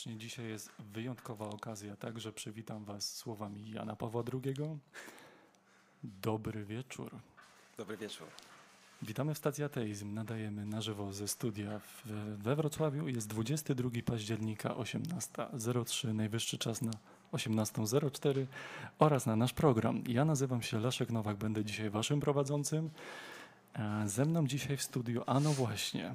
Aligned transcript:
serdecznie. 0.00 0.18
Dzisiaj 0.18 0.48
jest 0.48 0.72
wyjątkowa 0.78 1.48
okazja, 1.48 1.96
także 1.96 2.32
przywitam 2.32 2.84
Was 2.84 3.16
słowami 3.16 3.70
Jana 3.70 3.96
Pawła 3.96 4.22
II. 4.32 4.54
Dobry 6.02 6.64
wieczór. 6.64 7.18
Dobry 7.76 7.96
wieczór. 7.96 8.26
Witamy 9.02 9.34
w 9.34 9.38
stacji 9.38 9.64
Ateizm. 9.64 10.14
Nadajemy 10.14 10.66
na 10.66 10.80
żywo 10.80 11.12
ze 11.12 11.28
studia 11.28 11.78
w, 11.78 12.02
we 12.42 12.56
Wrocławiu. 12.56 13.08
Jest 13.08 13.28
22 13.28 13.90
października 14.04 14.74
18.03. 14.74 16.14
Najwyższy 16.14 16.58
czas 16.58 16.82
na 16.82 16.92
18.04 17.32 18.46
oraz 18.98 19.26
na 19.26 19.36
nasz 19.36 19.52
program. 19.52 20.02
Ja 20.08 20.24
nazywam 20.24 20.62
się 20.62 20.80
Leszek 20.80 21.10
Nowak, 21.10 21.36
będę 21.36 21.64
dzisiaj 21.64 21.90
Waszym 21.90 22.20
prowadzącym. 22.20 22.90
Ze 24.06 24.24
mną 24.24 24.46
dzisiaj 24.46 24.76
w 24.76 24.82
studiu, 24.82 25.22
a 25.26 25.40
no 25.40 25.52
właśnie, 25.52 26.14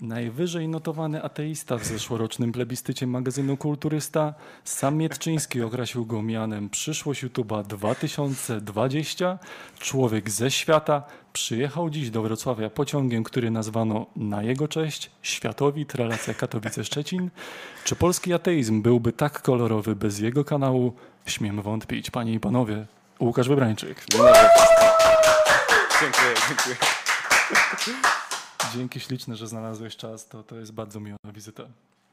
Najwyżej 0.00 0.68
notowany 0.68 1.22
ateista 1.22 1.78
w 1.78 1.84
zeszłorocznym 1.84 2.52
plebiscycie 2.52 3.06
magazynu 3.06 3.56
Kulturysta, 3.56 4.34
sam 4.64 4.96
Mietczyński 4.96 5.62
określił 5.62 6.06
go 6.06 6.22
mianem 6.22 6.70
Przyszłość 6.70 7.24
YouTube'a 7.24 7.66
2020. 7.66 9.38
Człowiek 9.78 10.30
ze 10.30 10.50
świata 10.50 11.02
przyjechał 11.32 11.90
dziś 11.90 12.10
do 12.10 12.22
Wrocławia 12.22 12.70
pociągiem, 12.70 13.24
który 13.24 13.50
nazwano 13.50 14.06
na 14.16 14.42
jego 14.42 14.68
cześć 14.68 15.10
Światowit 15.22 15.94
relacja 15.94 16.34
Katowice-Szczecin. 16.34 17.28
Czy 17.84 17.96
polski 17.96 18.34
ateizm 18.34 18.82
byłby 18.82 19.12
tak 19.12 19.42
kolorowy 19.42 19.96
bez 19.96 20.18
jego 20.18 20.44
kanału? 20.44 20.92
Śmiem 21.26 21.62
wątpić, 21.62 22.10
panie 22.10 22.32
i 22.32 22.40
panowie. 22.40 22.86
Łukasz 23.20 23.48
Wybrańczyk. 23.48 24.04
Dziękuję, 26.00 26.34
dziękuję. 26.48 26.76
Dzięki 28.74 29.00
śliczne, 29.00 29.36
że 29.36 29.48
znalazłeś 29.48 29.96
czas. 29.96 30.28
To, 30.28 30.42
to 30.42 30.56
jest 30.56 30.72
bardzo 30.72 31.00
miła 31.00 31.16
wizyta. 31.24 31.64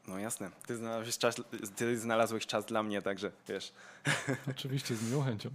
No 0.08 0.18
jasne. 0.18 0.50
Ty 0.66 0.76
znalazłeś, 0.76 1.18
czas, 1.18 1.36
ty 1.76 1.98
znalazłeś 1.98 2.46
czas 2.46 2.64
dla 2.64 2.82
mnie, 2.82 3.02
także 3.02 3.30
wiesz. 3.48 3.72
Oczywiście, 4.50 4.96
z 4.96 5.10
miłą 5.10 5.22
chęcią. 5.22 5.50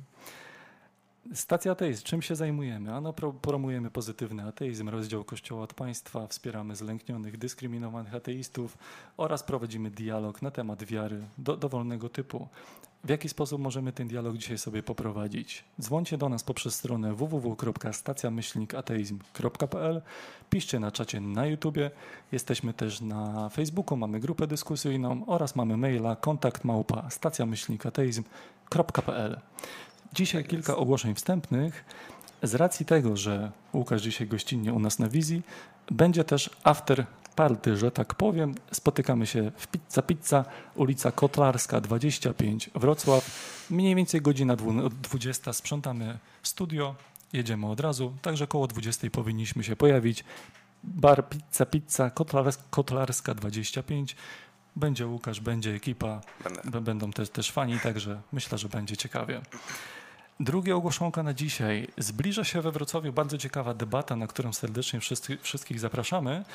Stacja 1.34 1.72
Ateizm. 1.72 2.04
Czym 2.04 2.22
się 2.22 2.36
zajmujemy? 2.36 2.94
Ano, 2.94 3.14
promujemy 3.42 3.92
pozytywny 3.92 4.44
ateizm, 4.44 4.90
rozdział 4.90 5.24
Kościoła 5.24 5.64
od 5.64 5.74
państwa, 5.74 6.28
wspieramy 6.28 6.76
zlęknionych, 6.76 7.38
dyskryminowanych 7.38 8.16
ateistów 8.16 8.78
oraz 9.18 9.44
prowadzimy 9.44 9.92
dialog 9.92 10.42
na 10.42 10.52
temat 10.52 10.84
wiary 10.84 11.22
do, 11.38 11.58
dowolnego 11.58 12.10
typu. 12.10 12.48
W 13.04 13.10
jaki 13.10 13.30
sposób 13.30 13.62
możemy 13.62 13.92
ten 13.92 14.08
dialog 14.08 14.38
dzisiaj 14.38 14.58
sobie 14.58 14.84
poprowadzić? 14.84 15.64
Dzwońcie 15.82 16.18
do 16.18 16.30
nas 16.30 16.44
poprzez 16.44 16.76
stronę 16.76 17.14
www.stacjamyślnikateizm.pl 17.14 20.02
Piszcie 20.50 20.80
na 20.80 20.92
czacie 20.92 21.22
na 21.22 21.46
YouTubie. 21.46 21.92
Jesteśmy 22.32 22.74
też 22.74 23.02
na 23.02 23.50
Facebooku, 23.50 23.98
mamy 23.98 24.20
grupę 24.20 24.48
dyskusyjną 24.48 25.26
oraz 25.26 25.56
mamy 25.56 25.78
maila 25.78 26.16
kontakt 26.16 26.64
małpa 26.64 27.10
stacjamyślnikateizm.pl 27.10 29.40
Dzisiaj 30.14 30.46
kilka 30.46 30.76
ogłoszeń 30.78 31.16
wstępnych. 31.16 31.86
Z 32.44 32.56
racji 32.56 32.86
tego, 32.86 33.18
że 33.18 33.52
Łukasz 33.74 34.02
dzisiaj 34.02 34.28
gościnnie 34.28 34.74
u 34.74 34.80
nas 34.80 35.00
na 35.00 35.10
wizji, 35.10 35.42
będzie 35.92 36.24
też 36.24 36.50
after 36.64 37.06
party, 37.36 37.78
że 37.78 37.92
tak 37.92 38.16
powiem. 38.16 38.56
Spotykamy 38.72 39.28
się 39.28 39.52
w 39.58 39.68
Pizza 39.68 40.02
Pizza, 40.02 40.46
ulica 40.76 41.12
Kotlarska 41.12 41.82
25, 41.82 42.70
Wrocław. 42.76 43.32
Mniej 43.70 43.96
więcej 43.96 44.22
godzina 44.22 44.56
20. 44.56 45.54
Sprzątamy 45.54 46.18
studio, 46.44 46.96
jedziemy 47.34 47.68
od 47.68 47.80
razu, 47.80 48.14
także 48.22 48.48
koło 48.48 48.68
20 48.68 49.10
powinniśmy 49.10 49.64
się 49.64 49.76
pojawić. 49.76 50.24
Bar 50.84 51.30
Pizza 51.30 51.66
Pizza 51.66 52.10
Kotlarska, 52.10 52.64
Kotlarska 52.70 53.34
25. 53.34 54.16
Będzie 54.76 55.08
Łukasz, 55.08 55.40
będzie 55.40 55.74
ekipa, 55.76 56.22
Będę. 56.44 56.82
będą 56.82 57.12
też, 57.12 57.30
też 57.30 57.52
fani, 57.52 57.80
także 57.80 58.22
myślę, 58.32 58.58
że 58.58 58.70
będzie 58.70 58.98
ciekawie. 58.98 59.42
Drugie 60.42 60.76
ogłoszonka 60.76 61.24
na 61.24 61.34
dzisiaj. 61.34 61.88
Zbliża 61.98 62.44
się 62.44 62.62
we 62.62 62.72
Wrocławiu 62.72 63.14
bardzo 63.14 63.38
ciekawa 63.38 63.74
debata, 63.74 64.16
na 64.16 64.28
którą 64.28 64.54
serdecznie 64.54 65.00
wszyscy, 65.00 65.38
wszystkich 65.38 65.80
zapraszamy. 65.80 66.46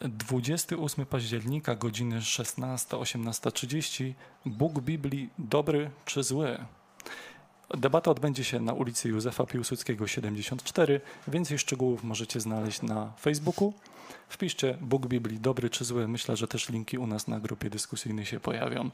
28 0.00 1.06
października, 1.06 1.74
godziny 1.74 2.20
16-18.30. 2.20 4.12
Bóg 4.46 4.80
Biblii 4.80 5.30
dobry 5.38 5.90
czy 6.04 6.22
zły? 6.22 6.58
Debata 7.70 8.10
odbędzie 8.10 8.44
się 8.44 8.60
na 8.60 8.72
ulicy 8.72 9.08
Józefa 9.08 9.46
Piłsudskiego 9.46 10.06
74. 10.06 11.00
Więcej 11.28 11.58
szczegółów 11.58 12.04
możecie 12.04 12.40
znaleźć 12.40 12.82
na 12.82 13.12
Facebooku. 13.20 13.72
Wpiszcie 14.34 14.78
Bóg 14.80 15.06
Biblii, 15.06 15.40
dobry 15.40 15.70
czy 15.70 15.84
zły. 15.84 16.08
Myślę, 16.08 16.36
że 16.36 16.48
też 16.48 16.68
linki 16.68 16.98
u 16.98 17.06
nas 17.06 17.28
na 17.28 17.40
grupie 17.40 17.70
dyskusyjnej 17.70 18.26
się 18.26 18.40
pojawią. 18.40 18.90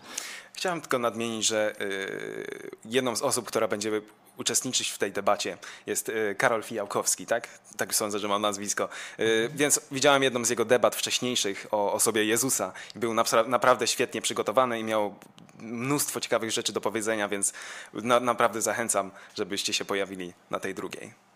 Chciałem 0.57 0.81
tylko 0.81 0.99
nadmienić, 0.99 1.47
że 1.47 1.75
y, 1.81 2.71
jedną 2.85 3.17
z 3.17 3.23
osób, 3.23 3.47
która 3.47 3.69
będzie 3.69 3.91
uczestniczyć 4.37 4.91
w 4.91 4.99
tej 4.99 5.13
debacie 5.13 5.59
jest 5.87 6.09
y, 6.09 6.35
Karol 6.39 6.63
Fijałkowski, 6.63 7.27
tak? 7.27 7.49
Tak 7.77 7.95
sądzę, 7.95 8.19
że 8.19 8.29
mam 8.29 8.43
nazwisko. 8.43 8.89
Y, 9.21 9.51
więc 9.55 9.81
widziałem 9.91 10.23
jedną 10.23 10.45
z 10.45 10.51
jego 10.51 10.65
debat 10.65 10.97
wcześniejszych 10.97 11.67
o 11.71 11.93
osobie 11.93 12.25
Jezusa. 12.25 12.73
Był 12.95 13.15
naprawdę 13.47 13.87
świetnie 13.87 14.23
przygotowany 14.23 14.81
i 14.81 14.85
miał 14.85 15.15
mnóstwo 15.59 16.21
ciekawych 16.21 16.51
rzeczy 16.51 16.73
do 16.73 16.81
powiedzenia, 16.81 17.29
więc 17.29 17.53
na, 17.93 18.21
naprawdę 18.21 18.63
zachęcam, 18.63 19.11
żebyście 19.35 19.73
się 19.73 19.85
pojawili 19.85 20.33
na 20.51 20.61
tej 20.61 20.75
drugiej. 20.75 21.30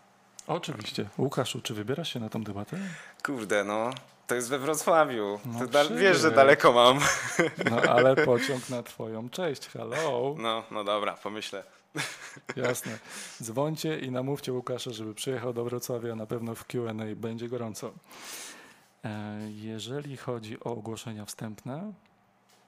Oczywiście. 0.47 1.09
Łukaszu, 1.17 1.61
czy 1.61 1.73
wybierasz 1.73 2.13
się 2.13 2.19
na 2.19 2.29
tą 2.29 2.43
debatę? 2.43 2.77
Kurde, 3.23 3.63
no. 3.63 3.89
To 4.27 4.35
jest 4.35 4.49
we 4.49 4.59
Wrocławiu. 4.59 5.39
No 5.45 5.95
wiesz, 5.95 6.17
że 6.17 6.31
daleko 6.31 6.71
mam. 6.71 6.99
No 7.71 7.81
ale 7.81 8.15
pociąg 8.15 8.69
na 8.69 8.83
twoją 8.83 9.29
cześć. 9.29 9.67
Hello. 9.67 10.35
No, 10.37 10.63
no 10.71 10.83
dobra, 10.83 11.13
pomyślę. 11.13 11.63
Jasne. 12.55 12.99
Dzwońcie 13.43 13.99
i 13.99 14.11
namówcie 14.11 14.53
Łukasza, 14.53 14.91
żeby 14.91 15.13
przyjechał 15.13 15.53
do 15.53 15.63
Wrocławia. 15.63 16.15
Na 16.15 16.25
pewno 16.25 16.55
w 16.55 16.65
Q&A 16.65 17.15
będzie 17.15 17.47
gorąco. 17.47 17.91
E, 19.03 19.39
jeżeli 19.49 20.17
chodzi 20.17 20.59
o 20.59 20.63
ogłoszenia 20.63 21.25
wstępne, 21.25 21.93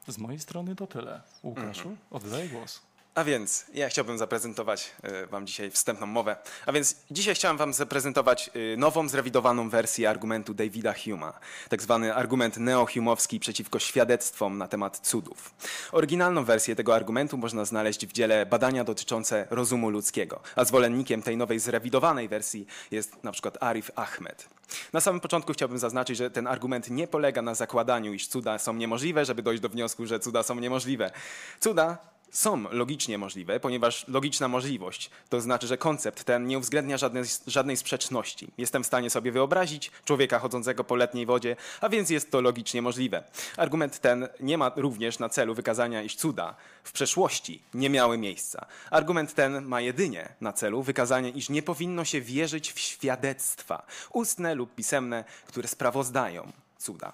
z 0.07 0.17
mojej 0.17 0.39
strony 0.39 0.75
to 0.75 0.88
tyle. 0.88 1.21
Łukaszu, 1.44 1.89
-hmm. 1.89 1.95
oddaję 2.11 2.49
głos. 2.49 2.81
A 3.17 3.23
więc 3.23 3.66
ja 3.73 3.89
chciałbym 3.89 4.17
zaprezentować 4.17 4.91
e, 5.03 5.28
Wam 5.28 5.47
dzisiaj 5.47 5.72
wstępną 5.72 6.07
mowę. 6.07 6.35
A 6.66 6.72
więc 6.72 6.95
dzisiaj 7.11 7.35
chciałem 7.35 7.57
Wam 7.57 7.73
zaprezentować 7.73 8.50
e, 8.73 8.78
nową, 8.78 9.09
zrewidowaną 9.09 9.69
wersję 9.69 10.09
argumentu 10.09 10.53
Davida 10.53 10.94
Huma, 11.05 11.33
tak 11.69 11.81
zwany 11.81 12.16
argument 12.16 12.57
neohumowski 12.57 13.39
przeciwko 13.39 13.79
świadectwom 13.79 14.57
na 14.57 14.67
temat 14.67 14.97
cudów. 14.97 15.53
Oryginalną 15.91 16.44
wersję 16.45 16.75
tego 16.75 16.95
argumentu 16.95 17.38
można 17.38 17.65
znaleźć 17.65 18.07
w 18.07 18.12
dziele 18.12 18.45
Badania 18.45 18.83
dotyczące 18.83 19.47
rozumu 19.50 19.89
ludzkiego, 19.89 20.39
a 20.56 20.65
zwolennikiem 20.65 21.21
tej 21.21 21.38
nowej, 21.38 21.59
zrewidowanej 21.59 22.27
wersji 22.27 22.68
jest 22.91 23.24
na 23.24 23.31
przykład 23.31 23.63
Arif 23.63 23.91
Ahmed. 23.95 24.50
Na 24.94 25.01
samym 25.01 25.21
początku 25.21 25.53
chciałbym 25.53 25.77
zaznaczyć, 25.77 26.18
że 26.18 26.31
ten 26.31 26.47
argument 26.47 26.89
nie 26.89 27.07
polega 27.07 27.41
na 27.41 27.56
zakładaniu, 27.56 28.13
iż 28.13 28.27
cuda 28.27 28.59
są 28.59 28.74
niemożliwe, 28.74 29.25
żeby 29.25 29.44
dojść 29.44 29.62
do 29.62 29.69
wniosku, 29.69 30.06
że 30.06 30.19
cuda 30.19 30.44
są 30.44 30.56
niemożliwe. 30.56 31.12
Cuda 31.59 31.97
są 32.31 32.63
logicznie 32.71 33.18
możliwe, 33.18 33.59
ponieważ 33.59 34.07
logiczna 34.07 34.47
możliwość 34.47 35.09
to 35.29 35.41
znaczy, 35.41 35.68
że 35.68 35.77
koncept 35.77 36.24
ten 36.24 36.47
nie 36.47 36.57
uwzględnia 36.57 36.97
żadnej, 36.97 37.24
żadnej 37.47 37.77
sprzeczności. 37.77 38.47
Jestem 38.57 38.83
w 38.83 38.88
stanie 38.88 39.09
sobie 39.09 39.31
wyobrazić 39.31 39.91
człowieka 40.06 40.39
chodzącego 40.39 40.83
po 40.83 40.95
letniej 40.95 41.25
wodzie, 41.25 41.56
a 41.81 41.89
więc 41.89 42.09
jest 42.09 42.31
to 42.31 42.41
logicznie 42.41 42.81
możliwe. 42.81 43.24
Argument 43.57 44.00
ten 44.00 44.27
nie 44.39 44.57
ma 44.57 44.71
również 44.75 45.19
na 45.19 45.29
celu 45.29 45.53
wykazania, 45.53 46.03
iż 46.03 46.15
cuda 46.15 46.56
w 46.83 46.91
przeszłości 46.91 47.62
nie 47.74 47.89
miały 47.89 48.18
miejsca. 48.18 48.65
Argument 48.91 49.33
ten 49.33 49.65
ma 49.65 49.81
jedynie 49.81 50.29
na 50.41 50.53
celu 50.53 50.83
wykazanie, 50.83 51.29
iż 51.29 51.50
nie 51.50 51.63
powinno 51.63 52.06
się 52.06 52.21
wierzyć 52.21 52.74
w 52.74 52.79
świadectwa, 52.79 53.85
ustne 54.13 54.56
lub 54.56 54.75
pisemne, 54.75 55.24
które 55.47 55.68
sprawozdają 55.68 56.51
cuda. 56.77 57.13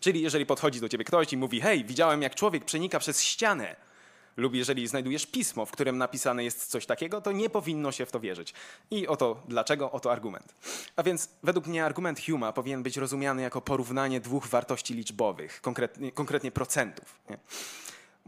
Czyli 0.00 0.20
jeżeli 0.22 0.46
podchodzi 0.46 0.80
do 0.80 0.88
ciebie 0.88 1.04
ktoś 1.04 1.32
i 1.32 1.36
mówi: 1.36 1.60
Hej, 1.60 1.84
widziałem 1.84 2.22
jak 2.22 2.34
człowiek 2.34 2.64
przenika 2.64 2.98
przez 2.98 3.22
ścianę 3.22 3.76
lub 4.38 4.54
jeżeli 4.54 4.86
znajdujesz 4.86 5.26
pismo, 5.26 5.66
w 5.66 5.70
którym 5.70 5.98
napisane 5.98 6.44
jest 6.44 6.66
coś 6.66 6.86
takiego, 6.86 7.20
to 7.20 7.32
nie 7.32 7.50
powinno 7.50 7.92
się 7.92 8.06
w 8.06 8.10
to 8.10 8.20
wierzyć. 8.20 8.54
I 8.90 9.06
oto 9.06 9.42
dlaczego, 9.48 9.92
oto 9.92 10.12
argument. 10.12 10.54
A 10.96 11.02
więc 11.02 11.28
według 11.42 11.66
mnie 11.66 11.84
argument 11.84 12.20
Huma 12.26 12.52
powinien 12.52 12.82
być 12.82 12.96
rozumiany 12.96 13.42
jako 13.42 13.60
porównanie 13.60 14.20
dwóch 14.20 14.46
wartości 14.46 14.94
liczbowych, 14.94 15.60
konkretnie, 15.60 16.12
konkretnie 16.12 16.50
procentów. 16.50 17.20
Nie? 17.30 17.38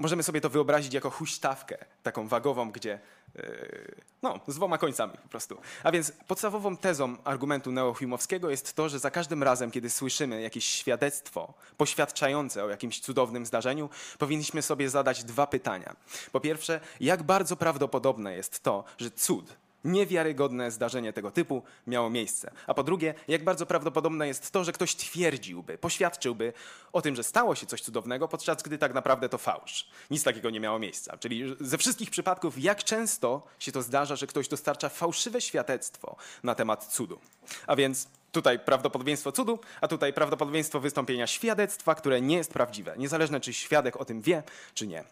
Możemy 0.01 0.23
sobie 0.23 0.41
to 0.41 0.51
wyobrazić 0.51 0.95
jako 0.95 1.11
huśtawkę, 1.11 1.79
taką 2.03 2.29
wagową, 2.29 2.71
gdzie 2.71 2.99
Yy, 3.35 3.95
no, 4.23 4.41
z 4.49 4.55
dwoma 4.55 4.79
końcami 4.79 5.13
po 5.23 5.29
prostu. 5.29 5.57
A 5.83 5.93
więc 5.93 6.13
podstawową 6.29 6.77
tezą 6.77 7.17
argumentu 7.25 7.73
neohumowskiego 7.73 8.51
jest 8.51 8.75
to, 8.75 8.89
że 8.89 8.99
za 8.99 9.11
każdym 9.11 9.43
razem, 9.43 9.71
kiedy 9.71 9.91
słyszymy 9.91 10.43
jakieś 10.43 10.65
świadectwo 10.65 11.55
poświadczające 11.77 12.65
o 12.65 12.69
jakimś 12.69 13.01
cudownym 13.01 13.47
zdarzeniu, 13.47 13.89
powinniśmy 14.19 14.63
sobie 14.63 14.91
zadać 14.91 15.25
dwa 15.25 15.47
pytania. 15.47 15.97
Po 16.33 16.41
pierwsze, 16.41 16.81
jak 17.01 17.23
bardzo 17.23 17.57
prawdopodobne 17.57 18.37
jest 18.37 18.63
to, 18.63 18.85
że 18.99 19.11
cud 19.11 19.57
niewiarygodne 19.85 20.71
zdarzenie 20.71 21.13
tego 21.13 21.31
typu 21.31 21.63
miało 21.87 22.11
miejsce. 22.11 22.51
A 22.67 22.75
po 22.75 22.83
drugie, 22.83 23.15
jak 23.29 23.45
bardzo 23.45 23.67
prawdopodobne 23.67 24.27
jest 24.29 24.51
to, 24.51 24.65
że 24.65 24.73
ktoś 24.73 24.97
twierdziłby, 24.97 25.79
poświadczyłby 25.79 26.53
o 26.93 27.03
tym, 27.03 27.17
że 27.17 27.23
stało 27.23 27.55
się 27.55 27.67
coś 27.67 27.83
cudownego, 27.83 28.29
podczas 28.29 28.63
gdy 28.63 28.79
tak 28.79 28.95
naprawdę 28.95 29.29
to 29.29 29.39
fałsz. 29.39 29.89
Nic 30.11 30.25
takiego 30.25 30.51
nie 30.51 30.61
miało 30.61 30.79
miejsca. 30.79 31.17
Czyli 31.17 31.57
ze 31.61 31.79
wszystkich 31.79 32.11
przypadków, 32.11 32.59
jak 32.59 32.85
często 32.85 33.47
się 33.59 33.73
to 33.73 33.83
zdarza, 33.83 34.17
że 34.17 34.27
ktoś 34.27 34.49
dostarcza 34.49 34.89
fałszywe 34.89 35.41
świadectwo 35.41 36.17
na 36.43 36.55
temat 36.55 36.87
cudu. 36.87 37.21
A 37.67 37.77
więc 37.77 38.09
tutaj 38.33 38.59
prawdopodobieństwo 38.59 39.33
cudu, 39.33 39.59
a 39.81 39.89
tutaj 39.89 40.13
prawdopodobieństwo 40.13 40.81
wystąpienia 40.81 41.27
świadectwa, 41.27 41.95
które 41.95 42.21
nie 42.21 42.37
jest 42.37 42.53
prawdziwe. 42.53 42.95
Niezależne, 42.99 43.41
czy 43.41 43.53
świadek 43.53 43.97
o 43.97 44.05
tym 44.05 44.21
wie, 44.21 44.43
czy 44.75 44.87
nie. 44.87 45.05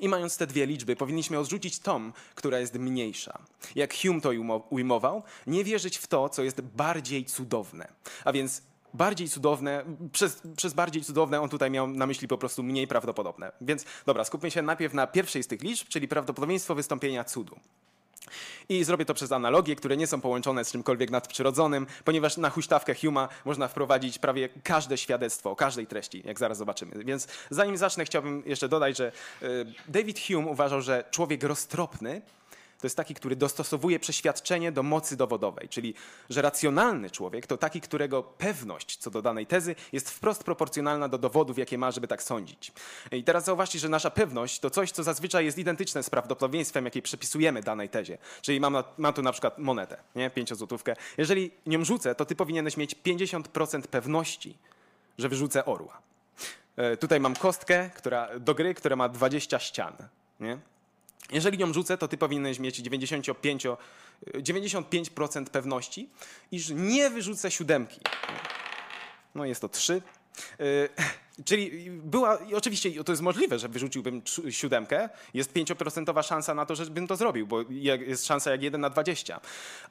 I 0.00 0.08
mając 0.08 0.36
te 0.36 0.46
dwie 0.46 0.66
liczby, 0.66 0.96
powinniśmy 0.96 1.38
odrzucić 1.38 1.78
tą, 1.78 2.12
która 2.34 2.58
jest 2.58 2.74
mniejsza. 2.74 3.38
Jak 3.74 3.94
Hume 3.94 4.20
to 4.20 4.30
ujmował, 4.70 5.22
nie 5.46 5.64
wierzyć 5.64 5.98
w 5.98 6.06
to, 6.06 6.28
co 6.28 6.42
jest 6.42 6.60
bardziej 6.60 7.24
cudowne. 7.24 7.88
A 8.24 8.32
więc 8.32 8.62
bardziej 8.94 9.28
cudowne, 9.28 9.84
przez, 10.12 10.42
przez 10.56 10.74
bardziej 10.74 11.04
cudowne 11.04 11.40
on 11.40 11.48
tutaj 11.48 11.70
miał 11.70 11.86
na 11.86 12.06
myśli 12.06 12.28
po 12.28 12.38
prostu 12.38 12.62
mniej 12.62 12.86
prawdopodobne. 12.86 13.52
Więc 13.60 13.84
dobra, 14.06 14.24
skupmy 14.24 14.50
się 14.50 14.62
najpierw 14.62 14.94
na 14.94 15.06
pierwszej 15.06 15.42
z 15.42 15.46
tych 15.46 15.62
liczb, 15.62 15.88
czyli 15.88 16.08
prawdopodobieństwo 16.08 16.74
wystąpienia 16.74 17.24
cudu. 17.24 17.56
I 18.68 18.84
zrobię 18.84 19.04
to 19.04 19.14
przez 19.14 19.32
analogie, 19.32 19.76
które 19.76 19.96
nie 19.96 20.06
są 20.06 20.20
połączone 20.20 20.64
z 20.64 20.72
czymkolwiek 20.72 21.10
nadprzyrodzonym, 21.10 21.86
ponieważ 22.04 22.36
na 22.36 22.50
huśtawkę 22.50 22.94
Huma 22.94 23.28
można 23.44 23.68
wprowadzić 23.68 24.18
prawie 24.18 24.48
każde 24.64 24.98
świadectwo 24.98 25.50
o 25.50 25.56
każdej 25.56 25.86
treści, 25.86 26.22
jak 26.24 26.38
zaraz 26.38 26.58
zobaczymy. 26.58 27.04
Więc 27.04 27.28
zanim 27.50 27.76
zacznę, 27.76 28.04
chciałbym 28.04 28.42
jeszcze 28.46 28.68
dodać, 28.68 28.96
że 28.96 29.12
e, 29.42 29.46
David 29.88 30.20
Hume 30.26 30.46
uważał, 30.46 30.82
że 30.82 31.04
człowiek 31.10 31.42
roztropny 31.42 32.22
to 32.80 32.86
jest 32.86 32.96
taki, 32.96 33.14
który 33.14 33.36
dostosowuje 33.36 33.98
przeświadczenie 33.98 34.72
do 34.72 34.82
mocy 34.82 35.16
dowodowej, 35.16 35.68
czyli 35.68 35.94
że 36.30 36.42
racjonalny 36.42 37.10
człowiek 37.10 37.46
to 37.46 37.56
taki, 37.56 37.80
którego 37.80 38.22
pewność 38.22 38.96
co 38.96 39.10
do 39.10 39.22
danej 39.22 39.46
tezy 39.46 39.74
jest 39.92 40.10
wprost 40.10 40.44
proporcjonalna 40.44 41.08
do 41.08 41.18
dowodów, 41.18 41.58
jakie 41.58 41.78
ma, 41.78 41.90
żeby 41.90 42.08
tak 42.08 42.22
sądzić. 42.22 42.72
I 43.12 43.24
teraz 43.24 43.44
zauważcie, 43.44 43.78
że 43.78 43.88
nasza 43.88 44.10
pewność 44.10 44.60
to 44.60 44.70
coś, 44.70 44.90
co 44.90 45.02
zazwyczaj 45.02 45.44
jest 45.44 45.58
identyczne 45.58 46.02
z 46.02 46.10
prawdopodobieństwem, 46.10 46.84
jakie 46.84 47.02
przypisujemy 47.02 47.62
danej 47.62 47.88
tezie. 47.88 48.18
Czyli 48.42 48.60
mam, 48.60 48.72
na, 48.72 48.84
mam 48.98 49.14
tu 49.14 49.22
na 49.22 49.32
przykład 49.32 49.58
monetę, 49.58 49.96
nie? 50.14 50.30
pięciozłotówkę. 50.30 50.96
Jeżeli 51.18 51.50
nią 51.66 51.84
rzucę, 51.84 52.14
to 52.14 52.24
ty 52.24 52.36
powinieneś 52.36 52.76
mieć 52.76 52.96
50% 53.06 53.82
pewności, 53.82 54.56
że 55.18 55.28
wyrzucę 55.28 55.64
orła. 55.64 56.00
E, 56.76 56.96
tutaj 56.96 57.20
mam 57.20 57.36
kostkę 57.36 57.90
która, 57.94 58.38
do 58.38 58.54
gry, 58.54 58.74
która 58.74 58.96
ma 58.96 59.08
20 59.08 59.58
ścian. 59.58 59.92
Nie? 60.40 60.58
Jeżeli 61.32 61.58
nią 61.58 61.72
rzucę, 61.72 61.98
to 61.98 62.08
ty 62.08 62.18
powinieneś 62.18 62.58
mieć 62.58 62.76
95, 62.76 63.66
95% 64.26 65.44
pewności, 65.44 66.10
iż 66.52 66.68
nie 66.68 67.10
wyrzucę 67.10 67.50
siódemki. 67.50 68.00
No 69.34 69.44
jest 69.44 69.60
to 69.60 69.68
3. 69.68 70.02
Czyli 71.44 71.90
była, 71.90 72.38
oczywiście 72.54 73.04
to 73.04 73.12
jest 73.12 73.22
możliwe, 73.22 73.58
że 73.58 73.68
wyrzuciłbym 73.68 74.22
siódemkę, 74.50 75.08
jest 75.34 75.52
5% 75.52 76.22
szansa 76.22 76.54
na 76.54 76.66
to, 76.66 76.74
żebym 76.74 77.06
to 77.06 77.16
zrobił, 77.16 77.46
bo 77.46 77.64
jest 78.06 78.26
szansa 78.26 78.50
jak 78.50 78.62
1 78.62 78.80
na 78.80 78.90
20. 78.90 79.40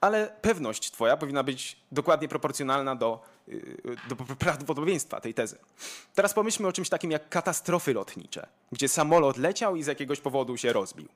Ale 0.02 0.32
pewność 0.42 0.92
twoja 0.92 1.18
powinna 1.18 1.44
być 1.44 1.78
dokładnie 1.92 2.28
proporcjonalna 2.28 2.96
do, 2.96 3.22
yy, 3.48 3.76
do 4.10 4.16
prawdopodobieństwa 4.16 5.22
tej 5.22 5.34
tezy. 5.34 5.58
Teraz 6.16 6.34
pomyślmy 6.34 6.68
o 6.68 6.72
czymś 6.72 6.90
takim 6.90 7.12
jak 7.12 7.30
katastrofy 7.30 7.94
lotnicze, 7.94 8.48
gdzie 8.72 8.88
samolot 8.88 9.38
leciał 9.38 9.76
i 9.76 9.84
z 9.84 9.88
jakiegoś 9.88 10.20
powodu 10.20 10.58
się 10.58 10.74
rozbił. 10.74 11.08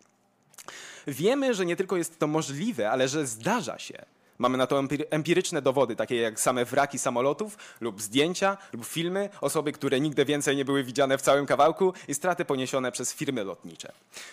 Wiemy, 1.07 1.53
że 1.53 1.65
nie 1.65 1.75
tylko 1.75 1.97
jest 1.97 2.19
to 2.19 2.27
możliwe, 2.27 2.91
ale 2.91 3.07
że 3.07 3.27
zdarza 3.27 3.79
się. 3.79 4.05
Mamy 4.37 4.57
na 4.57 4.67
to 4.67 4.83
empiryczne 5.09 5.61
dowody, 5.61 5.95
takie 5.95 6.15
jak 6.15 6.39
same 6.39 6.65
wraki 6.65 6.99
samolotów 6.99 7.57
lub 7.81 8.01
zdjęcia 8.01 8.57
lub 8.73 8.85
filmy, 8.85 9.29
osoby, 9.41 9.71
które 9.71 9.99
nigdy 9.99 10.25
więcej 10.25 10.55
nie 10.55 10.65
były 10.65 10.83
widziane 10.83 11.17
w 11.17 11.21
całym 11.21 11.45
kawałku 11.45 11.93
i 12.07 12.15
straty 12.15 12.45
poniesione 12.45 12.91
przez 12.91 13.13
firmy 13.13 13.43
lotnicze. 13.43 13.91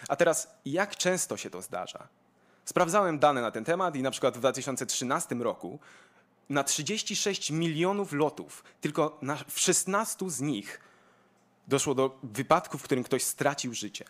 A 0.08 0.17
teraz, 0.17 0.49
jak 0.64 0.97
często 0.97 1.37
się 1.37 1.50
to 1.50 1.62
zdarza? 1.62 2.08
Sprawdzałem 2.64 3.19
dane 3.19 3.43
na 3.43 3.50
ten 3.50 3.64
temat 3.64 3.97
i 3.97 4.02
na 4.02 4.11
przykład 4.11 4.37
w 4.37 4.38
2013 4.38 5.35
roku 5.35 5.79
na 6.50 6.64
36 6.64 7.50
milionów 7.50 8.12
lotów, 8.12 8.64
tylko 8.81 9.19
na, 9.23 9.37
w 9.49 9.61
16 9.61 10.31
z 10.31 10.41
nich 10.41 10.81
doszło 11.69 11.94
do 11.94 12.19
wypadku, 12.23 12.79
w 12.79 12.82
którym 12.82 13.05
ktoś 13.05 13.23
stracił 13.23 13.75
życie. 13.75 14.05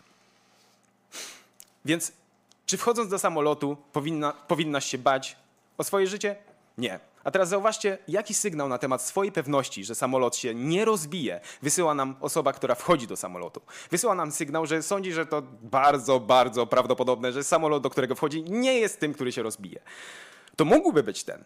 Więc 1.85 2.13
czy 2.67 2.77
wchodząc 2.77 3.11
do 3.11 3.19
samolotu 3.19 3.77
powinna, 3.93 4.33
powinnaś 4.33 4.85
się 4.85 4.99
bać 4.99 5.37
o 5.81 5.85
swoje 5.85 6.07
życie? 6.07 6.37
Nie. 6.79 7.01
A 7.25 7.31
teraz 7.31 7.49
zauważcie, 7.49 7.99
jaki 8.09 8.35
sygnał 8.35 8.69
na 8.69 8.79
temat 8.79 9.03
swojej 9.03 9.33
pewności, 9.33 9.85
że 9.85 9.95
samolot 9.95 10.37
się 10.37 10.55
nie 10.55 10.85
rozbije, 10.85 11.41
wysyła 11.63 11.95
nam 11.95 12.17
osoba, 12.21 12.53
która 12.53 12.75
wchodzi 12.75 13.07
do 13.07 13.17
samolotu. 13.17 13.61
Wysyła 13.91 14.15
nam 14.15 14.33
sygnał, 14.33 14.67
że 14.67 14.83
sądzi, 14.83 15.13
że 15.13 15.27
to 15.27 15.43
bardzo, 15.63 16.21
bardzo 16.21 16.67
prawdopodobne, 16.67 17.33
że 17.33 17.45
samolot, 17.45 17.83
do 17.83 17.91
którego 17.91 18.15
wchodzi, 18.15 18.43
nie 18.43 18.79
jest 18.79 19.01
tym, 19.01 19.15
który 19.15 19.33
się 19.33 19.43
rozbije. 19.43 19.81
To 20.57 20.65
mógłby 20.65 21.03
być 21.03 21.25
ten. 21.25 21.45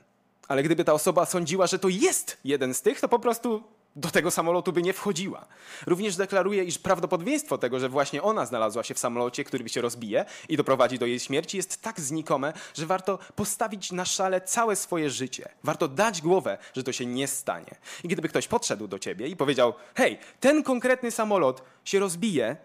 Ale 0.48 0.62
gdyby 0.62 0.84
ta 0.84 0.92
osoba 0.92 1.26
sądziła, 1.26 1.66
że 1.66 1.78
to 1.78 1.88
jest 1.88 2.36
jeden 2.44 2.74
z 2.74 2.82
tych, 2.82 3.00
to 3.00 3.08
po 3.08 3.18
prostu 3.18 3.62
do 3.96 4.10
tego 4.10 4.30
samolotu 4.30 4.72
by 4.72 4.82
nie 4.82 4.92
wchodziła. 4.92 5.46
Również 5.86 6.16
deklaruje, 6.16 6.64
iż 6.64 6.78
prawdopodobieństwo 6.78 7.58
tego, 7.58 7.80
że 7.80 7.88
właśnie 7.88 8.22
ona 8.22 8.46
znalazła 8.46 8.82
się 8.82 8.94
w 8.94 8.98
samolocie, 8.98 9.44
który 9.44 9.68
się 9.68 9.80
rozbije 9.80 10.24
i 10.48 10.56
doprowadzi 10.56 10.98
do 10.98 11.06
jej 11.06 11.20
śmierci, 11.20 11.56
jest 11.56 11.82
tak 11.82 12.00
znikome, 12.00 12.52
że 12.74 12.86
warto 12.86 13.18
postawić 13.36 13.92
na 13.92 14.04
szale 14.04 14.40
całe 14.40 14.76
swoje 14.76 15.10
życie. 15.10 15.48
Warto 15.64 15.88
dać 15.88 16.22
głowę, 16.22 16.58
że 16.74 16.82
to 16.82 16.92
się 16.92 17.06
nie 17.06 17.28
stanie. 17.28 17.76
I 18.04 18.08
gdyby 18.08 18.28
ktoś 18.28 18.48
podszedł 18.48 18.88
do 18.88 18.98
ciebie 18.98 19.28
i 19.28 19.36
powiedział: 19.36 19.74
Hej, 19.94 20.18
ten 20.40 20.62
konkretny 20.62 21.10
samolot 21.10 21.62
się 21.84 21.98
rozbije 21.98 22.56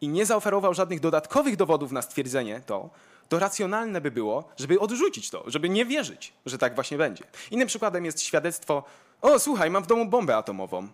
i 0.00 0.08
nie 0.08 0.26
zaoferował 0.26 0.74
żadnych 0.74 1.00
dodatkowych 1.00 1.56
dowodów 1.56 1.92
na 1.92 2.02
stwierdzenie 2.02 2.60
to, 2.66 2.90
to 3.28 3.38
racjonalne 3.38 4.00
by 4.00 4.10
było, 4.10 4.48
żeby 4.56 4.80
odrzucić 4.80 5.30
to, 5.30 5.44
żeby 5.46 5.68
nie 5.68 5.86
wierzyć, 5.86 6.32
że 6.46 6.58
tak 6.58 6.74
właśnie 6.74 6.98
będzie. 6.98 7.24
Innym 7.50 7.68
przykładem 7.68 8.04
jest 8.04 8.22
świadectwo 8.22 8.84
o, 9.20 9.38
słuchaj, 9.38 9.70
mam 9.70 9.84
w 9.84 9.86
domu 9.86 10.06
bombę 10.06 10.36
atomową. 10.36 10.88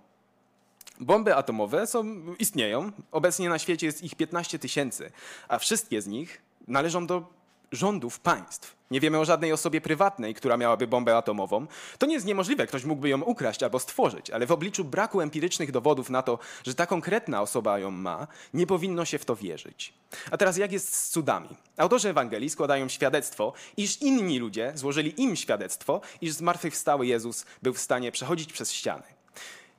Bomby 1.01 1.35
atomowe 1.37 1.87
są, 1.87 2.05
istnieją. 2.39 2.93
Obecnie 3.13 3.49
na 3.49 3.59
świecie 3.59 3.87
jest 3.87 4.03
ich 4.03 4.15
15 4.15 4.59
tysięcy, 4.59 5.13
a 5.49 5.59
wszystkie 5.59 6.03
z 6.03 6.07
nich 6.07 6.43
należą 6.69 7.07
do 7.07 7.27
rządów 7.75 8.21
państw. 8.21 8.77
Nie 8.91 9.01
wiemy 9.01 9.19
o 9.19 9.25
żadnej 9.25 9.53
osobie 9.53 9.81
prywatnej, 9.81 10.35
która 10.35 10.57
miałaby 10.57 10.87
bombę 10.87 11.17
atomową. 11.17 11.67
To 11.99 12.07
nie 12.07 12.15
jest 12.15 12.27
niemożliwe, 12.27 12.67
ktoś 12.67 12.85
mógłby 12.85 13.09
ją 13.09 13.21
ukraść 13.23 13.63
albo 13.63 13.79
stworzyć, 13.79 14.31
ale 14.31 14.47
w 14.47 14.53
obliczu 14.53 14.85
braku 14.85 15.21
empirycznych 15.21 15.73
dowodów 15.73 16.11
na 16.11 16.23
to, 16.23 16.39
że 16.67 16.75
ta 16.75 16.87
konkretna 16.87 17.43
osoba 17.43 17.79
ją 17.79 17.91
ma, 17.91 18.27
nie 18.55 18.67
powinno 18.67 19.05
się 19.05 19.19
w 19.19 19.25
to 19.25 19.37
wierzyć. 19.37 19.95
A 20.31 20.37
teraz 20.37 20.57
jak 20.57 20.73
jest 20.73 20.95
z 20.95 21.09
cudami? 21.09 21.49
Autorzy 21.77 22.09
Ewangelii 22.09 22.51
składają 22.51 22.89
świadectwo, 22.89 23.53
iż 23.77 24.03
inni 24.03 24.39
ludzie 24.39 24.73
złożyli 24.75 25.23
im 25.23 25.37
świadectwo, 25.37 26.01
iż 26.21 26.33
zmartwychwstały 26.33 27.07
Jezus 27.07 27.45
był 27.63 27.73
w 27.73 27.79
stanie 27.79 28.13
przechodzić 28.13 28.53
przez 28.53 28.73
ściany. 28.73 29.05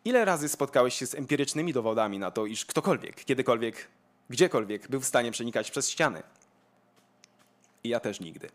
Ile 0.05 0.25
razy 0.25 0.49
spotkałeś 0.49 0.95
się 0.95 1.05
z 1.05 1.15
empirycznymi 1.15 1.73
dowodami 1.73 2.19
na 2.19 2.31
to, 2.31 2.45
iż 2.45 2.65
ktokolwiek, 2.65 3.25
kiedykolwiek, 3.25 3.87
gdziekolwiek 4.29 4.87
był 4.87 4.99
w 4.99 5.05
stanie 5.05 5.31
przenikać 5.31 5.71
przez 5.71 5.89
ściany? 5.89 6.23
I 7.85 7.87
ja 7.89 7.99
też 7.99 8.19
nigdy. 8.19 8.49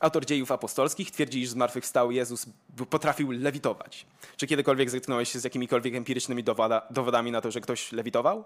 Autor 0.00 0.26
dziejów 0.26 0.52
apostolskich 0.52 1.10
twierdzi, 1.10 1.40
iż 1.40 1.48
zmartwychwstały 1.48 2.14
Jezus 2.14 2.46
potrafił 2.90 3.30
lewitować. 3.30 4.06
Czy 4.36 4.46
kiedykolwiek 4.46 4.90
zetknąłeś 4.90 5.32
się 5.32 5.40
z 5.40 5.44
jakimikolwiek 5.44 5.94
empirycznymi 5.94 6.44
dowoda, 6.44 6.82
dowodami 6.90 7.30
na 7.30 7.40
to, 7.40 7.50
że 7.50 7.60
ktoś 7.60 7.92
lewitował? 7.92 8.44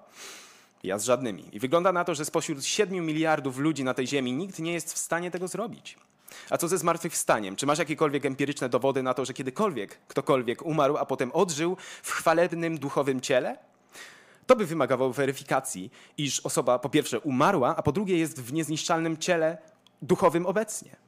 Ja 0.82 0.98
z 0.98 1.04
żadnymi. 1.04 1.44
I 1.52 1.58
wygląda 1.60 1.92
na 1.92 2.04
to, 2.04 2.14
że 2.14 2.25
spośród 2.25 2.64
7 2.64 3.06
miliardów 3.06 3.58
ludzi 3.58 3.84
na 3.84 3.94
tej 3.94 4.06
ziemi 4.06 4.32
nikt 4.32 4.58
nie 4.58 4.72
jest 4.72 4.92
w 4.92 4.98
stanie 4.98 5.30
tego 5.30 5.48
zrobić. 5.48 5.96
A 6.50 6.58
co 6.58 6.68
ze 6.68 6.78
zmartwychwstaniem? 6.78 7.56
Czy 7.56 7.66
masz 7.66 7.78
jakiekolwiek 7.78 8.26
empiryczne 8.26 8.68
dowody 8.68 9.02
na 9.02 9.14
to, 9.14 9.25
że 9.25 9.34
kiedykolwiek 9.34 9.98
ktokolwiek 10.08 10.62
umarł, 10.62 10.96
a 10.96 11.06
potem 11.06 11.32
odżył 11.32 11.76
w 12.02 12.10
chwalebnym 12.10 12.78
duchowym 12.78 13.20
ciele? 13.20 13.58
To 14.46 14.56
by 14.56 14.66
wymagało 14.66 15.12
weryfikacji, 15.12 15.90
iż 16.18 16.40
osoba 16.40 16.78
po 16.78 16.88
pierwsze 16.88 17.20
umarła, 17.20 17.76
a 17.76 17.82
po 17.82 17.92
drugie 17.92 18.18
jest 18.18 18.42
w 18.42 18.52
niezniszczalnym 18.52 19.16
ciele 19.16 19.58
duchowym 20.03 20.47
obecnie. 20.47 21.05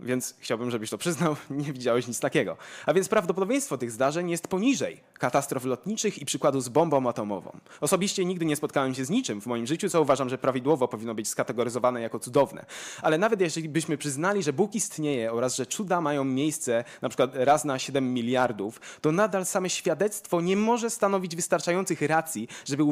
Więc 0.00 0.34
chciałbym, 0.38 0.70
żebyś 0.70 0.90
to 0.90 0.98
przyznał, 0.98 1.36
nie 1.50 1.72
widziałeś 1.72 2.08
nic 2.08 2.20
takiego. 2.20 2.56
A 2.86 2.94
więc 2.94 3.08
prawdopodobieństwo 3.08 3.78
tych 3.78 3.90
zdarzeń 3.90 4.30
jest 4.30 4.48
poniżej 4.48 5.00
katastrof 5.18 5.64
lotniczych 5.64 6.18
i 6.18 6.24
przykładu 6.24 6.60
z 6.60 6.68
bombą 6.68 7.08
atomową. 7.08 7.58
Osobiście 7.80 8.24
nigdy 8.24 8.44
nie 8.44 8.56
spotkałem 8.56 8.94
się 8.94 9.04
z 9.04 9.10
niczym 9.10 9.40
w 9.40 9.46
moim 9.46 9.66
życiu, 9.66 9.88
co 9.88 10.02
uważam, 10.02 10.28
że 10.28 10.38
prawidłowo 10.38 10.88
powinno 10.88 11.14
być 11.14 11.28
skategoryzowane 11.28 12.00
jako 12.00 12.18
cudowne. 12.18 12.66
Ale 13.02 13.18
nawet 13.18 13.40
jeżeli 13.40 13.68
byśmy 13.68 13.98
przyznali, 13.98 14.42
że 14.42 14.52
Bóg 14.52 14.74
istnieje 14.74 15.32
oraz 15.32 15.56
że 15.56 15.66
cuda 15.66 16.00
mają 16.00 16.24
miejsce 16.24 16.84
na 17.02 17.08
przykład 17.08 17.30
raz 17.34 17.64
na 17.64 17.78
7 17.78 18.14
miliardów, 18.14 18.80
to 19.00 19.12
nadal 19.12 19.46
same 19.46 19.70
świadectwo 19.70 20.40
nie 20.40 20.56
może 20.56 20.90
stanowić 20.90 21.36
wystarczających 21.36 22.02
racji, 22.02 22.48
żeby 22.64 22.84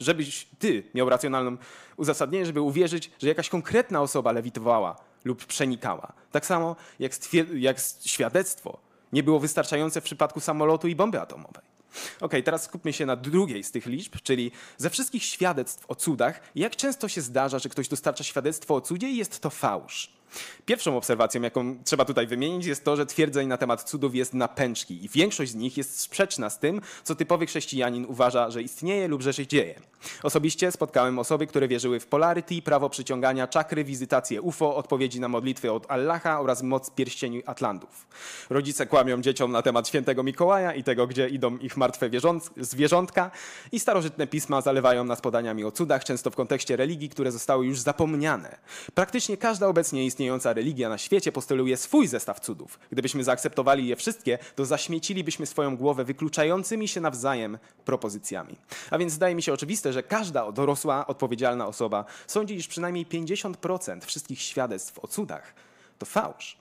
żebyś 0.00 0.46
ty 0.58 0.82
miał 0.94 1.08
racjonalną 1.08 1.56
uzasadnienie, 1.96 2.46
żeby 2.46 2.60
uwierzyć, 2.60 3.10
że 3.18 3.28
jakaś 3.28 3.48
konkretna 3.48 4.02
osoba 4.02 4.32
lewitowała 4.32 5.11
lub 5.24 5.46
przenikała. 5.46 6.12
Tak 6.32 6.46
samo 6.46 6.76
jak, 6.98 7.12
jak 7.54 7.76
świadectwo 8.04 8.78
nie 9.12 9.22
było 9.22 9.40
wystarczające 9.40 10.00
w 10.00 10.04
przypadku 10.04 10.40
samolotu 10.40 10.88
i 10.88 10.96
bomby 10.96 11.20
atomowej. 11.20 11.72
Ok, 12.20 12.32
teraz 12.44 12.62
skupmy 12.62 12.92
się 12.92 13.06
na 13.06 13.16
drugiej 13.16 13.64
z 13.64 13.70
tych 13.70 13.86
liczb, 13.86 14.16
czyli 14.22 14.50
ze 14.78 14.90
wszystkich 14.90 15.24
świadectw 15.24 15.84
o 15.88 15.94
cudach, 15.94 16.40
jak 16.54 16.76
często 16.76 17.08
się 17.08 17.20
zdarza, 17.20 17.58
że 17.58 17.68
ktoś 17.68 17.88
dostarcza 17.88 18.24
świadectwo 18.24 18.74
o 18.74 18.80
cudzie 18.80 19.08
i 19.08 19.16
jest 19.16 19.40
to 19.40 19.50
fałsz. 19.50 20.21
Pierwszą 20.66 20.96
obserwacją, 20.96 21.42
jaką 21.42 21.76
trzeba 21.84 22.04
tutaj 22.04 22.26
wymienić, 22.26 22.66
jest 22.66 22.84
to, 22.84 22.96
że 22.96 23.06
twierdzeń 23.06 23.48
na 23.48 23.56
temat 23.56 23.82
cudów 23.82 24.14
jest 24.14 24.34
na 24.34 24.48
pęczki 24.48 25.04
i 25.04 25.08
większość 25.08 25.52
z 25.52 25.54
nich 25.54 25.76
jest 25.76 26.00
sprzeczna 26.00 26.50
z 26.50 26.58
tym, 26.58 26.80
co 27.04 27.14
typowy 27.14 27.46
chrześcijanin 27.46 28.06
uważa, 28.08 28.50
że 28.50 28.62
istnieje 28.62 29.08
lub 29.08 29.22
że 29.22 29.34
się 29.34 29.46
dzieje. 29.46 29.80
Osobiście 30.22 30.72
spotkałem 30.72 31.18
osoby, 31.18 31.46
które 31.46 31.68
wierzyły 31.68 32.00
w 32.00 32.06
polarity, 32.06 32.62
prawo 32.62 32.90
przyciągania, 32.90 33.48
czakry, 33.48 33.84
wizytację 33.84 34.42
UFO, 34.42 34.76
odpowiedzi 34.76 35.20
na 35.20 35.28
modlitwy 35.28 35.72
od 35.72 35.90
Allaha 35.90 36.40
oraz 36.40 36.62
moc 36.62 36.90
pierścieni 36.90 37.42
Atlantów. 37.46 38.06
Rodzice 38.50 38.86
kłamią 38.86 39.20
dzieciom 39.20 39.52
na 39.52 39.62
temat 39.62 39.88
świętego 39.88 40.22
Mikołaja 40.22 40.74
i 40.74 40.84
tego, 40.84 41.06
gdzie 41.06 41.28
idą 41.28 41.58
ich 41.58 41.76
martwe 41.76 42.10
zwierzątka 42.56 43.30
i 43.72 43.80
starożytne 43.80 44.26
pisma 44.26 44.60
zalewają 44.60 45.04
nas 45.04 45.20
podaniami 45.20 45.64
o 45.64 45.70
cudach, 45.70 46.04
często 46.04 46.30
w 46.30 46.36
kontekście 46.36 46.76
religii, 46.76 47.08
które 47.08 47.32
zostały 47.32 47.66
już 47.66 47.80
zapomniane. 47.80 48.58
Praktycznie 48.94 49.36
każda 49.36 49.66
obecnie 49.66 50.06
istnieje 50.06 50.21
istniejąca 50.22 50.52
religia 50.52 50.88
na 50.88 50.98
świecie 50.98 51.32
postuluje 51.32 51.76
swój 51.76 52.06
zestaw 52.06 52.40
cudów. 52.40 52.78
Gdybyśmy 52.90 53.24
zaakceptowali 53.24 53.86
je 53.86 53.96
wszystkie, 53.96 54.38
to 54.56 54.64
zaśmiecilibyśmy 54.64 55.46
swoją 55.46 55.76
głowę 55.76 56.04
wykluczającymi 56.04 56.88
się 56.88 57.00
nawzajem 57.00 57.58
propozycjami. 57.84 58.56
A 58.90 58.98
więc 58.98 59.12
zdaje 59.12 59.34
mi 59.34 59.42
się 59.42 59.52
oczywiste, 59.52 59.92
że 59.92 60.02
każda 60.02 60.52
dorosła, 60.52 61.06
odpowiedzialna 61.06 61.66
osoba 61.66 62.04
sądzi, 62.26 62.54
iż 62.54 62.68
przynajmniej 62.68 63.06
50% 63.06 64.00
wszystkich 64.04 64.40
świadectw 64.40 64.98
o 64.98 65.06
cudach 65.06 65.54
to 65.98 66.06
fałsz. 66.06 66.56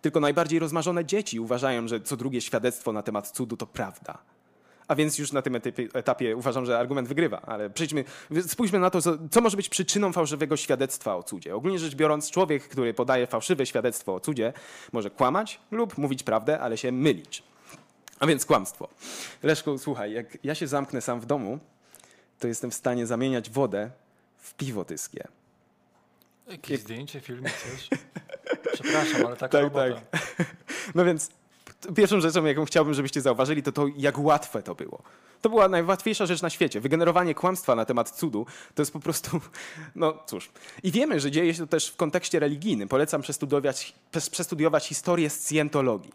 Tylko 0.00 0.20
najbardziej 0.20 0.58
rozmarzone 0.58 1.04
dzieci 1.04 1.40
uważają, 1.40 1.88
że 1.88 2.00
co 2.00 2.16
drugie 2.16 2.40
świadectwo 2.40 2.92
na 2.92 3.02
temat 3.02 3.30
cudu 3.30 3.56
to 3.56 3.66
prawda. 3.66 4.18
A 4.88 4.94
więc 4.94 5.18
już 5.18 5.32
na 5.32 5.42
tym 5.42 5.56
etapie, 5.56 5.88
etapie, 5.94 6.36
uważam, 6.36 6.66
że 6.66 6.78
argument 6.78 7.08
wygrywa. 7.08 7.40
Ale 7.40 7.70
przejdźmy, 7.70 8.04
spójrzmy 8.46 8.78
na 8.78 8.90
to, 8.90 9.02
co, 9.02 9.18
co, 9.30 9.40
może 9.40 9.56
być 9.56 9.68
przyczyną 9.68 10.12
fałszywego 10.12 10.56
świadectwa 10.56 11.16
o 11.16 11.22
cudzie. 11.22 11.54
Ogólnie 11.54 11.78
rzecz 11.78 11.94
biorąc, 11.94 12.30
człowiek, 12.30 12.68
który 12.68 12.94
podaje 12.94 13.26
fałszywe 13.26 13.66
świadectwo 13.66 14.14
o 14.14 14.20
cudzie, 14.20 14.52
może 14.92 15.10
kłamać 15.10 15.60
lub 15.70 15.98
mówić 15.98 16.22
prawdę, 16.22 16.60
ale 16.60 16.76
się 16.76 16.92
mylić. 16.92 17.42
A 18.20 18.26
więc 18.26 18.46
kłamstwo. 18.46 18.88
Leszku, 19.42 19.78
słuchaj, 19.78 20.12
jak 20.12 20.44
ja 20.44 20.54
się 20.54 20.66
zamknę 20.66 21.00
sam 21.00 21.20
w 21.20 21.26
domu, 21.26 21.58
to 22.38 22.48
jestem 22.48 22.70
w 22.70 22.74
stanie 22.74 23.06
zamieniać 23.06 23.50
wodę 23.50 23.90
w 24.38 24.54
piwo 24.54 24.84
tyskie. 24.84 25.28
Jakieś 26.48 26.70
jak... 26.70 26.80
zdjęcie, 26.80 27.20
film, 27.20 27.44
coś? 27.44 27.88
Przepraszam, 28.72 29.26
ale 29.26 29.36
taka 29.36 29.48
tak, 29.48 29.62
robota. 29.62 30.00
Tak. 30.10 30.20
No 30.94 31.04
więc 31.04 31.30
pierwszą 31.94 32.20
rzeczą, 32.20 32.44
jaką 32.44 32.64
chciałbym, 32.64 32.94
żebyście 32.94 33.20
zauważyli, 33.20 33.62
to 33.62 33.72
to, 33.72 33.86
jak 33.96 34.18
łatwe 34.18 34.62
to 34.62 34.74
było. 34.74 35.02
To 35.42 35.50
była 35.50 35.68
najłatwiejsza 35.68 36.26
rzecz 36.26 36.42
na 36.42 36.50
świecie. 36.50 36.80
Wygenerowanie 36.80 37.34
kłamstwa 37.34 37.74
na 37.74 37.84
temat 37.84 38.10
cudu 38.10 38.46
to 38.74 38.82
jest 38.82 38.92
po 38.92 39.00
prostu, 39.00 39.40
no 39.94 40.22
cóż. 40.26 40.50
I 40.82 40.92
wiemy, 40.92 41.20
że 41.20 41.30
dzieje 41.30 41.54
się 41.54 41.60
to 41.60 41.66
też 41.66 41.88
w 41.88 41.96
kontekście 41.96 42.38
religijnym. 42.38 42.88
Polecam 42.88 43.22
przestudiować, 43.22 43.94
przestudiować 44.30 44.86
historię 44.86 45.30
scjentologii. 45.30 46.12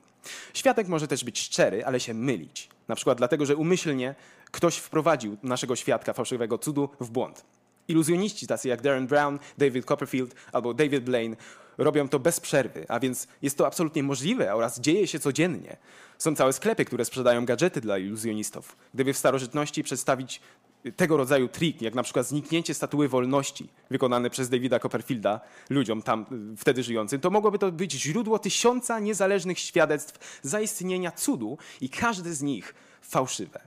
Świadek 0.53 0.88
może 0.88 1.07
też 1.07 1.24
być 1.24 1.39
szczery, 1.39 1.86
ale 1.86 2.00
się 2.00 2.13
mylić. 2.13 2.69
Na 2.88 2.95
przykład 2.95 3.17
dlatego, 3.17 3.45
że 3.45 3.55
umyślnie 3.55 4.15
ktoś 4.51 4.77
wprowadził 4.77 5.38
naszego 5.43 5.75
świadka 5.75 6.13
fałszywego 6.13 6.57
cudu 6.57 6.89
w 7.00 7.09
błąd. 7.09 7.45
Iluzjoniści 7.88 8.47
tacy 8.47 8.67
jak 8.67 8.81
Darren 8.81 9.07
Brown, 9.07 9.39
David 9.57 9.86
Copperfield 9.86 10.36
albo 10.51 10.74
David 10.74 11.03
Blaine 11.03 11.36
robią 11.77 12.10
to 12.10 12.19
bez 12.19 12.39
przerwy, 12.39 12.86
a 12.89 13.00
więc 13.00 13.27
jest 13.41 13.57
to 13.57 13.67
absolutnie 13.67 14.03
możliwe 14.03 14.55
oraz 14.55 14.79
dzieje 14.79 15.07
się 15.07 15.19
codziennie. 15.19 15.77
Są 16.17 16.36
całe 16.36 16.53
sklepy, 16.53 16.86
które 16.86 17.05
sprzedają 17.05 17.46
gadżety 17.46 17.81
dla 17.81 17.98
iluzjonistów. 17.98 18.77
Gdyby 18.93 19.13
w 19.13 19.17
starożytności 19.17 19.84
przedstawić 19.84 20.41
tego 20.96 21.17
rodzaju 21.17 21.48
trik, 21.48 21.81
jak 21.81 21.96
na 21.96 22.03
przykład 22.03 22.27
zniknięcie 22.27 22.74
statuły 22.74 23.07
wolności 23.07 23.69
wykonane 23.89 24.29
przez 24.29 24.50
Davida 24.50 24.79
Copperfielda 24.79 25.41
ludziom 25.69 26.01
tam 26.01 26.25
y, 26.53 26.57
wtedy 26.57 26.84
żyjącym, 26.84 27.22
to 27.22 27.29
mogłoby 27.29 27.60
to 27.60 27.72
być 27.72 27.91
źródło 27.91 28.39
tysiąca 28.39 29.00
niezależnych 29.00 29.60
świadectw 29.60 30.39
zaistnienia 30.41 31.12
cudu 31.12 31.57
i 31.81 31.89
każde 31.89 32.34
z 32.34 32.41
nich 32.41 32.75
fałszywe. 33.01 33.62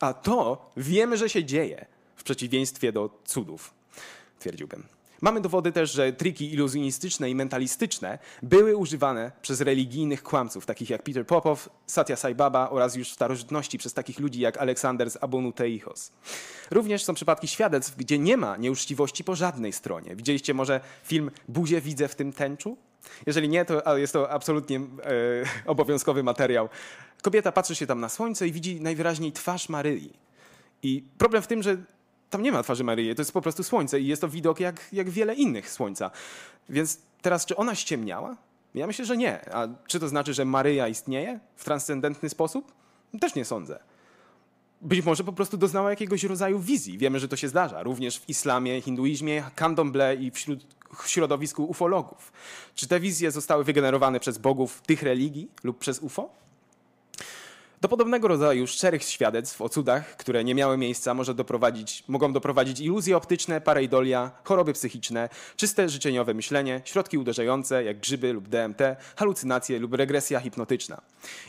A 0.00 0.14
to 0.14 0.70
wiemy, 0.76 1.16
że 1.16 1.28
się 1.28 1.44
dzieje 1.44 1.86
w 2.16 2.22
przeciwieństwie 2.22 2.92
do 2.92 3.20
cudów, 3.24 3.74
twierdziłbym. 4.38 4.93
Mamy 5.20 5.40
dowody 5.40 5.72
też, 5.72 5.92
że 5.92 6.12
triki 6.12 6.52
iluzjonistyczne 6.52 7.30
i 7.30 7.34
mentalistyczne 7.34 8.18
były 8.42 8.76
używane 8.76 9.32
przez 9.42 9.60
religijnych 9.60 10.22
kłamców, 10.22 10.66
takich 10.66 10.90
jak 10.90 11.02
Peter 11.02 11.26
Popow, 11.26 11.68
Satya 11.86 12.16
Sai 12.16 12.34
Baba 12.34 12.70
oraz 12.70 12.96
już 12.96 13.10
w 13.10 13.14
starożytności 13.14 13.78
przez 13.78 13.94
takich 13.94 14.18
ludzi 14.18 14.40
jak 14.40 14.56
Aleksander 14.56 15.10
z 15.10 15.18
Abonuteichos. 15.20 16.12
Również 16.70 17.04
są 17.04 17.14
przypadki 17.14 17.48
świadectw, 17.48 17.96
gdzie 17.96 18.18
nie 18.18 18.36
ma 18.36 18.56
nieuczciwości 18.56 19.24
po 19.24 19.36
żadnej 19.36 19.72
stronie. 19.72 20.16
Widzieliście 20.16 20.54
może 20.54 20.80
film 21.04 21.30
Buzie 21.48 21.80
widzę 21.80 22.08
w 22.08 22.14
tym 22.14 22.32
tęczu? 22.32 22.76
Jeżeli 23.26 23.48
nie, 23.48 23.64
to 23.64 23.96
jest 23.96 24.12
to 24.12 24.30
absolutnie 24.30 24.76
e, 24.76 24.82
obowiązkowy 25.66 26.22
materiał. 26.22 26.68
Kobieta 27.22 27.52
patrzy 27.52 27.74
się 27.74 27.86
tam 27.86 28.00
na 28.00 28.08
słońce 28.08 28.48
i 28.48 28.52
widzi 28.52 28.80
najwyraźniej 28.80 29.32
twarz 29.32 29.68
Maryi. 29.68 30.12
I 30.82 31.04
problem 31.18 31.42
w 31.42 31.46
tym, 31.46 31.62
że 31.62 31.76
tam 32.30 32.42
nie 32.42 32.52
ma 32.52 32.62
twarzy 32.62 32.84
Maryi, 32.84 33.14
to 33.14 33.20
jest 33.20 33.32
po 33.32 33.42
prostu 33.42 33.62
słońce 33.62 34.00
i 34.00 34.06
jest 34.06 34.22
to 34.22 34.28
widok 34.28 34.60
jak, 34.60 34.88
jak 34.92 35.10
wiele 35.10 35.34
innych 35.34 35.70
słońca. 35.70 36.10
Więc 36.68 36.98
teraz, 37.22 37.46
czy 37.46 37.56
ona 37.56 37.74
ściemniała? 37.74 38.36
Ja 38.74 38.86
myślę, 38.86 39.04
że 39.04 39.16
nie. 39.16 39.54
A 39.54 39.68
czy 39.86 40.00
to 40.00 40.08
znaczy, 40.08 40.34
że 40.34 40.44
Maryja 40.44 40.88
istnieje 40.88 41.40
w 41.56 41.64
transcendentny 41.64 42.28
sposób? 42.28 42.72
Też 43.20 43.34
nie 43.34 43.44
sądzę. 43.44 43.78
Być 44.80 45.04
może 45.04 45.24
po 45.24 45.32
prostu 45.32 45.56
doznała 45.56 45.90
jakiegoś 45.90 46.24
rodzaju 46.24 46.60
wizji. 46.60 46.98
Wiemy, 46.98 47.20
że 47.20 47.28
to 47.28 47.36
się 47.36 47.48
zdarza. 47.48 47.82
Również 47.82 48.18
w 48.18 48.28
islamie, 48.28 48.80
hinduizmie, 48.80 49.44
candomblé 49.56 50.20
i 50.20 50.30
wśród 50.30 50.66
środowisku 51.06 51.64
ufologów. 51.64 52.32
Czy 52.74 52.88
te 52.88 53.00
wizje 53.00 53.30
zostały 53.30 53.64
wygenerowane 53.64 54.20
przez 54.20 54.38
bogów 54.38 54.82
tych 54.86 55.02
religii 55.02 55.50
lub 55.64 55.78
przez 55.78 55.98
UFO? 55.98 56.43
Do 57.84 57.88
podobnego 57.88 58.28
rodzaju 58.28 58.66
szczerych 58.66 59.02
świadectw 59.02 59.62
o 59.62 59.68
cudach, 59.68 60.16
które 60.16 60.44
nie 60.44 60.54
miały 60.54 60.76
miejsca, 60.76 61.14
może 61.14 61.34
doprowadzić, 61.34 62.04
mogą 62.08 62.32
doprowadzić 62.32 62.80
iluzje 62.80 63.16
optyczne, 63.16 63.60
pareidolia, 63.60 64.30
choroby 64.44 64.72
psychiczne, 64.72 65.28
czyste 65.56 65.88
życzeniowe 65.88 66.34
myślenie, 66.34 66.80
środki 66.84 67.18
uderzające 67.18 67.84
jak 67.84 68.00
grzyby 68.00 68.32
lub 68.32 68.48
DMT, 68.48 68.80
halucynacje 69.16 69.78
lub 69.78 69.94
regresja 69.94 70.40
hipnotyczna. 70.40 71.00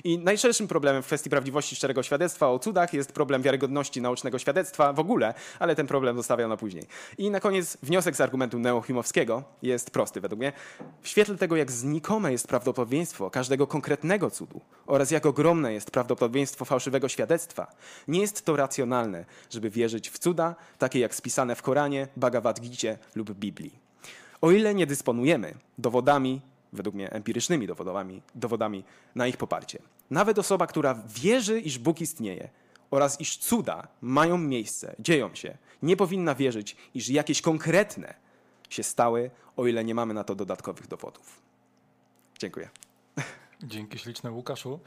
I 0.03 0.17
najszerszym 0.17 0.67
problemem 0.67 1.03
w 1.03 1.05
kwestii 1.05 1.29
prawdziwości 1.29 1.75
szczerego 1.75 2.03
świadectwa 2.03 2.49
o 2.49 2.59
cudach 2.59 2.93
jest 2.93 3.11
problem 3.11 3.41
wiarygodności 3.41 4.01
naucznego 4.01 4.39
świadectwa 4.39 4.93
w 4.93 4.99
ogóle, 4.99 5.33
ale 5.59 5.75
ten 5.75 5.87
problem 5.87 6.15
zostawiam 6.15 6.49
na 6.49 6.57
później. 6.57 6.83
I 7.17 7.29
na 7.29 7.39
koniec 7.39 7.77
wniosek 7.83 8.15
z 8.15 8.21
argumentu 8.21 8.59
neohumowskiego 8.59 9.43
jest 9.61 9.91
prosty 9.91 10.21
według 10.21 10.39
mnie. 10.39 10.53
W 11.01 11.07
świetle 11.07 11.37
tego, 11.37 11.55
jak 11.55 11.71
znikome 11.71 12.31
jest 12.31 12.47
prawdopodobieństwo 12.47 13.29
każdego 13.29 13.67
konkretnego 13.67 14.31
cudu 14.31 14.61
oraz 14.87 15.11
jak 15.11 15.25
ogromne 15.25 15.73
jest 15.73 15.91
prawdopodobieństwo 15.91 16.24
prawdopodobieństwo 16.25 16.65
fałszywego 16.65 17.09
świadectwa. 17.09 17.67
Nie 18.07 18.21
jest 18.21 18.45
to 18.45 18.55
racjonalne, 18.55 19.25
żeby 19.49 19.69
wierzyć 19.69 20.09
w 20.09 20.19
cuda, 20.19 20.55
takie 20.77 20.99
jak 20.99 21.15
spisane 21.15 21.55
w 21.55 21.61
Koranie, 21.61 22.07
Bhagavad 22.17 22.59
Gita 22.61 22.97
lub 23.15 23.31
Biblii. 23.31 23.79
O 24.41 24.51
ile 24.51 24.75
nie 24.75 24.87
dysponujemy 24.87 25.53
dowodami, 25.77 26.41
według 26.73 26.95
mnie 26.95 27.11
empirycznymi 27.11 27.67
dowodami, 27.67 28.21
dowodami 28.35 28.83
na 29.15 29.27
ich 29.27 29.37
poparcie. 29.37 29.79
Nawet 30.09 30.39
osoba, 30.39 30.67
która 30.67 30.95
wierzy, 31.07 31.59
iż 31.59 31.77
Bóg 31.77 32.01
istnieje 32.01 32.49
oraz 32.91 33.21
iż 33.21 33.37
cuda 33.37 33.87
mają 34.01 34.37
miejsce, 34.37 34.95
dzieją 34.99 35.35
się, 35.35 35.57
nie 35.81 35.97
powinna 35.97 36.35
wierzyć, 36.35 36.75
iż 36.93 37.09
jakieś 37.09 37.41
konkretne 37.41 38.13
się 38.69 38.83
stały, 38.83 39.31
o 39.57 39.67
ile 39.67 39.83
nie 39.83 39.95
mamy 39.95 40.13
na 40.13 40.23
to 40.23 40.35
dodatkowych 40.35 40.87
dowodów. 40.87 41.41
Dziękuję. 42.39 42.69
Dzięki 43.63 43.99
śliczne 43.99 44.31
Łukaszu. 44.31 44.79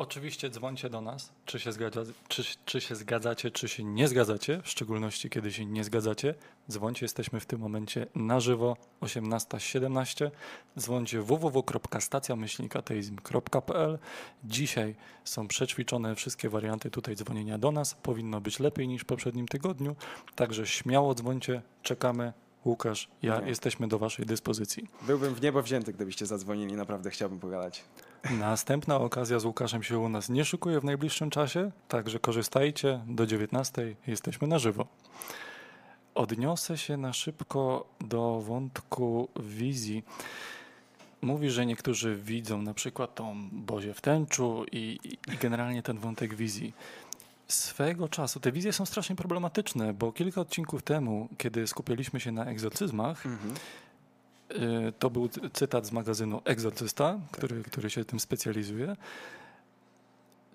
Oczywiście 0.00 0.50
dzwońcie 0.50 0.90
do 0.90 1.00
nas, 1.00 1.32
czy 1.44 1.60
się, 1.60 1.72
zgadza, 1.72 2.02
czy, 2.28 2.42
czy 2.64 2.80
się 2.80 2.94
zgadzacie, 2.94 3.50
czy 3.50 3.68
się 3.68 3.84
nie 3.84 4.08
zgadzacie, 4.08 4.60
w 4.64 4.68
szczególności 4.68 5.30
kiedy 5.30 5.52
się 5.52 5.66
nie 5.66 5.84
zgadzacie. 5.84 6.34
Dzwońcie, 6.70 7.04
jesteśmy 7.04 7.40
w 7.40 7.46
tym 7.46 7.60
momencie 7.60 8.06
na 8.14 8.40
żywo 8.40 8.76
18.17. 9.00 10.30
Dzwońcie 10.78 11.22
www.stacjamyślnikateizm.pl. 11.22 13.98
Dzisiaj 14.44 14.94
są 15.24 15.48
przećwiczone 15.48 16.14
wszystkie 16.14 16.48
warianty 16.48 16.90
tutaj 16.90 17.16
dzwonienia 17.16 17.58
do 17.58 17.72
nas. 17.72 17.94
Powinno 17.94 18.40
być 18.40 18.60
lepiej 18.60 18.88
niż 18.88 19.02
w 19.02 19.06
poprzednim 19.06 19.48
tygodniu, 19.48 19.96
także 20.34 20.66
śmiało 20.66 21.14
dzwońcie, 21.14 21.62
czekamy. 21.82 22.32
Łukasz, 22.64 23.08
ja 23.22 23.40
nie. 23.40 23.48
jesteśmy 23.48 23.88
do 23.88 23.98
Waszej 23.98 24.26
dyspozycji. 24.26 24.88
Byłbym 25.02 25.34
w 25.34 25.42
niebo 25.42 25.62
wzięty, 25.62 25.92
gdybyście 25.92 26.26
zadzwonili, 26.26 26.74
naprawdę 26.74 27.10
chciałbym 27.10 27.40
pogadać. 27.40 27.84
Następna 28.30 28.96
okazja 28.96 29.38
z 29.38 29.44
Łukaszem 29.44 29.82
się 29.82 29.98
u 29.98 30.08
nas 30.08 30.28
nie 30.28 30.44
szykuje 30.44 30.80
w 30.80 30.84
najbliższym 30.84 31.30
czasie, 31.30 31.70
także 31.88 32.18
korzystajcie. 32.18 33.00
Do 33.06 33.26
19 33.26 33.94
jesteśmy 34.06 34.48
na 34.48 34.58
żywo. 34.58 34.86
odniosę 36.14 36.78
się 36.78 36.96
na 36.96 37.12
szybko 37.12 37.86
do 38.00 38.40
wątku 38.40 39.28
wizji. 39.40 40.04
Mówi, 41.22 41.50
że 41.50 41.66
niektórzy 41.66 42.16
widzą 42.16 42.62
na 42.62 42.74
przykład 42.74 43.14
tą 43.14 43.48
Bozie 43.52 43.94
w 43.94 44.00
tęczu 44.00 44.64
i, 44.72 44.98
i 45.28 45.36
generalnie 45.36 45.82
ten 45.82 45.98
wątek 45.98 46.34
wizji. 46.34 46.74
Swego 47.48 48.08
czasu 48.08 48.40
te 48.40 48.52
wizje 48.52 48.72
są 48.72 48.86
strasznie 48.86 49.16
problematyczne, 49.16 49.94
bo 49.94 50.12
kilka 50.12 50.40
odcinków 50.40 50.82
temu, 50.82 51.28
kiedy 51.38 51.66
skupialiśmy 51.66 52.20
się 52.20 52.32
na 52.32 52.44
egzorcyzmach, 52.46 53.26
Mhm. 53.26 53.54
Y, 54.50 54.92
to 54.98 55.10
był 55.10 55.28
cy- 55.28 55.50
cytat 55.52 55.86
z 55.86 55.92
magazynu 55.92 56.40
Egzorcysta, 56.44 57.18
który, 57.32 57.62
który 57.62 57.90
się 57.90 58.04
tym 58.04 58.20
specjalizuje. 58.20 58.96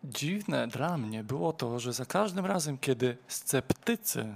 Dziwne 0.04 0.68
dla 0.68 0.98
mnie 0.98 1.24
było 1.24 1.54
to, 1.54 1.80
że 1.80 1.94
za 1.94 2.06
każdym 2.06 2.46
razem, 2.46 2.78
kiedy 2.78 3.18
sceptycy, 3.28 4.36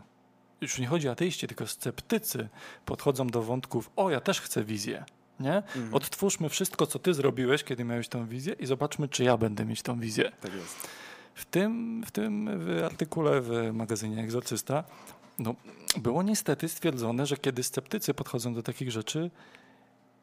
już 0.61 0.79
nie 0.79 0.87
chodzi 0.87 1.09
o 1.09 1.11
ateiści, 1.11 1.47
tylko 1.47 1.67
sceptycy 1.67 2.49
podchodzą 2.85 3.27
do 3.27 3.41
wątków, 3.41 3.89
o 3.95 4.09
ja 4.09 4.19
też 4.19 4.41
chcę 4.41 4.63
wizję, 4.63 5.05
nie? 5.39 5.55
Mhm. 5.55 5.93
Odtwórzmy 5.93 6.49
wszystko, 6.49 6.87
co 6.87 6.99
ty 6.99 7.13
zrobiłeś, 7.13 7.63
kiedy 7.63 7.83
miałeś 7.83 8.07
tą 8.07 8.27
wizję 8.27 8.53
i 8.53 8.65
zobaczmy, 8.65 9.07
czy 9.07 9.23
ja 9.23 9.37
będę 9.37 9.65
mieć 9.65 9.81
tą 9.81 9.99
wizję. 9.99 10.31
Tak 10.41 10.53
jest. 10.53 10.87
W 11.33 11.45
tym, 11.45 12.03
w 12.05 12.11
tym 12.11 12.49
w 12.59 12.83
artykule 12.85 13.41
w 13.41 13.69
magazynie 13.73 14.23
Egzorcysta 14.23 14.83
no, 15.39 15.55
było 15.97 16.23
niestety 16.23 16.69
stwierdzone, 16.69 17.25
że 17.25 17.37
kiedy 17.37 17.63
sceptycy 17.63 18.13
podchodzą 18.13 18.53
do 18.53 18.63
takich 18.63 18.91
rzeczy, 18.91 19.31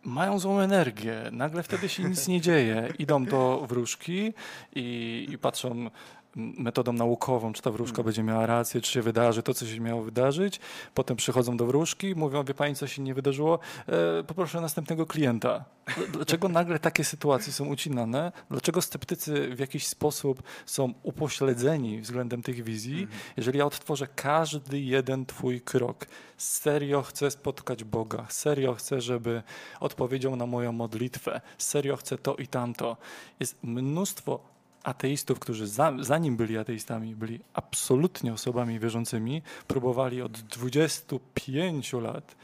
mają 0.04 0.38
złą 0.38 0.61
energię. 0.61 1.23
Nagle 1.32 1.62
wtedy 1.62 1.88
się 1.88 2.04
nic 2.04 2.28
nie 2.28 2.40
dzieje. 2.40 2.92
Idą 2.99 3.25
do 3.25 3.66
wróżki 3.68 4.32
i, 4.75 5.26
i 5.30 5.38
patrzą 5.38 5.90
metodą 6.37 6.93
naukową, 6.93 7.52
czy 7.52 7.62
ta 7.62 7.71
wróżka 7.71 8.02
będzie 8.02 8.23
miała 8.23 8.47
rację, 8.47 8.81
czy 8.81 8.93
się 8.93 9.02
wydarzy 9.02 9.43
to, 9.43 9.55
co 9.55 9.66
się 9.66 9.81
miało 9.81 10.02
wydarzyć. 10.02 10.61
Potem 10.95 11.16
przychodzą 11.16 11.57
do 11.57 11.66
wróżki, 11.66 12.14
mówią, 12.14 12.45
wie 12.45 12.55
pani, 12.55 12.75
co 12.75 12.87
się 12.87 13.02
nie 13.02 13.14
wydarzyło, 13.14 13.59
e, 13.88 14.25
poproszę 14.25 14.61
następnego 14.61 15.07
klienta. 15.07 15.64
Dl- 15.88 16.11
Dlaczego 16.11 16.49
nagle 16.49 16.78
takie 16.78 17.05
sytuacje 17.05 17.52
są 17.52 17.66
ucinane? 17.66 18.33
Dlaczego 18.50 18.83
sceptycy 18.83 19.55
w 19.55 19.59
jakiś 19.59 19.87
sposób 19.87 20.43
są 20.66 20.95
upośledzeni 21.02 22.00
względem 22.00 22.43
tych 22.43 22.64
wizji? 22.64 23.09
Jeżeli 23.37 23.59
ja 23.59 23.66
odtworzę 23.66 24.07
każdy 24.14 24.81
jeden 24.81 25.26
twój 25.26 25.61
krok, 25.61 26.07
serio 26.37 27.02
chcę 27.02 27.31
spotkać 27.31 27.85
Boga, 27.85 28.26
serio 28.28 28.75
chcę, 28.75 29.00
żeby 29.00 29.43
odpowiedział 29.81 30.37
na 30.37 30.47
moją 30.47 30.73
modlitwę, 30.73 31.40
serio 31.59 31.97
chcę 31.97 32.19
to 32.19 32.35
i 32.37 32.47
tamto. 32.47 32.97
Jest 33.40 33.59
mnóstwo 33.62 34.56
ateistów, 34.87 35.38
którzy 35.38 35.66
za, 35.66 35.93
zanim 36.00 36.37
byli 36.37 36.59
ateistami, 36.59 37.16
byli 37.16 37.40
absolutnie 37.55 38.33
osobami 38.33 38.78
wierzącymi, 38.78 39.43
próbowali 39.66 40.23
od 40.23 40.33
25 40.33 41.93
lat 41.93 42.37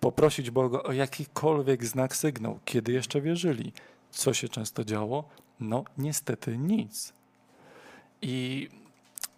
poprosić 0.00 0.50
Boga 0.50 0.82
o 0.82 0.92
jakikolwiek 0.92 1.84
znak, 1.84 2.16
sygnał, 2.16 2.58
kiedy 2.64 2.92
jeszcze 2.92 3.20
wierzyli. 3.20 3.72
Co 4.10 4.34
się 4.34 4.48
często 4.48 4.84
działo? 4.84 5.24
No, 5.60 5.84
niestety 5.98 6.58
nic. 6.58 7.12
I 8.22 8.68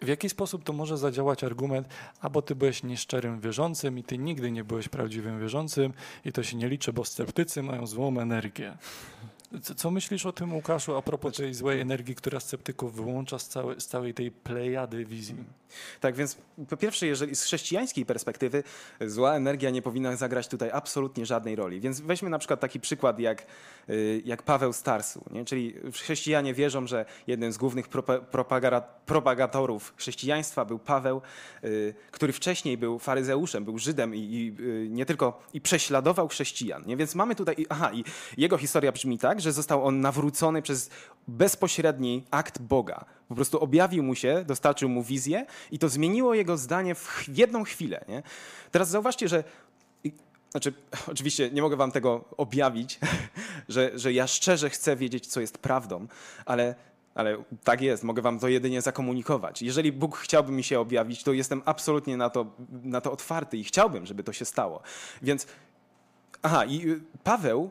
w 0.03 0.09
jaki 0.09 0.29
sposób 0.29 0.65
to 0.65 0.73
może 0.73 0.99
zadziałać 0.99 1.45
argument, 1.45 1.89
albo 2.21 2.43
ty 2.43 2.55
byłeś 2.55 2.83
nieszczerym 2.83 3.41
wierzącym 3.41 3.99
i 3.99 4.03
ty 4.03 4.19
nigdy 4.19 4.51
nie 4.51 4.65
byłeś 4.65 4.89
prawdziwym 4.89 5.41
wierzącym 5.41 5.93
i 6.25 6.33
to 6.33 6.43
się 6.43 6.57
nie 6.57 6.69
liczy, 6.69 6.93
bo 6.93 7.05
sceptycy 7.05 7.63
mają 7.63 7.87
złą 7.87 8.21
energię. 8.21 8.77
Co, 9.63 9.75
co 9.75 9.91
myślisz 9.91 10.27
o 10.27 10.33
tym, 10.33 10.55
Łukaszu, 10.55 10.97
a 10.97 11.03
propos 11.03 11.37
tej 11.37 11.55
złej 11.55 11.81
energii, 11.81 12.15
która 12.15 12.41
sceptyków 12.41 12.95
wyłącza 12.95 13.39
z, 13.39 13.49
całe, 13.49 13.81
z 13.81 13.87
całej 13.87 14.15
tej 14.15 14.31
plejady 14.31 15.05
wizji? 15.05 15.37
Tak 16.01 16.15
więc 16.15 16.37
po 16.69 16.77
pierwsze, 16.77 17.07
jeżeli 17.07 17.37
z 17.37 17.43
chrześcijańskiej 17.43 18.07
perspektywy 18.07 18.63
zła 19.01 19.35
energia 19.35 19.71
nie 19.71 19.83
powinna 19.83 20.17
zagrać 20.17 20.49
tutaj 20.49 20.71
absolutnie 20.73 21.27
żadnej 21.27 21.57
roli. 21.57 21.81
Więc 21.81 22.01
weźmy 22.01 22.31
na 22.31 22.39
przykład 22.39 22.61
taki 22.61 22.81
przykład 22.81 23.19
jak, 23.19 23.47
y, 23.91 24.23
jak 24.25 24.43
Paweł 24.43 24.73
Starsu. 24.73 25.25
Nie? 25.31 25.45
Czyli 25.45 25.75
chrześcijanie 25.93 26.55
wierzą, 26.55 26.87
że 26.87 27.05
jednym 27.27 27.53
z 27.53 27.59
głównych 27.59 27.89
propagatorów 29.07 29.95
chrześcijaństwa 29.97 30.65
był 30.65 30.79
Paweł, 30.79 31.23
y, 31.65 31.95
który 32.11 32.33
wcześniej 32.33 32.79
był 32.79 32.99
faryzeuszem, 32.99 33.65
był 33.65 33.79
Żydem 33.79 34.15
i, 34.15 34.19
i 34.19 34.57
y, 34.61 34.89
nie 34.91 35.07
tylko 35.07 35.43
i 35.53 35.61
prześladował 35.61 36.29
chrześcijan. 36.29 36.83
Nie? 36.87 36.97
Więc 36.97 37.15
mamy 37.15 37.35
tutaj, 37.35 37.67
aha, 37.69 37.93
i 37.93 38.05
jego 38.37 38.59
historia 38.59 38.93
brzmi 38.93 39.19
tak, 39.19 39.36
że 39.41 39.53
został 39.53 39.85
on 39.85 40.01
nawrócony 40.01 40.63
przez 40.63 40.91
bezpośredni 41.29 42.25
akt 42.31 42.59
Boga. 42.63 43.05
Po 43.29 43.35
prostu 43.35 43.61
objawił 43.61 44.03
mu 44.03 44.15
się, 44.15 44.45
dostarczył 44.47 44.89
mu 44.89 45.03
wizję 45.03 45.47
i 45.71 45.79
to 45.79 45.89
zmieniło 45.89 46.35
jego 46.35 46.57
zdanie 46.57 46.95
w 46.95 47.25
jedną 47.29 47.65
chwilę. 47.65 48.05
Nie? 48.09 48.23
Teraz 48.71 48.89
zauważcie, 48.89 49.29
że 49.29 49.45
znaczy, 50.51 50.73
oczywiście 51.13 51.51
nie 51.51 51.63
mogę 51.63 51.77
wam 51.77 51.93
tego 51.93 52.25
objawić, 52.37 52.99
że, 53.69 53.91
że 53.95 54.13
ja 54.13 54.27
szczerze 54.27 54.71
chcę 54.71 54.97
wiedzieć, 54.97 55.27
co 55.27 55.41
jest 55.41 55.59
prawdą, 55.59 56.07
ale, 56.45 56.75
ale 57.15 57.37
tak 57.65 57.81
jest, 57.81 58.05
mogę 58.05 58.23
wam 58.23 58.39
to 58.39 58.49
jedynie 58.49 58.83
zakomunikować. 58.83 59.63
Jeżeli 59.63 59.93
Bóg 59.93 60.17
chciałby 60.17 60.53
mi 60.53 60.65
się 60.65 60.81
objawić, 60.81 61.23
to 61.23 61.33
jestem 61.33 61.63
absolutnie 61.65 62.17
na 62.17 62.31
to, 62.31 62.47
na 62.83 63.01
to 63.01 63.13
otwarty 63.13 63.57
i 63.57 63.65
chciałbym, 63.65 64.07
żeby 64.07 64.23
to 64.23 64.33
się 64.33 64.45
stało. 64.45 64.83
Więc, 65.23 65.47
aha, 66.43 66.65
i 66.65 66.89
y, 66.89 67.01
Paweł 67.25 67.71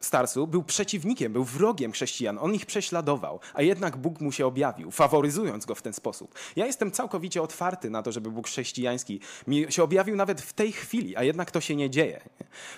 Starsu 0.00 0.46
był 0.46 0.62
przeciwnikiem, 0.62 1.32
był 1.32 1.44
wrogiem 1.44 1.92
chrześcijan. 1.92 2.38
On 2.38 2.54
ich 2.54 2.66
prześladował, 2.66 3.40
a 3.54 3.62
jednak 3.62 3.96
Bóg 3.96 4.20
mu 4.20 4.32
się 4.32 4.46
objawił, 4.46 4.90
faworyzując 4.90 5.66
go 5.66 5.74
w 5.74 5.82
ten 5.82 5.92
sposób. 5.92 6.34
Ja 6.56 6.66
jestem 6.66 6.90
całkowicie 6.90 7.42
otwarty 7.42 7.90
na 7.90 8.02
to, 8.02 8.12
żeby 8.12 8.30
Bóg 8.30 8.46
chrześcijański 8.46 9.20
mi 9.46 9.66
się 9.68 9.82
objawił 9.82 10.16
nawet 10.16 10.40
w 10.40 10.52
tej 10.52 10.72
chwili, 10.72 11.16
a 11.16 11.22
jednak 11.22 11.50
to 11.50 11.60
się 11.60 11.76
nie 11.76 11.90
dzieje. 11.90 12.20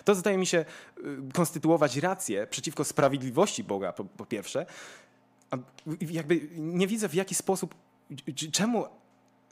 To 0.04 0.14
zdaje 0.14 0.38
mi 0.38 0.46
się 0.46 0.64
y, 0.98 1.02
konstytuować 1.34 1.96
rację 1.96 2.46
przeciwko 2.46 2.84
sprawiedliwości 2.84 3.64
Boga, 3.64 3.92
po, 3.92 4.04
po 4.04 4.26
pierwsze. 4.26 4.66
A 5.50 5.56
jakby 6.10 6.40
nie 6.56 6.86
widzę 6.86 7.08
w 7.08 7.14
jaki 7.14 7.34
sposób, 7.34 7.74
czemu 8.52 8.86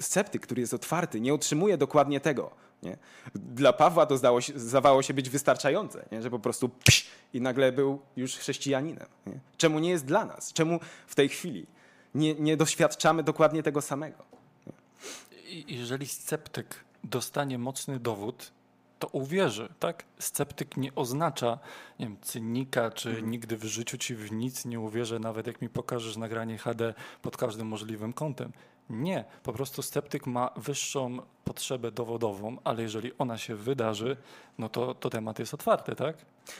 sceptyk, 0.01 0.43
który 0.43 0.61
jest 0.61 0.75
otwarty, 0.75 1.21
nie 1.21 1.35
otrzymuje 1.35 1.79
dokładnie 1.79 2.21
tego. 2.21 2.51
Nie? 2.83 2.97
Dla 3.35 3.73
Pawła 3.73 4.07
to 4.07 4.17
zdało 4.17 4.41
się, 4.41 4.59
zdawało 4.59 5.03
się 5.03 5.15
być 5.15 5.31
wystarczające, 5.31 6.09
nie? 6.13 6.23
że 6.23 6.31
po 6.31 6.39
prostu 6.39 6.69
pś, 6.69 7.07
i 7.35 7.41
nagle 7.41 7.73
był 7.73 8.01
już 8.17 8.37
chrześcijaninem. 8.37 9.07
Nie? 9.27 9.41
Czemu 9.57 9.79
nie 9.79 9.91
jest 9.91 10.05
dla 10.05 10.25
nas? 10.25 10.53
Czemu 10.53 10.81
w 11.07 11.15
tej 11.15 11.29
chwili 11.29 11.67
nie, 12.15 12.35
nie 12.35 12.57
doświadczamy 12.57 13.23
dokładnie 13.23 13.63
tego 13.63 13.83
samego? 13.83 14.25
Jeżeli 15.69 16.07
sceptyk 16.07 16.85
dostanie 17.05 17.59
mocny 17.59 18.01
dowód, 18.01 18.53
to 19.01 19.09
uwierzy, 19.09 19.69
tak? 19.79 20.05
Sceptyk 20.19 20.77
nie 20.77 20.95
oznacza, 20.95 21.59
nie 21.99 22.07
wiem, 22.07 22.17
cynika, 22.21 22.91
czy 22.91 23.23
nigdy 23.23 23.57
w 23.57 23.65
życiu 23.65 23.99
ci 23.99 24.15
w 24.15 24.33
nic 24.33 24.65
nie 24.65 24.81
uwierzę, 24.81 25.19
nawet 25.19 25.47
jak 25.47 25.63
mi 25.63 25.69
pokażesz 25.69 26.17
nagranie 26.17 26.59
HD 26.59 26.95
pod 27.23 27.37
każdym 27.37 27.67
możliwym 27.67 28.13
kątem. 28.13 28.53
Nie, 28.91 29.25
po 29.43 29.53
prostu 29.53 29.83
sceptyk 29.83 30.27
ma 30.27 30.51
wyższą 30.57 31.19
potrzebę 31.45 31.93
dowodową, 31.93 32.57
ale 32.65 32.83
jeżeli 32.83 33.13
ona 33.19 33.39
się 33.39 33.55
wydarzy, 33.57 34.17
no 34.59 34.69
to, 34.69 34.95
to 34.95 35.11
temat 35.11 35.39
jest 35.39 35.55
otwarty, 35.55 35.97
tak? 35.97 36.17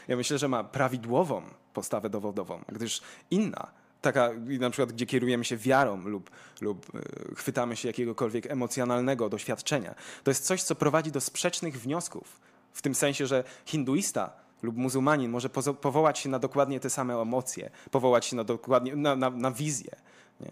Ja 0.07 0.15
myślę, 0.15 0.37
że 0.37 0.47
ma 0.47 0.63
prawidłową 0.63 1.41
postawę 1.73 2.09
dowodową, 2.09 2.61
gdyż 2.67 3.01
inna, 3.31 3.71
taka 4.01 4.29
na 4.59 4.69
przykład, 4.69 4.91
gdzie 4.91 5.05
kierujemy 5.05 5.45
się 5.45 5.57
wiarą 5.57 6.01
lub, 6.01 6.29
lub 6.61 6.95
e, 6.95 7.35
chwytamy 7.35 7.75
się 7.75 7.87
jakiegokolwiek 7.87 8.51
emocjonalnego 8.51 9.29
doświadczenia, 9.29 9.95
to 10.23 10.31
jest 10.31 10.45
coś, 10.45 10.63
co 10.63 10.75
prowadzi 10.75 11.11
do 11.11 11.21
sprzecznych 11.21 11.81
wniosków. 11.81 12.39
W 12.73 12.81
tym 12.81 12.95
sensie, 12.95 13.27
że 13.27 13.43
hinduista 13.65 14.33
lub 14.63 14.77
muzułmanin 14.77 15.31
może 15.31 15.49
powołać 15.81 16.19
się 16.19 16.29
na 16.29 16.39
dokładnie 16.39 16.79
te 16.79 16.89
same 16.89 17.15
emocje, 17.15 17.69
powołać 17.91 18.25
się 18.25 18.35
na 18.35 18.43
dokładnie, 18.43 18.95
na, 18.95 19.15
na, 19.15 19.29
na 19.29 19.51
wizję. 19.51 19.95
Nie? 20.39 20.51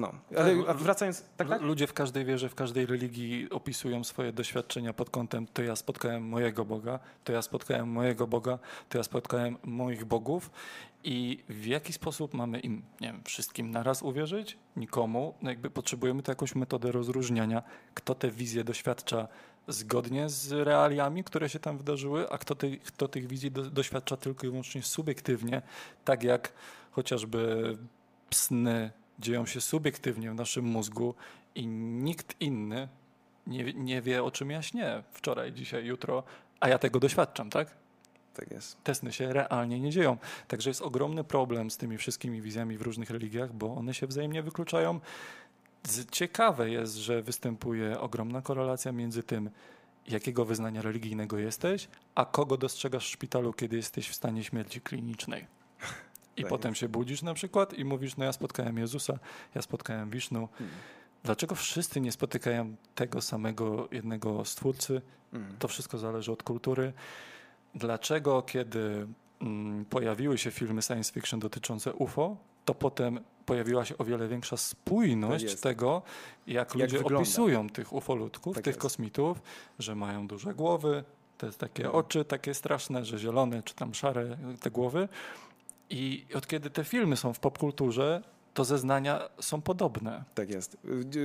No, 0.00 0.12
ale 0.38 0.54
a 0.68 0.74
wracając, 0.74 1.24
tak, 1.36 1.48
tak? 1.48 1.60
Lu- 1.60 1.66
Ludzie 1.66 1.86
w 1.86 1.92
każdej 1.92 2.24
wierze, 2.24 2.48
w 2.48 2.54
każdej 2.54 2.86
religii 2.86 3.50
opisują 3.50 4.04
swoje 4.04 4.32
doświadczenia 4.32 4.92
pod 4.92 5.10
kątem 5.10 5.46
to 5.46 5.62
ja 5.62 5.76
spotkałem 5.76 6.22
mojego 6.28 6.64
Boga, 6.64 6.98
to 7.24 7.32
ja 7.32 7.42
spotkałem 7.42 7.88
mojego 7.88 8.26
Boga, 8.26 8.58
to 8.88 8.98
ja 8.98 9.04
spotkałem 9.04 9.56
moich 9.64 10.04
bogów 10.04 10.50
i 11.04 11.44
w 11.48 11.66
jaki 11.66 11.92
sposób 11.92 12.34
mamy 12.34 12.60
im, 12.60 12.82
nie 13.00 13.12
wiem, 13.12 13.22
wszystkim 13.24 13.70
naraz 13.70 14.02
uwierzyć? 14.02 14.58
Nikomu. 14.76 15.34
No 15.42 15.50
jakby 15.50 15.70
potrzebujemy 15.70 16.22
tu 16.22 16.30
jakąś 16.30 16.54
metodę 16.54 16.92
rozróżniania, 16.92 17.62
kto 17.94 18.14
te 18.14 18.30
wizje 18.30 18.64
doświadcza 18.64 19.28
zgodnie 19.68 20.28
z 20.28 20.52
realiami, 20.52 21.24
które 21.24 21.48
się 21.48 21.58
tam 21.58 21.78
wydarzyły, 21.78 22.30
a 22.30 22.38
kto, 22.38 22.54
ty, 22.54 22.78
kto 22.78 23.08
tych 23.08 23.26
wizji 23.26 23.50
do, 23.50 23.62
doświadcza 23.70 24.16
tylko 24.16 24.46
i 24.46 24.50
wyłącznie 24.50 24.82
subiektywnie, 24.82 25.62
tak 26.04 26.22
jak 26.22 26.52
chociażby 26.90 27.76
sny 28.30 28.90
dzieją 29.20 29.46
się 29.46 29.60
subiektywnie 29.60 30.30
w 30.30 30.34
naszym 30.34 30.64
mózgu 30.64 31.14
i 31.54 31.66
nikt 31.66 32.40
inny 32.40 32.88
nie, 33.46 33.72
nie 33.72 34.02
wie, 34.02 34.24
o 34.24 34.30
czym 34.30 34.50
ja 34.50 34.62
śnię 34.62 35.02
wczoraj, 35.12 35.52
dzisiaj, 35.52 35.84
jutro, 35.86 36.22
a 36.60 36.68
ja 36.68 36.78
tego 36.78 37.00
doświadczam, 37.00 37.50
tak? 37.50 37.76
Tak 38.34 38.50
jest. 38.50 38.84
Te 38.84 38.94
sny 38.94 39.12
się 39.12 39.32
realnie 39.32 39.80
nie 39.80 39.90
dzieją. 39.90 40.16
Także 40.48 40.70
jest 40.70 40.82
ogromny 40.82 41.24
problem 41.24 41.70
z 41.70 41.76
tymi 41.76 41.98
wszystkimi 41.98 42.42
wizjami 42.42 42.78
w 42.78 42.82
różnych 42.82 43.10
religiach, 43.10 43.52
bo 43.52 43.74
one 43.74 43.94
się 43.94 44.06
wzajemnie 44.06 44.42
wykluczają. 44.42 45.00
Ciekawe 46.10 46.70
jest, 46.70 46.94
że 46.94 47.22
występuje 47.22 48.00
ogromna 48.00 48.42
korelacja 48.42 48.92
między 48.92 49.22
tym, 49.22 49.50
jakiego 50.08 50.44
wyznania 50.44 50.82
religijnego 50.82 51.38
jesteś, 51.38 51.88
a 52.14 52.24
kogo 52.24 52.56
dostrzegasz 52.56 53.06
w 53.06 53.10
szpitalu, 53.10 53.52
kiedy 53.52 53.76
jesteś 53.76 54.08
w 54.08 54.14
stanie 54.14 54.44
śmierci 54.44 54.80
klinicznej. 54.80 55.46
I 56.40 56.44
potem 56.44 56.74
się 56.74 56.88
budzisz 56.88 57.22
na 57.22 57.34
przykład 57.34 57.74
i 57.74 57.84
mówisz, 57.84 58.16
no 58.16 58.24
ja 58.24 58.32
spotkałem 58.32 58.78
Jezusa, 58.78 59.18
ja 59.54 59.62
spotkałem 59.62 60.10
Wisznu. 60.10 60.48
Hmm. 60.58 60.76
Dlaczego 61.24 61.54
wszyscy 61.54 62.00
nie 62.00 62.12
spotykają 62.12 62.76
tego 62.94 63.20
samego 63.22 63.88
jednego 63.92 64.44
stwórcy? 64.44 65.02
Mm. 65.32 65.56
To 65.58 65.68
wszystko 65.68 65.98
zależy 65.98 66.32
od 66.32 66.42
kultury. 66.42 66.92
Dlaczego, 67.74 68.42
kiedy 68.42 69.06
mm, 69.40 69.84
pojawiły 69.84 70.38
się 70.38 70.50
filmy 70.50 70.82
science 70.82 71.12
fiction 71.12 71.40
dotyczące 71.40 71.92
UFO, 71.94 72.36
to 72.64 72.74
potem 72.74 73.20
pojawiła 73.46 73.84
się 73.84 73.98
o 73.98 74.04
wiele 74.04 74.28
większa 74.28 74.56
spójność 74.56 75.54
tego, 75.60 76.02
jak, 76.46 76.74
ludzie 76.74 76.86
wygląda. 76.86 77.16
opisują 77.16 77.68
tych 77.70 77.92
ufolutków, 77.92 78.54
Tak 78.54 78.64
tych 78.64 78.70
jest. 78.72 78.80
kosmitów, 78.80 79.42
że 79.78 79.94
mają 79.94 80.26
duże 80.26 80.54
głowy, 80.54 81.04
te 81.38 81.52
takie 81.52 81.82
No. 81.82 81.92
oczy 81.92 82.24
takie 82.24 82.54
straszne, 82.54 83.04
że 83.04 83.18
zielone 83.18 83.62
czy 83.62 83.74
tam 83.74 83.94
szare 83.94 84.36
te 84.60 84.70
głowy. 84.70 85.08
I 85.90 86.26
od 86.34 86.46
kiedy 86.46 86.70
te 86.70 86.84
filmy 86.84 87.16
są 87.16 87.32
w 87.32 87.38
popkulturze, 87.38 88.22
to 88.54 88.64
zeznania 88.64 89.28
są 89.40 89.62
podobne. 89.62 90.24
Tak 90.34 90.50
jest. 90.50 90.76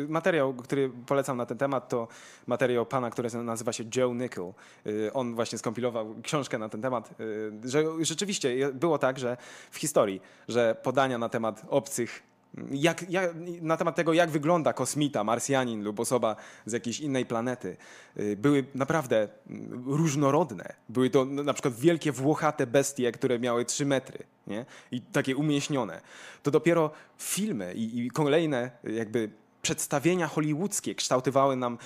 Materiał, 0.08 0.54
który 0.54 0.92
polecam 1.06 1.38
na 1.38 1.46
ten 1.46 1.58
temat, 1.58 1.90
to 1.90 2.08
materiał 2.48 2.86
pana, 2.86 3.10
który 3.10 3.30
nazywa 3.44 3.74
się 3.74 3.84
Joe 3.96 4.14
Nickel. 4.14 4.54
Y, 4.88 5.14
On 5.14 5.36
właśnie 5.36 5.58
skompilował 5.58 6.16
książkę 6.24 6.58
na 6.58 6.70
ten 6.70 6.82
temat, 6.82 7.10
y, 7.20 7.70
że 7.70 7.84
rzeczywiście 8.02 8.74
było 8.74 8.98
tak, 8.98 9.20
że 9.20 9.38
w 9.72 9.78
historii, 9.78 10.22
że 10.48 10.76
podania 10.84 11.18
na 11.18 11.30
temat 11.30 11.62
obcych, 11.70 12.24
jak, 12.72 13.10
jak, 13.10 13.36
na 13.62 13.78
temat 13.78 13.96
tego, 13.96 14.14
jak 14.14 14.30
wygląda 14.30 14.74
kosmita, 14.74 15.24
marsjanin 15.24 15.84
lub 15.84 16.00
osoba 16.00 16.36
z 16.66 16.72
jakiejś 16.72 17.00
innej 17.00 17.26
planety, 17.26 17.78
y, 18.20 18.38
były 18.38 18.66
naprawdę 18.76 19.28
mm, 19.50 19.84
różnorodne. 19.86 20.74
Były 20.90 21.10
to 21.10 21.22
n- 21.22 21.46
na 21.46 21.54
przykład 21.54 21.74
wielkie, 21.76 22.12
włochate 22.12 22.68
bestie, 22.68 23.12
które 23.12 23.40
miały 23.40 23.66
3 23.66 23.86
metry 23.86 24.24
nie? 24.48 24.66
i 24.92 25.02
takie 25.02 25.36
umieśnione. 25.36 26.02
To 26.44 26.52
dopiero 26.52 26.92
filmy 27.18 27.74
i, 27.74 28.00
i 28.00 28.10
kolejne 28.12 28.72
jakby 28.84 29.30
przedstawienia 29.62 30.28
hollywoodzkie 30.28 30.96
kształtowały 30.96 31.56
nam 31.56 31.78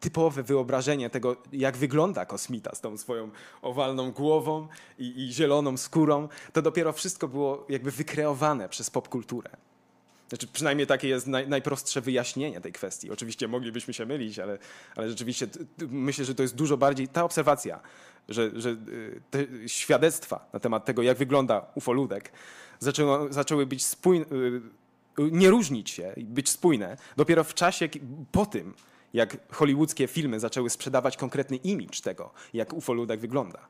typowe 0.00 0.42
wyobrażenie 0.42 1.10
tego, 1.10 1.36
jak 1.52 1.76
wygląda 1.76 2.26
kosmita 2.26 2.74
z 2.74 2.80
tą 2.80 2.96
swoją 2.96 3.30
owalną 3.62 4.12
głową 4.12 4.68
i, 4.98 5.24
i 5.24 5.32
zieloną 5.32 5.76
skórą. 5.76 6.28
To 6.52 6.62
dopiero 6.62 6.92
wszystko 6.92 7.28
było 7.28 7.66
jakby 7.68 7.90
wykreowane 7.90 8.68
przez 8.68 8.90
popkulturę. 8.90 9.50
Znaczy, 10.28 10.46
przynajmniej 10.46 10.86
takie 10.86 11.08
jest 11.08 11.26
naj, 11.26 11.48
najprostsze 11.48 12.00
wyjaśnienie 12.00 12.60
tej 12.60 12.72
kwestii. 12.72 13.10
Oczywiście 13.10 13.48
moglibyśmy 13.48 13.94
się 13.94 14.06
mylić, 14.06 14.38
ale, 14.38 14.58
ale 14.96 15.08
rzeczywiście 15.08 15.46
myślę, 15.88 16.24
że 16.24 16.34
to 16.34 16.42
jest 16.42 16.54
dużo 16.54 16.76
bardziej 16.76 17.08
ta 17.08 17.24
obserwacja, 17.24 17.80
że, 18.28 18.50
że 18.60 18.70
y, 18.70 19.20
te 19.30 19.46
świadectwa 19.66 20.48
na 20.52 20.60
temat 20.60 20.84
tego, 20.84 21.02
jak 21.02 21.18
wygląda 21.18 21.66
ufoludek, 21.74 22.32
zaczęło, 22.78 23.32
zaczęły 23.32 23.66
być 23.66 23.84
spójne, 23.84 24.26
nie 25.18 25.50
różnić 25.50 25.90
się 25.90 26.12
i 26.16 26.24
być 26.24 26.48
spójne 26.48 26.96
dopiero 27.16 27.44
w 27.44 27.54
czasie 27.54 27.88
po 28.32 28.46
tym, 28.46 28.74
jak 29.14 29.54
hollywoodzkie 29.54 30.06
filmy 30.06 30.40
zaczęły 30.40 30.70
sprzedawać 30.70 31.16
konkretny 31.16 31.56
imidż 31.56 32.00
tego, 32.00 32.30
jak 32.52 32.72
ufoludek 32.72 33.20
wygląda. 33.20 33.68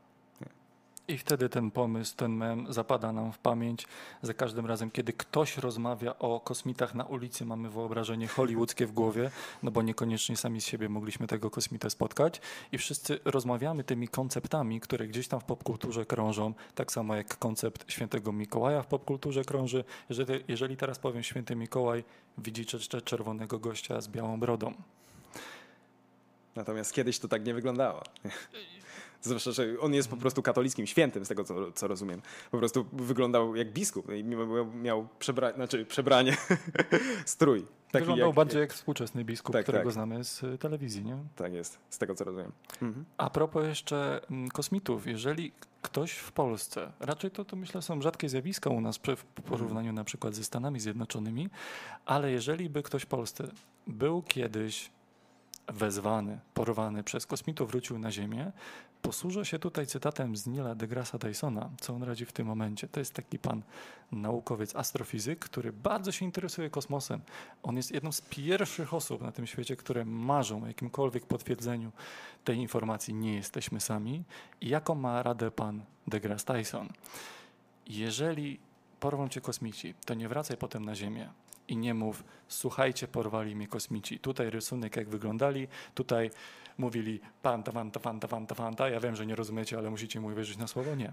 I 1.08 1.18
wtedy 1.18 1.48
ten 1.48 1.70
pomysł, 1.70 2.16
ten 2.16 2.32
mem 2.32 2.72
zapada 2.72 3.12
nam 3.12 3.32
w 3.32 3.38
pamięć. 3.38 3.86
Za 4.22 4.34
każdym 4.34 4.66
razem, 4.66 4.90
kiedy 4.90 5.12
ktoś 5.12 5.58
rozmawia 5.58 6.18
o 6.18 6.40
kosmitach 6.40 6.94
na 6.94 7.04
ulicy, 7.04 7.44
mamy 7.44 7.70
wyobrażenie 7.70 8.28
hollywoodzkie 8.28 8.86
w 8.86 8.92
głowie, 8.92 9.30
no 9.62 9.70
bo 9.70 9.82
niekoniecznie 9.82 10.36
sami 10.36 10.60
z 10.60 10.66
siebie 10.66 10.88
mogliśmy 10.88 11.26
tego 11.26 11.50
kosmitę 11.50 11.90
spotkać. 11.90 12.40
I 12.72 12.78
wszyscy 12.78 13.18
rozmawiamy 13.24 13.84
tymi 13.84 14.08
konceptami, 14.08 14.80
które 14.80 15.06
gdzieś 15.06 15.28
tam 15.28 15.40
w 15.40 15.44
popkulturze 15.44 16.06
krążą, 16.06 16.54
tak 16.74 16.92
samo 16.92 17.14
jak 17.16 17.38
koncept 17.38 17.92
świętego 17.92 18.32
Mikołaja 18.32 18.82
w 18.82 18.86
popkulturze 18.86 19.44
krąży. 19.44 19.84
Jeżeli, 20.08 20.44
jeżeli 20.48 20.76
teraz 20.76 20.98
powiem 20.98 21.22
święty 21.22 21.56
Mikołaj, 21.56 22.04
widzicie 22.38 22.78
czerwonego 22.78 23.58
gościa 23.58 24.00
z 24.00 24.08
białą 24.08 24.40
brodą. 24.40 24.74
Natomiast 26.56 26.92
kiedyś 26.92 27.18
to 27.18 27.28
tak 27.28 27.44
nie 27.44 27.54
wyglądało. 27.54 28.02
Zwłaszcza, 29.26 29.52
że 29.52 29.80
on 29.80 29.94
jest 29.94 30.08
po 30.08 30.16
prostu 30.16 30.42
katolickim 30.42 30.86
świętym, 30.86 31.24
z 31.24 31.28
tego 31.28 31.44
co, 31.44 31.72
co 31.72 31.88
rozumiem. 31.88 32.22
Po 32.50 32.58
prostu 32.58 32.86
wyglądał 32.92 33.56
jak 33.56 33.72
biskup 33.72 34.12
i 34.12 34.24
miał, 34.24 34.66
miał 34.66 35.08
przebra 35.18 35.52
znaczy 35.52 35.84
przebranie, 35.86 36.36
strój. 37.24 37.66
Taki 37.90 38.02
Wyglądał 38.02 38.28
jak, 38.28 38.36
bardziej 38.36 38.60
jak 38.60 38.72
współczesny 38.72 39.24
biskup, 39.24 39.52
Tak, 39.52 39.62
którego 39.62 39.84
tak. 39.84 39.92
znamy 39.92 40.24
z 40.24 40.42
y, 40.42 40.58
telewizji, 40.58 41.04
nie? 41.04 41.18
Tak 41.36 41.52
jest, 41.52 41.78
z 41.90 41.98
tego 41.98 42.14
co 42.14 42.24
rozumiem. 42.24 42.52
Mhm. 42.82 43.04
A 43.16 43.30
propos 43.30 43.64
jeszcze 43.66 44.20
mm, 44.30 44.48
kosmitów, 44.48 45.06
jeżeli 45.06 45.52
ktoś 45.82 46.12
w 46.12 46.32
Polsce, 46.32 46.92
raczej 47.00 47.30
to, 47.30 47.44
to 47.44 47.56
myślę 47.56 47.82
są 47.82 48.00
rzadkie 48.00 48.28
zjawiska 48.28 48.70
u 48.70 48.80
nas 48.80 48.98
w 49.16 49.24
porównaniu 49.24 49.92
na 49.92 50.04
przykład 50.04 50.34
ze 50.34 50.44
Stanami 50.44 50.80
Zjednoczonymi, 50.80 51.48
ale 52.06 52.30
jeżeli 52.30 52.70
by 52.70 52.82
ktoś 52.82 53.02
w 53.02 53.06
Polsce 53.06 53.48
był 53.86 54.22
kiedyś 54.22 54.90
wezwany, 55.68 56.38
porwany 56.54 57.02
przez 57.02 57.26
kosmitów, 57.26 57.70
wrócił 57.70 57.98
na 57.98 58.10
Ziemię, 58.10 58.52
posłużę 59.02 59.44
się 59.44 59.58
tutaj 59.58 59.86
cytatem 59.86 60.36
z 60.36 60.46
Nila 60.46 60.74
deGrasse 60.74 61.18
Tysona, 61.18 61.70
co 61.80 61.94
on 61.94 62.02
radzi 62.02 62.26
w 62.26 62.32
tym 62.32 62.46
momencie. 62.46 62.88
To 62.88 63.00
jest 63.00 63.14
taki 63.14 63.38
pan 63.38 63.62
naukowiec, 64.12 64.76
astrofizyk, 64.76 65.38
który 65.38 65.72
bardzo 65.72 66.12
się 66.12 66.24
interesuje 66.24 66.70
kosmosem. 66.70 67.20
On 67.62 67.76
jest 67.76 67.92
jedną 67.92 68.12
z 68.12 68.20
pierwszych 68.20 68.94
osób 68.94 69.22
na 69.22 69.32
tym 69.32 69.46
świecie, 69.46 69.76
które 69.76 70.04
marzą 70.04 70.62
o 70.62 70.66
jakimkolwiek 70.66 71.26
potwierdzeniu 71.26 71.92
tej 72.44 72.58
informacji. 72.58 73.14
Nie 73.14 73.34
jesteśmy 73.34 73.80
sami. 73.80 74.24
I 74.60 74.68
jaką 74.68 74.94
ma 74.94 75.22
radę 75.22 75.50
pan 75.50 75.82
deGrasse 76.06 76.44
Tyson? 76.44 76.88
Jeżeli 77.86 78.60
porwą 79.00 79.28
cię 79.28 79.40
kosmici, 79.40 79.94
to 80.04 80.14
nie 80.14 80.28
wracaj 80.28 80.56
potem 80.56 80.84
na 80.84 80.94
Ziemię 80.94 81.30
i 81.68 81.76
nie 81.76 81.94
mów, 81.94 82.24
słuchajcie, 82.48 83.08
porwali 83.08 83.56
mnie 83.56 83.68
kosmici. 83.68 84.18
Tutaj 84.18 84.50
rysunek, 84.50 84.96
jak 84.96 85.08
wyglądali, 85.08 85.68
tutaj 85.94 86.30
mówili 86.78 87.20
panta, 87.42 87.72
fanta, 87.72 88.00
fanta, 88.00 88.28
fanta, 88.28 88.54
fanta. 88.54 88.88
Ja 88.88 89.00
wiem, 89.00 89.16
że 89.16 89.26
nie 89.26 89.36
rozumiecie, 89.36 89.78
ale 89.78 89.90
musicie 89.90 90.20
mu 90.20 90.34
wierzyć 90.34 90.56
na 90.56 90.66
słowo. 90.66 90.94
Nie. 90.94 91.12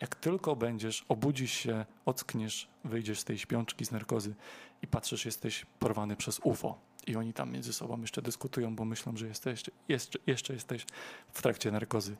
Jak 0.00 0.14
tylko 0.14 0.56
będziesz, 0.56 1.04
obudzisz 1.08 1.52
się, 1.52 1.84
ockniesz, 2.04 2.68
wyjdziesz 2.84 3.20
z 3.20 3.24
tej 3.24 3.38
śpiączki, 3.38 3.84
z 3.84 3.90
narkozy 3.90 4.34
i 4.82 4.86
patrzysz, 4.86 5.24
jesteś 5.24 5.66
porwany 5.78 6.16
przez 6.16 6.40
UFO. 6.42 6.78
I 7.06 7.16
oni 7.16 7.32
tam 7.32 7.52
między 7.52 7.72
sobą 7.72 8.00
jeszcze 8.00 8.22
dyskutują, 8.22 8.76
bo 8.76 8.84
myślą, 8.84 9.16
że 9.16 9.26
jesteś, 9.26 9.62
jeszcze, 9.88 10.18
jeszcze 10.26 10.54
jesteś 10.54 10.86
w 11.32 11.42
trakcie 11.42 11.70
narkozy. 11.70 12.16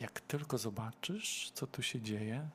Jak 0.00 0.20
tylko 0.20 0.58
zobaczysz, 0.58 1.50
co 1.54 1.66
tu 1.66 1.82
się 1.82 2.00
dzieje, 2.00 2.48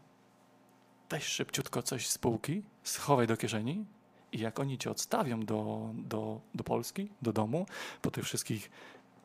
weź 1.09 1.23
szybciutko 1.23 1.83
coś 1.83 2.07
z 2.07 2.17
półki, 2.17 2.63
schowaj 2.83 3.27
do 3.27 3.37
kieszeni 3.37 3.85
i 4.31 4.39
jak 4.39 4.59
oni 4.59 4.77
cię 4.77 4.91
odstawią 4.91 5.39
do, 5.39 5.89
do, 5.93 6.41
do 6.55 6.63
Polski, 6.63 7.09
do 7.21 7.33
domu, 7.33 7.65
po 8.01 8.11
tych 8.11 8.23
wszystkich 8.23 8.71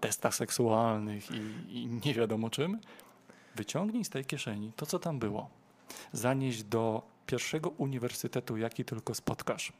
testach 0.00 0.34
seksualnych 0.34 1.30
i, 1.30 1.74
i 1.78 1.86
nie 2.06 2.14
wiadomo 2.14 2.50
czym, 2.50 2.80
wyciągnij 3.54 4.04
z 4.04 4.10
tej 4.10 4.24
kieszeni 4.24 4.72
to, 4.76 4.86
co 4.86 4.98
tam 4.98 5.18
było. 5.18 5.48
Zanieś 6.12 6.62
do 6.62 7.02
pierwszego 7.26 7.70
uniwersytetu, 7.70 8.56
jaki 8.56 8.84
tylko 8.84 9.14
spotkasz. 9.14 9.72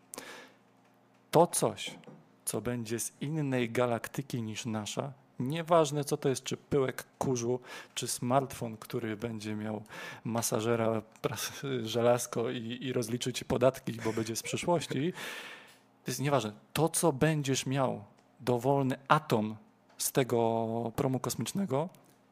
To 1.31 1.47
coś, 1.47 1.99
co 2.45 2.61
będzie 2.61 3.01
z 3.01 3.13
innej 3.21 3.71
galaktyki 3.71 4.43
niż 4.43 4.67
nasza, 4.67 5.13
nieważne 5.39 6.05
co 6.05 6.17
to 6.17 6.29
jest, 6.29 6.45
czy 6.45 6.57
pyłek 6.57 7.05
kurzu, 7.19 7.61
czy 7.95 8.09
smartfon, 8.09 8.77
który 8.77 9.17
będzie 9.17 9.55
miał 9.55 9.83
masażera, 10.25 11.03
żelazko 11.83 12.51
i, 12.51 12.79
i 12.81 12.93
rozliczy 12.93 13.33
ci 13.33 13.45
podatki, 13.45 13.93
bo 14.05 14.13
będzie 14.13 14.37
z 14.37 14.43
przyszłości, 14.43 15.13
to 16.05 16.11
jest 16.11 16.21
nieważne. 16.21 16.53
To, 16.73 16.89
co 16.89 17.13
będziesz 17.13 17.67
miał, 17.67 18.05
dowolny 18.41 18.97
atom 19.09 19.57
z 19.99 20.13
tego 20.13 20.93
promu 20.97 21.21
kosmicznego, 21.21 21.89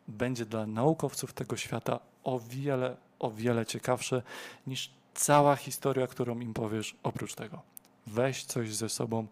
będzie 0.08 0.46
dla 0.46 0.66
naukowców 0.66 1.32
tego 1.32 1.56
świata 1.56 2.00
o 2.24 2.40
wiele, 2.40 2.96
o 3.18 3.30
wiele 3.30 3.66
ciekawsze 3.66 4.22
niż 4.66 4.90
cała 5.14 5.56
historia, 5.56 6.06
którą 6.06 6.40
im 6.40 6.54
powiesz 6.54 6.96
oprócz 7.02 7.34
tego. 7.34 7.62
Weź 8.06 8.44
coś 8.44 8.74
ze 8.74 8.88
sobą, 8.88 9.26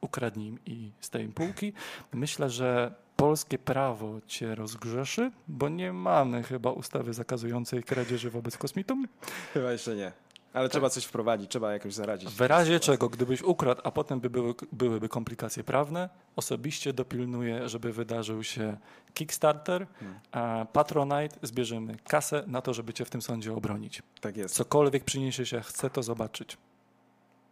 ukradnij 0.00 0.48
im 0.48 0.58
i 0.66 0.90
z 1.00 1.10
tej 1.10 1.28
półki. 1.28 1.72
Myślę, 2.12 2.50
że 2.50 2.94
polskie 3.16 3.58
prawo 3.58 4.20
cię 4.26 4.54
rozgrzeszy, 4.54 5.32
bo 5.48 5.68
nie 5.68 5.92
mamy 5.92 6.42
chyba 6.42 6.70
ustawy 6.70 7.14
zakazującej 7.14 7.82
kradzieży 7.82 8.30
wobec 8.30 8.56
kosmitum. 8.56 9.08
Chyba 9.54 9.72
jeszcze 9.72 9.96
nie. 9.96 10.12
Ale 10.52 10.68
trzeba 10.68 10.90
coś 10.90 11.04
wprowadzić, 11.04 11.50
trzeba 11.50 11.72
jakoś 11.72 11.94
zaradzić. 11.94 12.30
W 12.30 12.40
razie 12.40 12.80
czego, 12.80 13.08
gdybyś 13.08 13.42
ukradł, 13.42 13.80
a 13.84 13.90
potem 13.90 14.20
by 14.20 14.30
były, 14.30 14.54
byłyby 14.72 15.08
komplikacje 15.08 15.64
prawne, 15.64 16.08
osobiście 16.36 16.92
dopilnuję, 16.92 17.68
żeby 17.68 17.92
wydarzył 17.92 18.44
się 18.44 18.76
Kickstarter, 19.14 19.86
a 20.32 20.66
Patronite, 20.72 21.38
zbierzemy 21.42 21.96
kasę 22.08 22.44
na 22.46 22.62
to, 22.62 22.74
żeby 22.74 22.92
cię 22.92 23.04
w 23.04 23.10
tym 23.10 23.22
sądzie 23.22 23.54
obronić. 23.54 24.02
Tak 24.20 24.36
jest. 24.36 24.54
Cokolwiek 24.54 25.04
przyniesie 25.04 25.46
się, 25.46 25.60
chcę 25.60 25.90
to 25.90 26.02
zobaczyć. 26.02 26.56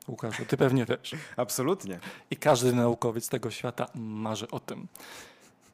Łukaszu, 0.08 0.44
ty 0.44 0.56
pewnie 0.56 0.84
wiesz. 0.84 1.14
Absolutnie. 1.36 2.00
I 2.30 2.36
każdy 2.36 2.72
naukowiec 2.72 3.28
tego 3.28 3.50
świata 3.50 3.86
marzy 3.94 4.50
o 4.50 4.60
tym. 4.60 4.88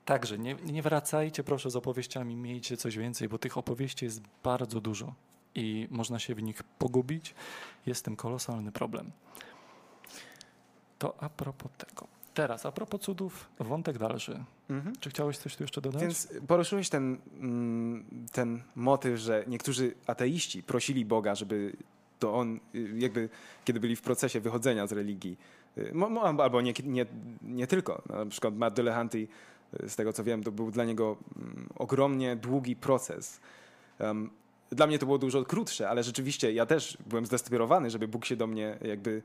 Także 0.05 0.39
nie, 0.39 0.55
nie 0.55 0.83
wracajcie 0.83 1.45
proszę 1.45 1.71
z 1.71 1.77
opowieściami, 1.77 2.37
miejcie 2.37 2.77
coś 2.77 2.97
więcej, 2.97 3.29
bo 3.29 3.39
tych 3.39 3.59
opowieści 3.59 4.05
jest 4.05 4.23
bardzo 4.43 4.81
dużo 4.81 5.15
i 5.55 5.89
można 5.91 6.19
się 6.19 6.35
w 6.35 6.43
nich 6.43 6.63
pogubić. 6.63 7.35
Jest 7.87 8.05
tym 8.05 8.17
kolosalny 8.17 8.73
problem. 8.73 9.11
To 10.99 11.15
a 11.23 11.29
propos 11.29 11.73
tego. 11.79 12.07
Teraz, 12.35 12.67
a 12.67 12.73
propos 12.73 13.01
cudów, 13.01 13.49
wątek 13.59 13.99
dalszy. 13.99 14.45
Mhm. 14.71 14.97
Czy 15.01 15.11
chciałeś 15.11 15.39
coś 15.39 15.57
tu 15.57 15.63
jeszcze 15.65 15.81
dodać? 15.81 16.03
Więc 16.03 16.29
poruszyłeś 16.47 16.89
ten, 16.89 17.19
mm, 17.41 18.05
ten 18.33 18.63
motyw, 18.77 19.19
że 19.19 19.45
niektórzy 19.47 19.95
ateiści 20.07 20.63
prosili 20.63 21.05
Boga, 21.05 21.35
żeby 21.35 21.73
to 22.19 22.35
on, 22.35 22.61
y, 22.75 22.93
jakby 22.99 23.29
kiedy 23.65 23.81
byli 23.81 23.97
w 23.97 24.03
procesie 24.03 24.41
wychodzenia 24.41 24.87
z 24.87 24.93
religii, 24.93 25.39
y, 25.79 25.93
albo 26.39 26.61
nie, 26.61 26.73
nie, 26.85 27.07
nie 27.43 27.67
tylko. 27.67 28.03
Na 28.09 28.27
przykład 28.27 28.57
Matt 28.57 28.75
Delehanty, 28.75 29.29
z 29.87 29.97
tego 29.97 30.13
co 30.13 30.25
wiem, 30.25 30.43
to 30.43 30.53
był 30.53 30.71
dla 30.71 30.85
niego 30.85 31.17
mm, 31.37 31.69
ogromnie 31.75 32.37
długi 32.37 32.77
proces. 32.77 33.41
Dla 34.71 34.87
mnie 34.87 34.99
to 34.99 35.07
było 35.07 35.19
dużo 35.19 35.45
krótsze, 35.45 35.89
ale 35.89 36.03
rzeczywiście 36.03 36.53
ja 36.53 36.67
też 36.67 36.99
byłem 37.07 37.27
zdesperowany, 37.27 37.91
żeby 37.91 38.09
Bóg 38.09 38.25
się 38.25 38.37
do 38.37 38.47
mnie 38.47 38.79
jakby 38.83 39.23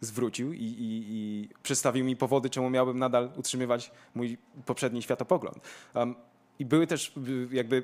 zwrócił 0.00 0.52
i, 0.52 0.56
i, 0.56 1.04
i 1.08 1.48
przedstawił 1.62 2.04
mi 2.04 2.16
powody, 2.16 2.50
czemu 2.50 2.70
miałbym 2.70 2.98
nadal 2.98 3.30
utrzymywać 3.36 3.90
mój 4.14 4.38
poprzedni 4.66 5.02
światopogląd. 5.02 5.58
I 6.58 6.64
były 6.64 6.86
też 6.86 7.12
y, 7.16 7.48
jakby 7.52 7.82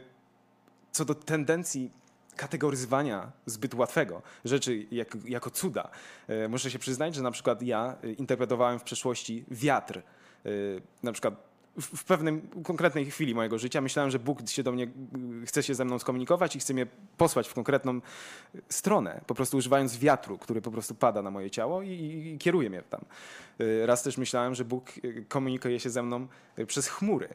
co 0.93 1.05
do 1.05 1.15
tendencji 1.15 1.91
kategoryzowania 2.37 3.33
zbyt 3.47 3.75
łatwego 3.75 4.23
rzeczy 4.45 4.87
jak, 4.91 5.17
jako 5.25 5.51
cuda. 5.51 5.91
E, 6.29 6.49
muszę 6.49 6.71
się 6.71 6.79
przyznać, 6.79 7.15
że 7.15 7.23
na 7.23 7.31
przykład 7.31 7.62
ja 7.62 7.97
y, 8.05 8.12
interpretowałem 8.12 8.79
w 8.79 8.83
przeszłości 8.83 9.45
wiatr. 9.51 10.03
Y, 10.47 10.83
na 11.03 11.12
przykład 11.12 11.52
w, 11.81 12.05
pewnej 12.05 12.43
konkretnej 12.65 13.11
chwili 13.11 13.35
mojego 13.35 13.59
życia 13.59 13.81
myślałem, 13.81 14.11
że 14.11 14.19
Bóg 14.19 14.49
się 14.49 14.63
do 14.63 14.73
mnie 14.73 14.85
y, 15.43 15.47
chce 15.47 15.63
się 15.63 15.75
ze 15.75 15.85
mną 15.85 15.99
skomunikować 15.99 16.57
i 16.57 16.59
chce 16.59 16.75
mnie 16.75 16.87
posłać 17.17 17.49
w 17.49 17.55
konkretną 17.55 17.97
y, 18.55 18.63
stronę, 18.69 19.21
po 19.27 19.35
prostu 19.35 19.57
używając 19.57 19.99
wiatru, 19.99 20.39
który 20.39 20.63
po 20.63 20.71
prostu 20.71 20.95
pada 20.95 21.23
na 21.23 21.31
moje 21.31 21.51
ciało 21.51 21.83
i, 21.83 21.89
i, 21.89 22.35
i 22.35 22.39
kieruje 22.39 22.71
mnie 22.71 22.83
tam. 22.83 23.01
Y, 23.61 23.87
Raz 23.87 24.03
też 24.03 24.19
myślałem, 24.19 24.55
że 24.55 24.65
Bóg 24.65 24.93
komunikuje 25.29 25.81
się 25.81 25.91
ze 25.91 26.03
mną 26.03 26.27
przez 26.67 26.89
chmury. 26.89 27.29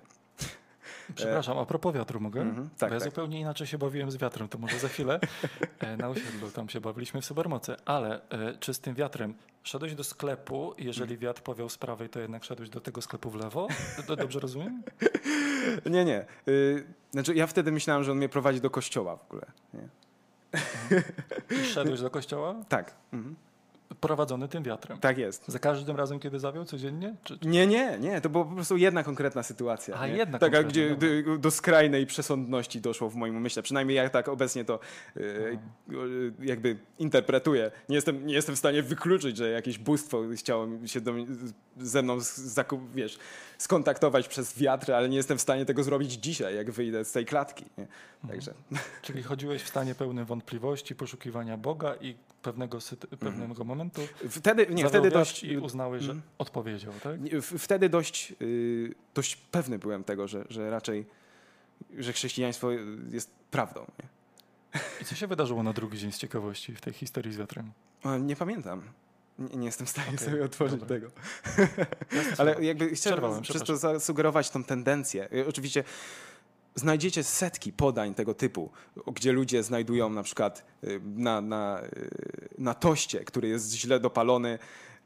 Przepraszam, 1.15 1.57
a 1.57 1.65
propos 1.65 1.95
wiatru 1.95 2.19
mogę? 2.19 2.41
Mhm, 2.41 2.69
tak, 2.77 2.89
Bo 2.89 2.93
ja 2.93 2.99
tak. 2.99 3.09
zupełnie 3.09 3.39
inaczej 3.39 3.67
się 3.67 3.77
bawiłem 3.77 4.11
z 4.11 4.17
wiatrem, 4.17 4.47
to 4.47 4.57
może 4.57 4.79
za 4.79 4.87
chwilę. 4.87 5.19
E, 5.79 5.97
Na 5.97 6.09
osiedlu 6.09 6.51
tam 6.51 6.69
się 6.69 6.81
bawiliśmy 6.81 7.21
w 7.21 7.25
Supermocy. 7.25 7.75
Ale 7.85 8.21
e, 8.29 8.57
czy 8.59 8.73
z 8.73 8.79
tym 8.79 8.95
wiatrem 8.95 9.33
szedłeś 9.63 9.95
do 9.95 10.03
sklepu 10.03 10.73
jeżeli 10.77 11.11
Mm. 11.13 11.19
wiatr 11.21 11.41
powiał 11.41 11.69
z 11.69 11.77
prawej, 11.77 12.09
to 12.09 12.19
jednak 12.19 12.43
szedłeś 12.43 12.69
do 12.69 12.81
tego 12.81 13.01
sklepu 13.01 13.29
w 13.29 13.35
lewo? 13.35 13.67
Do- 14.07 14.15
Dobrze 14.15 14.39
rozumiem? 14.39 14.83
Nie, 15.85 16.05
nie. 16.05 16.25
Y, 16.47 16.83
Znaczy, 17.11 17.35
ja 17.35 17.47
wtedy 17.47 17.71
myślałem, 17.71 18.03
że 18.03 18.11
on 18.11 18.17
mnie 18.17 18.29
prowadzi 18.29 18.61
do 18.61 18.69
kościoła 18.69 19.15
w 19.17 19.23
ogóle. 19.25 19.45
Nie. 19.73 19.87
I 21.61 21.65
szedłeś 21.65 22.01
do 22.01 22.09
kościoła 22.09 22.55
Tak, 22.69 22.95
mhm. 23.13 23.35
Prowadzony 23.99 24.47
tym 24.47 24.63
wiatrem. 24.63 24.99
tak 24.99 25.17
jest. 25.17 25.43
Za 25.47 25.59
każdym 25.59 25.95
razem, 25.95 26.19
kiedy 26.19 26.39
zawiał 26.39 26.65
codziennie? 26.65 27.15
Czy, 27.23 27.39
czy... 27.39 27.47
Nie, 27.47 27.67
nie, 27.67 27.97
nie, 27.99 28.21
to 28.21 28.29
była 28.29 28.45
po 28.45 28.51
prostu 28.55 28.77
jedna 28.77 29.03
konkretna 29.03 29.43
sytuacja. 29.43 29.95
A, 29.95 30.07
nie? 30.07 30.13
jedna 30.17 30.39
Taka, 30.39 30.63
gdzie 30.63 30.95
do, 30.95 31.37
do 31.37 31.51
skrajnej 31.51 32.05
przesądności 32.05 32.81
doszło 32.81 33.09
w 33.09 33.15
moim 33.15 33.35
umyśle. 33.37 33.63
Przynajmniej 33.63 33.97
ja 33.97 34.09
tak 34.09 34.27
obecnie 34.27 34.65
to 34.65 34.79
e, 35.17 35.19
jakby 36.39 36.77
interpretuję. 36.99 37.71
Nie 37.89 37.95
jestem, 37.95 38.27
nie 38.27 38.33
jestem 38.33 38.55
w 38.55 38.59
stanie 38.59 38.83
wykluczyć, 38.83 39.37
że 39.37 39.49
jakieś 39.49 39.77
bóstwo 39.77 40.23
chciało 40.35 40.67
się 40.85 41.01
do, 41.01 41.13
ze 41.77 42.01
mną 42.01 42.19
z- 42.19 42.37
zakup, 42.37 42.81
wiesz, 42.95 43.17
skontaktować 43.57 44.27
przez 44.27 44.57
wiatr, 44.59 44.91
ale 44.91 45.09
nie 45.09 45.17
jestem 45.17 45.37
w 45.37 45.41
stanie 45.41 45.65
tego 45.65 45.83
zrobić 45.83 46.11
dzisiaj, 46.13 46.55
jak 46.55 46.71
wyjdę 46.71 47.05
z 47.05 47.11
tej 47.11 47.25
klatki. 47.25 47.65
Nie? 47.77 47.87
Także 48.29 48.53
Czyli 49.01 49.23
chodziłeś 49.23 49.61
w 49.63 49.67
stanie 49.67 49.95
pełnym 49.95 50.25
wątpliwości, 50.25 50.95
poszukiwania 50.95 51.57
Boga 51.57 51.95
i 52.01 52.15
pewnego, 52.41 52.77
sytu- 52.77 53.17
pewnego 53.17 53.63
momentu 53.63 53.76
wtedy, 54.29 54.67
nie, 54.69 54.89
wtedy 54.89 55.09
dość, 55.09 55.43
i 55.43 55.57
uznałeś, 55.57 56.03
że 56.03 56.11
Mhm. 56.11 56.29
odpowiedział, 56.37 56.93
tak? 57.03 57.21
Nie, 57.21 57.41
w- 57.41 57.53
Wtedy 57.63 57.89
dość, 57.89 58.33
y, 58.41 58.95
dość 59.13 59.35
pewny 59.35 59.79
byłem 59.79 60.03
tego, 60.03 60.27
że, 60.27 60.45
że 60.49 60.69
raczej 60.69 61.05
że 61.97 62.13
chrześcijaństwo 62.13 62.71
jest 63.11 63.31
prawdą. 63.51 63.79
Nie? 63.99 64.09
I 65.01 65.05
co 65.05 65.15
się 65.15 65.27
wydarzyło 65.27 65.63
na 65.63 65.73
drugi 65.73 65.97
dzień 65.97 66.11
z 66.11 66.17
ciekawości 66.17 66.75
w 66.75 66.81
tej 66.81 66.93
historii 66.93 67.33
z 67.33 67.37
wiatrem? 67.37 67.71
O, 68.03 68.17
Nie 68.17 68.35
pamiętam. 68.35 68.81
Nie, 69.39 69.57
nie 69.57 69.65
jestem 69.65 69.87
w 69.87 69.89
stanie 69.89 70.07
Okej, 70.07 70.19
sobie 70.27 70.43
otworzyć 70.45 70.79
dobra. 70.79 70.95
tego. 70.95 71.11
Ale 72.37 72.63
jakby 72.65 72.89
chciałem 72.95 73.41
przez 73.41 73.63
to 73.63 73.77
zasugerować 73.77 74.49
tą 74.49 74.63
tendencję. 74.63 75.33
Y, 75.33 75.47
Oczywiście 75.47 75.83
znajdziecie 76.77 77.23
setki 77.23 77.73
podań 77.73 78.13
tego 78.13 78.33
typu, 78.33 78.71
gdzie 79.13 79.31
ludzie 79.31 79.63
znajdują 79.63 80.09
na 80.09 80.23
przykład 80.23 80.65
y, 80.83 81.01
na, 81.15 81.41
na, 81.41 81.81
y, 81.83 82.49
na 82.57 82.73
toście, 82.73 83.19
który 83.19 83.47
jest 83.47 83.73
źle 83.73 83.99
dopalony 83.99 84.59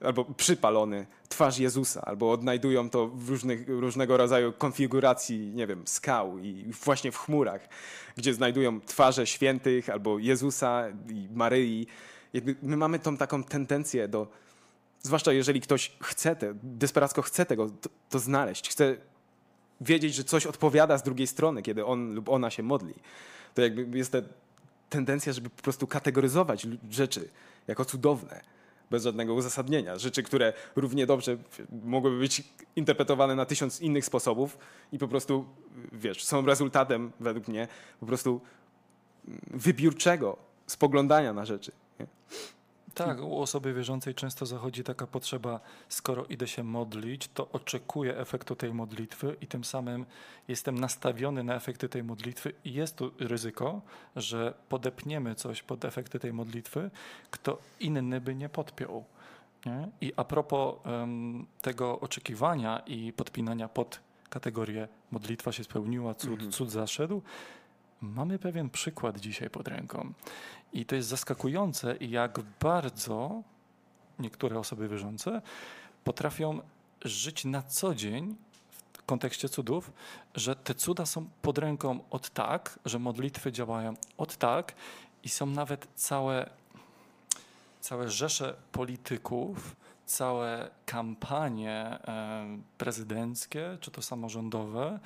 albo 0.04 0.26
przypalony, 0.26 1.08
twarz 1.30 1.60
Jezusa, 1.60 2.02
albo 2.02 2.32
odnajdują 2.32 2.90
to 2.90 3.08
w 3.08 3.30
różnych, 3.30 3.70
różnego 3.70 4.18
rodzaju 4.18 4.54
konfiguracji, 4.54 5.40
nie 5.40 5.68
wiem, 5.68 5.84
skał 5.88 6.40
i 6.40 6.72
właśnie 6.86 7.12
w 7.12 7.18
chmurach, 7.18 7.70
gdzie 8.18 8.34
znajdują 8.34 8.82
twarze 8.82 9.28
świętych 9.28 9.90
albo 9.90 10.20
Jezusa 10.20 10.84
i 11.10 11.30
Maryi. 11.34 11.88
My 12.62 12.78
mamy 12.78 13.00
tą 13.00 13.18
taką 13.18 13.44
tendencję 13.44 14.08
do, 14.08 14.28
zwłaszcza 15.02 15.34
jeżeli 15.34 15.62
ktoś 15.62 15.92
chce, 16.02 16.36
te, 16.36 16.54
desperacko 16.64 17.22
chce 17.22 17.46
tego 17.46 17.70
to, 17.70 17.90
to 18.10 18.20
znaleźć, 18.20 18.70
chce 18.70 18.98
wiedzieć, 19.82 20.16
że 20.16 20.24
coś 20.24 20.46
odpowiada 20.46 20.98
z 20.98 21.04
drugiej 21.04 21.28
strony, 21.28 21.62
kiedy 21.62 21.86
on 21.86 22.14
lub 22.14 22.30
ona 22.30 22.50
się 22.50 22.64
modli. 22.64 22.94
To 23.54 23.62
jakby 23.62 23.98
jest 23.98 24.12
ta 24.12 24.18
tendencja, 24.90 25.34
żeby 25.34 25.50
po 25.50 25.62
prostu 25.62 25.88
kategoryzować 25.88 26.68
rzeczy 26.90 27.30
jako 27.68 27.86
cudowne, 27.86 28.42
bez 28.92 29.04
żadnego 29.04 29.34
uzasadnienia. 29.34 29.98
Rzeczy, 29.98 30.24
które 30.24 30.54
równie 30.76 31.06
dobrze 31.06 31.38
mogłyby 31.84 32.20
być 32.20 32.44
interpretowane 32.76 33.36
na 33.36 33.46
tysiąc 33.46 33.82
innych 33.82 34.06
sposobów 34.06 34.58
i 34.92 34.98
po 34.98 35.08
prostu, 35.08 35.46
wiesz, 35.92 36.24
są 36.24 36.46
rezultatem, 36.46 37.12
według 37.20 37.48
mnie, 37.48 37.68
po 38.00 38.06
prostu 38.06 38.42
mm, 39.28 39.42
wybiórczego 39.54 40.38
spoglądania 40.68 41.34
na 41.34 41.46
rzeczy. 41.46 41.72
Nie? 42.00 42.08
Tak, 42.94 43.22
u 43.22 43.40
osoby 43.42 43.74
wierzącej 43.74 44.16
często 44.16 44.46
zachodzi 44.46 44.84
taka 44.84 45.08
potrzeba, 45.08 45.60
skoro 45.90 46.26
idę 46.26 46.48
się 46.48 46.64
modlić, 46.64 47.28
to 47.28 47.50
oczekuję 47.52 48.18
efektu 48.18 48.56
tej 48.56 48.74
modlitwy 48.74 49.36
i 49.42 49.48
tym 49.48 49.64
samym 49.64 50.06
jestem 50.48 50.80
nastawiony 50.80 51.44
na 51.44 51.56
efekty 51.56 51.90
tej 51.90 52.04
modlitwy 52.04 52.54
i 52.66 52.74
jest 52.74 52.96
tu 52.96 53.12
ryzyko, 53.20 53.82
że 54.16 54.54
podepniemy 54.70 55.36
coś 55.36 55.64
pod 55.64 55.86
efekty 55.86 56.20
tej 56.20 56.34
modlitwy, 56.34 56.92
kto 57.32 57.58
inny 57.80 58.22
by 58.22 58.36
nie 58.36 58.50
podpiął. 58.50 59.04
Nie? 59.66 59.90
I 60.02 60.14
a 60.16 60.24
propos 60.24 60.76
em, 60.86 61.46
tego 61.62 62.00
oczekiwania 62.00 62.80
i 62.80 63.14
podpinania 63.14 63.70
pod 63.70 64.00
kategorię 64.30 64.88
modlitwa 65.12 65.52
się 65.52 65.64
spełniła, 65.64 66.14
cud, 66.14 66.32
Mhm. 66.32 66.52
cud 66.52 66.72
zaszedł, 66.72 67.22
mamy 68.02 68.40
pewien 68.40 68.70
przykład 68.70 69.20
dzisiaj 69.20 69.50
pod 69.50 69.68
ręką. 69.68 70.14
I 70.74 70.86
to 70.86 70.96
jest 70.96 71.08
zaskakujące, 71.10 71.96
jak 71.98 72.40
bardzo 72.60 73.44
niektóre 74.20 74.60
osoby 74.60 74.88
wierzące 74.88 75.42
potrafią 76.04 76.60
żyć 77.06 77.46
na 77.46 77.62
co 77.62 77.96
dzień 77.96 78.36
w 78.94 79.04
kontekście 79.06 79.50
cudów, 79.50 79.92
że 80.36 80.56
te 80.56 80.76
cuda 80.76 81.06
są 81.06 81.30
pod 81.42 81.58
ręką 81.58 82.00
od 82.10 82.30
tak, 82.30 82.80
że 82.86 83.00
modlitwy 83.00 83.52
działają 83.52 83.94
od 84.18 84.38
tak 84.38 84.76
i 85.24 85.30
są 85.30 85.46
nawet 85.46 85.88
całe, 85.96 86.50
całe 87.82 88.10
rzesze 88.10 88.56
polityków, 88.72 89.76
całe 90.12 90.70
kampanie 90.86 92.00
prezydenckie 92.78 93.78
czy 93.82 93.92
to 93.92 94.02
samorządowe 94.02 95.00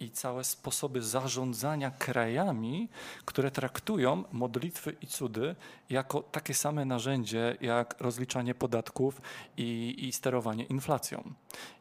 i 0.00 0.10
całe 0.10 0.44
sposoby 0.44 1.02
zarządzania 1.02 1.90
krajami, 1.90 2.88
które 3.24 3.50
traktują 3.50 4.24
modlitwy 4.32 4.96
i 5.00 5.06
cudy 5.06 5.56
jako 5.90 6.22
takie 6.22 6.54
same 6.54 6.84
narzędzie 6.84 7.56
jak 7.60 8.00
rozliczanie 8.00 8.54
podatków 8.54 9.20
i, 9.56 9.94
i 9.98 10.12
sterowanie 10.12 10.64
inflacją. 10.64 11.32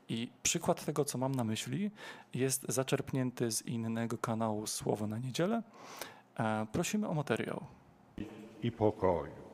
I 0.10 0.30
przykład 0.44 0.86
tego, 0.86 1.06
co 1.06 1.18
mam 1.18 1.36
na 1.36 1.44
myśli, 1.44 1.92
jest 2.34 2.66
zaczerpnięty 2.70 3.52
z 3.52 3.62
innego 3.62 4.18
kanału 4.18 4.68
Słowo 4.68 5.08
na 5.08 5.18
Niedzielę. 5.18 5.64
E, 6.40 6.68
prosimy 6.72 7.08
o 7.08 7.14
materiał. 7.14 7.66
i 8.64 8.72
pokoju. 8.72 9.45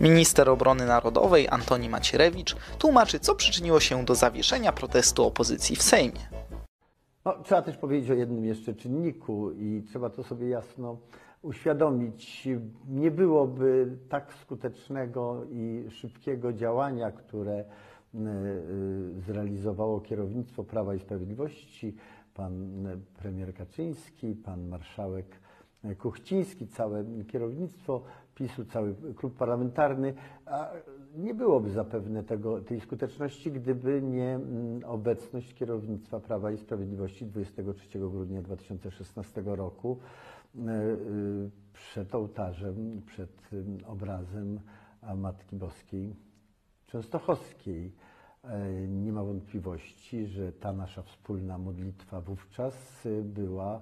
Minister 0.00 0.48
Obrony 0.48 0.86
Narodowej 0.86 1.48
Antoni 1.48 1.88
Macierewicz 1.88 2.56
tłumaczy, 2.78 3.20
co 3.20 3.34
przyczyniło 3.34 3.80
się 3.80 4.04
do 4.04 4.14
zawieszenia 4.14 4.72
protestu 4.72 5.24
opozycji 5.24 5.76
w 5.76 5.82
Sejmie. 5.82 6.20
No, 7.24 7.34
trzeba 7.42 7.62
też 7.62 7.76
powiedzieć 7.76 8.10
o 8.10 8.14
jednym 8.14 8.44
jeszcze 8.44 8.74
czynniku 8.74 9.52
i 9.52 9.82
trzeba 9.88 10.10
to 10.10 10.22
sobie 10.24 10.48
jasno 10.48 10.98
uświadomić. 11.42 12.48
Nie 12.88 13.10
byłoby 13.10 13.98
tak 14.08 14.34
skutecznego 14.42 15.44
i 15.50 15.84
szybkiego 15.90 16.52
działania, 16.52 17.10
które 17.12 17.58
y, 17.60 18.18
y, 18.18 19.20
zrealizowało 19.20 20.00
kierownictwo 20.00 20.64
Prawa 20.64 20.94
i 20.94 21.00
Sprawiedliwości, 21.00 21.96
pan 22.34 22.86
y, 22.86 22.98
premier 23.18 23.54
Kaczyński, 23.54 24.34
pan 24.34 24.68
marszałek 24.68 25.26
Kuchciński, 25.98 26.68
całe 26.68 27.04
kierownictwo 27.32 28.02
PiSu, 28.38 28.64
cały 28.64 28.94
klub 29.16 29.34
parlamentarny, 29.36 30.14
a 30.46 30.70
nie 31.16 31.34
byłoby 31.34 31.70
zapewne 31.70 32.24
tego, 32.24 32.60
tej 32.60 32.80
skuteczności, 32.80 33.52
gdyby 33.52 34.02
nie 34.02 34.34
mm, 34.34 34.80
obecność 34.84 35.54
kierownictwa 35.54 36.20
Prawa 36.20 36.50
i 36.52 36.58
Sprawiedliwości 36.58 37.26
23 37.26 37.98
grudnia 37.98 38.42
2016 38.42 39.42
roku 39.46 39.98
y, 40.56 40.60
y, 40.60 41.50
przed 41.72 42.14
ołtarzem, 42.14 43.02
przed 43.06 43.52
y, 43.52 43.64
obrazem 43.86 44.60
Matki 45.16 45.56
Boskiej 45.56 46.16
Częstochowskiej. 46.86 47.92
E, 48.44 48.88
Nie 48.88 49.12
ma 49.12 49.24
wątpliwości, 49.24 50.26
że 50.26 50.52
ta 50.52 50.72
nasza 50.72 51.02
wspólna 51.02 51.58
modlitwa 51.58 52.20
wówczas 52.20 53.08
była 53.24 53.80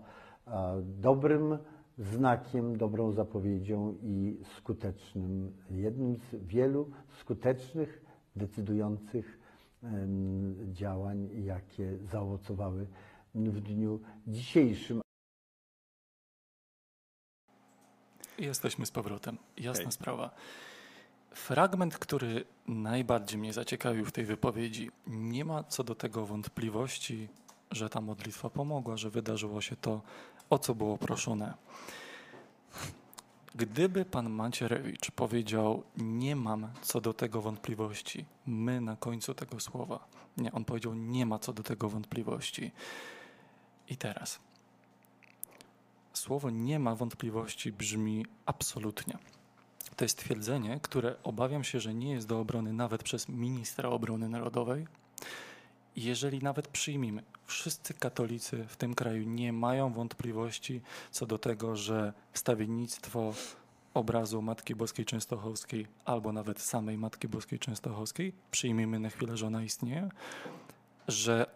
dobrym 0.83 1.59
znakiem, 1.99 2.77
dobrą 2.79 3.13
zapowiedzią 3.13 3.99
i 4.03 4.39
skutecznym, 4.57 5.53
jednym 5.71 6.17
z 6.17 6.35
wielu 6.47 6.91
skutecznych, 7.21 8.05
decydujących 8.37 9.39
działań, 10.73 11.29
jakie 11.45 11.99
zaowocowały 11.99 12.87
w 13.35 13.61
dniu 13.61 14.01
dzisiejszym. 14.27 15.01
Jesteśmy 18.39 18.87
z 18.87 18.91
powrotem. 18.91 19.39
Jasna 19.57 19.83
Hej. 19.83 19.93
sprawa. 19.93 20.31
Fragment, 21.31 21.99
który 21.99 22.45
najbardziej 22.69 23.39
mnie 23.39 23.53
zaciekawił 23.53 24.05
w 24.05 24.13
tej 24.13 24.25
wypowiedzi, 24.25 24.91
nie 25.07 25.45
ma 25.45 25.65
co 25.65 25.85
do 25.85 25.95
tego 25.95 26.27
wątpliwości, 26.27 27.29
że 27.71 27.89
ta 27.89 28.01
modlitwa 28.01 28.51
pomogła, 28.51 28.97
że 28.97 29.11
wydarzyło 29.11 29.61
się 29.61 29.77
to, 29.77 30.03
o 30.51 30.59
co 30.59 30.75
było 30.75 30.99
proszone. 30.99 31.55
Gdyby 33.55 34.05
pan 34.05 34.31
Macierewicz 34.31 35.11
powiedział, 35.11 35.83
nie 35.97 36.37
mam 36.37 36.69
co 36.83 37.01
do 37.01 37.15
tego 37.15 37.43
wątpliwości, 37.43 38.25
my 38.47 38.81
na 38.81 38.97
końcu 38.97 39.35
tego 39.35 39.61
słowa. 39.61 40.07
Nie, 40.37 40.53
on 40.53 40.65
powiedział, 40.65 40.95
nie 40.95 41.27
ma 41.27 41.39
co 41.39 41.53
do 41.53 41.63
tego 41.63 41.89
wątpliwości. 41.89 42.73
I 43.89 43.97
teraz. 43.97 44.39
Słowo 46.13 46.51
nie 46.51 46.79
ma 46.79 46.95
wątpliwości 46.95 47.73
brzmi 47.73 48.27
absolutnie. 48.47 49.19
To 49.97 50.05
jest 50.05 50.19
twierdzenie, 50.19 50.81
które 50.83 51.17
obawiam 51.23 51.65
się, 51.65 51.81
że 51.81 51.95
nie 51.95 52.11
jest 52.11 52.27
do 52.27 52.41
obrony 52.41 52.73
nawet 52.73 53.03
przez 53.03 53.29
ministra 53.29 53.89
obrony 53.89 54.29
narodowej. 54.29 54.87
Jeżeli 55.97 56.39
nawet 56.43 56.69
przyjmijmy, 56.69 57.23
wszyscy 57.45 57.95
katolicy 57.95 58.65
w 58.69 58.77
tym 58.77 58.95
kraju 58.95 59.25
nie 59.29 59.53
mają 59.53 59.93
wątpliwości 59.93 60.81
co 61.11 61.27
do 61.27 61.39
tego, 61.39 61.77
że 61.77 62.13
wstawiennictwo 62.33 63.35
obrazu 63.95 64.43
Matki 64.43 64.75
Boskiej 64.75 65.05
Częstochowskiej 65.05 65.87
albo 66.05 66.33
nawet 66.33 66.61
samej 66.61 66.99
Matki 66.99 67.29
Boskiej 67.29 67.59
Częstochowskiej, 67.59 68.33
przyjmijmy 68.51 68.99
na 68.99 69.11
chwilę, 69.11 69.37
że 69.37 69.47
ona 69.47 69.63
istnieje, 69.63 70.09
że 71.09 71.47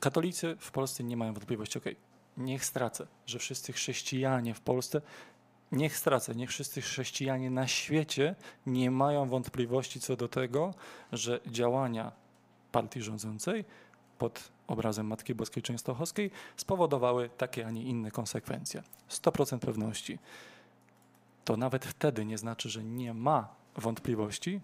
katolicy 0.00 0.56
w 0.58 0.70
Polsce 0.70 1.04
nie 1.04 1.16
mają 1.16 1.32
wątpliwości, 1.32 1.78
okej, 1.78 1.96
niech 2.36 2.64
stracę, 2.64 3.06
że 3.26 3.38
wszyscy 3.38 3.72
chrześcijanie 3.72 4.54
w 4.54 4.60
Polsce, 4.60 5.00
niech 5.72 5.96
stracę, 5.96 6.34
niech 6.34 6.50
wszyscy 6.50 6.80
chrześcijanie 6.80 7.50
na 7.50 7.66
świecie 7.66 8.34
nie 8.66 8.90
mają 8.90 9.28
wątpliwości 9.28 10.00
co 10.00 10.16
do 10.16 10.28
tego, 10.28 10.74
że 11.12 11.40
działania 11.46 12.12
partii 12.72 13.02
rządzącej 13.02 13.64
pod 14.18 14.52
obrazem 14.66 15.06
Matki 15.06 15.34
Boskiej 15.34 15.62
Częstochowskiej 15.62 16.30
spowodowały 16.56 17.30
takie, 17.38 17.66
a 17.66 17.70
nie 17.70 17.82
inne 17.82 18.10
konsekwencje. 18.10 18.82
100% 19.10 19.58
pewności. 19.58 20.18
To 21.44 21.56
nawet 21.56 21.84
wtedy 21.84 22.24
nie 22.24 22.38
znaczy, 22.38 22.68
że 22.70 22.84
nie 22.84 23.14
ma 23.14 23.48
wątpliwości 23.76 24.60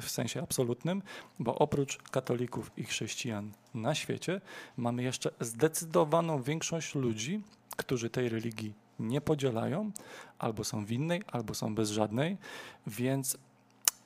w, 0.00 0.10
sensie 0.10 0.42
absolutnym, 0.42 1.02
bo 1.38 1.54
oprócz 1.58 1.98
katolików 2.10 2.70
i 2.76 2.84
chrześcijan 2.84 3.52
na 3.74 3.94
świecie 3.94 4.40
mamy 4.76 5.02
jeszcze 5.02 5.30
zdecydowaną 5.40 6.42
większość 6.42 6.94
ludzi, 6.94 7.42
którzy 7.76 8.10
tej 8.10 8.28
religii 8.28 8.74
nie 8.98 9.20
podzielają, 9.20 9.90
albo 10.38 10.64
są 10.64 10.84
w 10.84 10.92
innej, 10.92 11.22
albo 11.32 11.54
są 11.54 11.74
bez 11.74 11.90
żadnej, 11.90 12.38
więc 12.86 13.38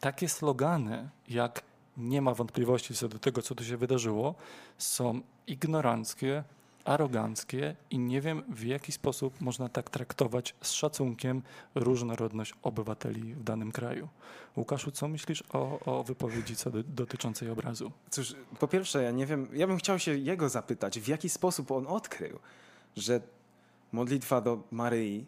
takie 0.00 0.28
slogany 0.28 1.08
jak 1.28 1.62
nie 1.96 2.22
ma 2.22 2.34
wątpliwości 2.34 2.94
co 2.94 3.08
do 3.08 3.18
tego, 3.18 3.42
co 3.42 3.54
tu 3.54 3.64
się 3.64 3.76
wydarzyło, 3.76 4.34
są 4.78 5.20
ignoranckie, 5.46 6.44
aroganckie 6.84 7.76
i 7.90 7.98
nie 7.98 8.20
wiem, 8.20 8.42
w 8.48 8.64
jaki 8.64 8.92
sposób 8.92 9.40
można 9.40 9.68
tak 9.68 9.90
traktować 9.90 10.54
z 10.62 10.72
szacunkiem 10.72 11.42
różnorodność 11.74 12.54
obywateli 12.62 13.34
w 13.34 13.44
danym 13.44 13.72
kraju. 13.72 14.08
Łukaszu, 14.56 14.90
co 14.90 15.08
myślisz 15.08 15.44
o, 15.52 15.80
o 15.80 16.04
wypowiedzi 16.04 16.56
co 16.56 16.70
do, 16.70 16.82
dotyczącej 16.82 17.50
obrazu? 17.50 17.92
Cóż, 18.10 18.34
po 18.58 18.68
pierwsze, 18.68 19.02
ja 19.02 19.10
nie 19.10 19.26
wiem, 19.26 19.48
ja 19.52 19.66
bym 19.66 19.76
chciał 19.76 19.98
się 19.98 20.16
jego 20.18 20.48
zapytać, 20.48 21.00
w 21.00 21.08
jaki 21.08 21.28
sposób 21.28 21.70
on 21.70 21.86
odkrył, 21.86 22.38
że 22.96 23.20
modlitwa 23.92 24.40
do 24.40 24.62
Maryi 24.70 25.26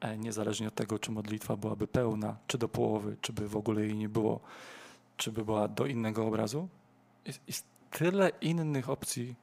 e, 0.00 0.18
niezależnie 0.18 0.68
od 0.68 0.74
tego, 0.74 0.98
czy 0.98 1.10
modlitwa 1.10 1.56
byłaby 1.56 1.86
pełna, 1.86 2.36
czy 2.46 2.58
do 2.58 2.68
połowy, 2.68 3.16
czy 3.20 3.32
by 3.32 3.48
w 3.48 3.56
ogóle 3.56 3.82
jej 3.82 3.96
nie 3.96 4.08
było, 4.08 4.40
czy 5.16 5.32
by 5.32 5.44
była 5.44 5.68
do 5.68 5.86
innego 5.86 6.26
obrazu. 6.26 6.68
Jest, 7.24 7.40
jest 7.46 7.66
tyle 7.90 8.30
innych 8.40 8.90
opcji 8.90 9.34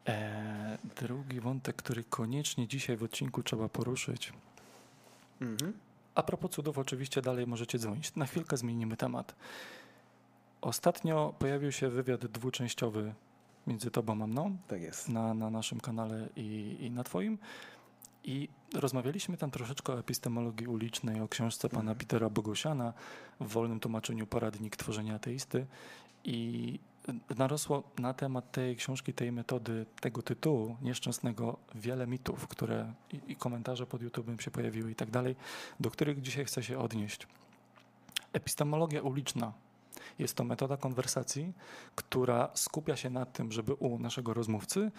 E, 0.07 0.77
drugi 0.95 1.39
wątek, 1.39 1.75
który 1.75 2.03
koniecznie 2.03 2.67
dzisiaj 2.67 2.97
w 2.97 3.03
odcinku 3.03 3.43
trzeba 3.43 3.69
poruszyć. 3.69 4.33
Mhm. 5.41 5.73
A 6.15 6.23
propos 6.23 6.51
cudów, 6.51 6.77
oczywiście 6.77 7.21
dalej 7.21 7.47
możecie 7.47 7.79
dzwonić. 7.79 8.15
Na 8.15 8.25
chwilkę 8.25 8.57
zmienimy 8.57 8.97
temat. 8.97 9.35
Ostatnio 10.61 11.33
pojawił 11.39 11.71
się 11.71 11.89
wywiad 11.89 12.25
dwuczęściowy 12.25 13.13
między 13.67 13.91
tobą 13.91 14.23
a 14.23 14.27
mną 14.27 14.57
Tak 14.67 14.81
jest. 14.81 15.09
na, 15.09 15.33
na 15.33 15.49
naszym 15.49 15.79
kanale 15.79 16.29
i, 16.35 16.77
i 16.79 16.91
na 16.91 17.03
Twoim. 17.03 17.37
I 18.23 18.49
rozmawialiśmy 18.73 19.37
tam 19.37 19.51
troszeczkę 19.51 19.93
o 19.93 19.99
epistemologii 19.99 20.67
ulicznej, 20.67 21.21
o 21.21 21.27
książce 21.27 21.69
pana 21.69 21.95
Petera 21.95 22.29
Bogusiana 22.29 22.93
w 23.39 23.47
wolnym 23.47 23.79
tłumaczeniu 23.79 24.27
Poradnik 24.27 24.75
Tworzenia 24.75 25.15
Ateisty. 25.15 25.65
I 26.23 26.79
narosło 27.37 27.83
na 27.99 28.13
temat 28.13 28.51
tej 28.51 28.75
książki, 28.75 29.13
tej 29.13 29.31
metody, 29.31 29.85
tego 30.01 30.21
tytułu 30.21 30.75
nieszczęsnego 30.81 31.57
wiele 31.75 32.07
mitów, 32.07 32.47
które 32.47 32.93
i, 33.13 33.31
i 33.31 33.35
komentarze 33.35 33.85
pod 33.85 34.01
YouTube'em 34.01 34.41
się 34.41 34.51
pojawiły 34.51 34.91
i 34.91 34.95
tak 34.95 35.11
dalej, 35.11 35.35
do 35.79 35.91
których 35.91 36.21
dzisiaj 36.21 36.45
chcę 36.45 36.63
się 36.63 36.79
odnieść. 36.79 37.27
Epistemologia 38.33 39.01
uliczna 39.01 39.53
jest 40.19 40.35
to 40.35 40.43
metoda 40.43 40.77
konwersacji, 40.77 41.53
która 41.95 42.49
skupia 42.53 42.95
się 42.95 43.09
na 43.09 43.25
tym, 43.25 43.51
żeby 43.51 43.73
u 43.73 43.99
naszego 43.99 44.33
rozmówcy 44.33 44.91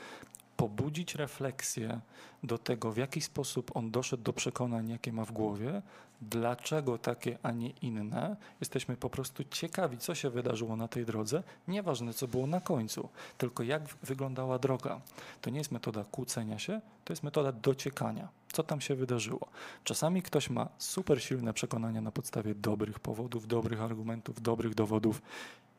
pobudzić 0.59 1.15
refleksję 1.15 2.01
do 2.43 2.59
tego, 2.59 2.93
w 2.93 2.97
jaki 2.97 3.21
sposób 3.21 3.77
on 3.77 3.91
doszedł 3.91 4.23
do 4.23 4.33
przekonań, 4.33 4.89
jakie 4.89 5.13
ma 5.13 5.25
w 5.25 5.33
głowie, 5.33 5.83
dlaczego 6.21 6.99
takie, 6.99 7.39
a 7.43 7.51
nie 7.51 7.71
inne. 7.71 8.37
Jesteśmy 8.61 8.97
po 8.97 9.11
prostu 9.11 9.45
ciekawi, 9.45 9.99
co 9.99 10.15
się 10.15 10.31
wydarzyło 10.31 10.77
na 10.77 10.89
tej 10.89 11.07
drodze, 11.07 11.43
nieważne 11.69 12.15
co 12.15 12.29
było 12.29 12.47
na 12.47 12.61
końcu, 12.61 13.09
tylko 13.39 13.63
jak 13.63 13.83
wyglądała 14.03 14.59
droga. 14.59 15.01
To 15.41 15.51
nie 15.51 15.59
jest 15.59 15.73
metoda 15.73 16.05
kłócenia 16.05 16.59
się, 16.59 16.81
to 17.05 17.13
jest 17.13 17.23
metoda 17.23 17.53
dociekania. 17.53 18.29
Co 18.53 18.63
tam 18.63 18.81
się 18.81 18.95
wydarzyło? 18.95 19.49
Czasami 19.85 20.23
ktoś 20.23 20.51
ma 20.51 20.69
super 20.79 21.23
silne 21.23 21.53
przekonania 21.53 22.01
na 22.01 22.13
podstawie 22.13 22.55
dobrych 22.55 23.01
powodów, 23.01 23.47
dobrych 23.47 23.81
argumentów, 23.81 24.43
dobrych 24.43 24.75
dowodów 24.75 25.23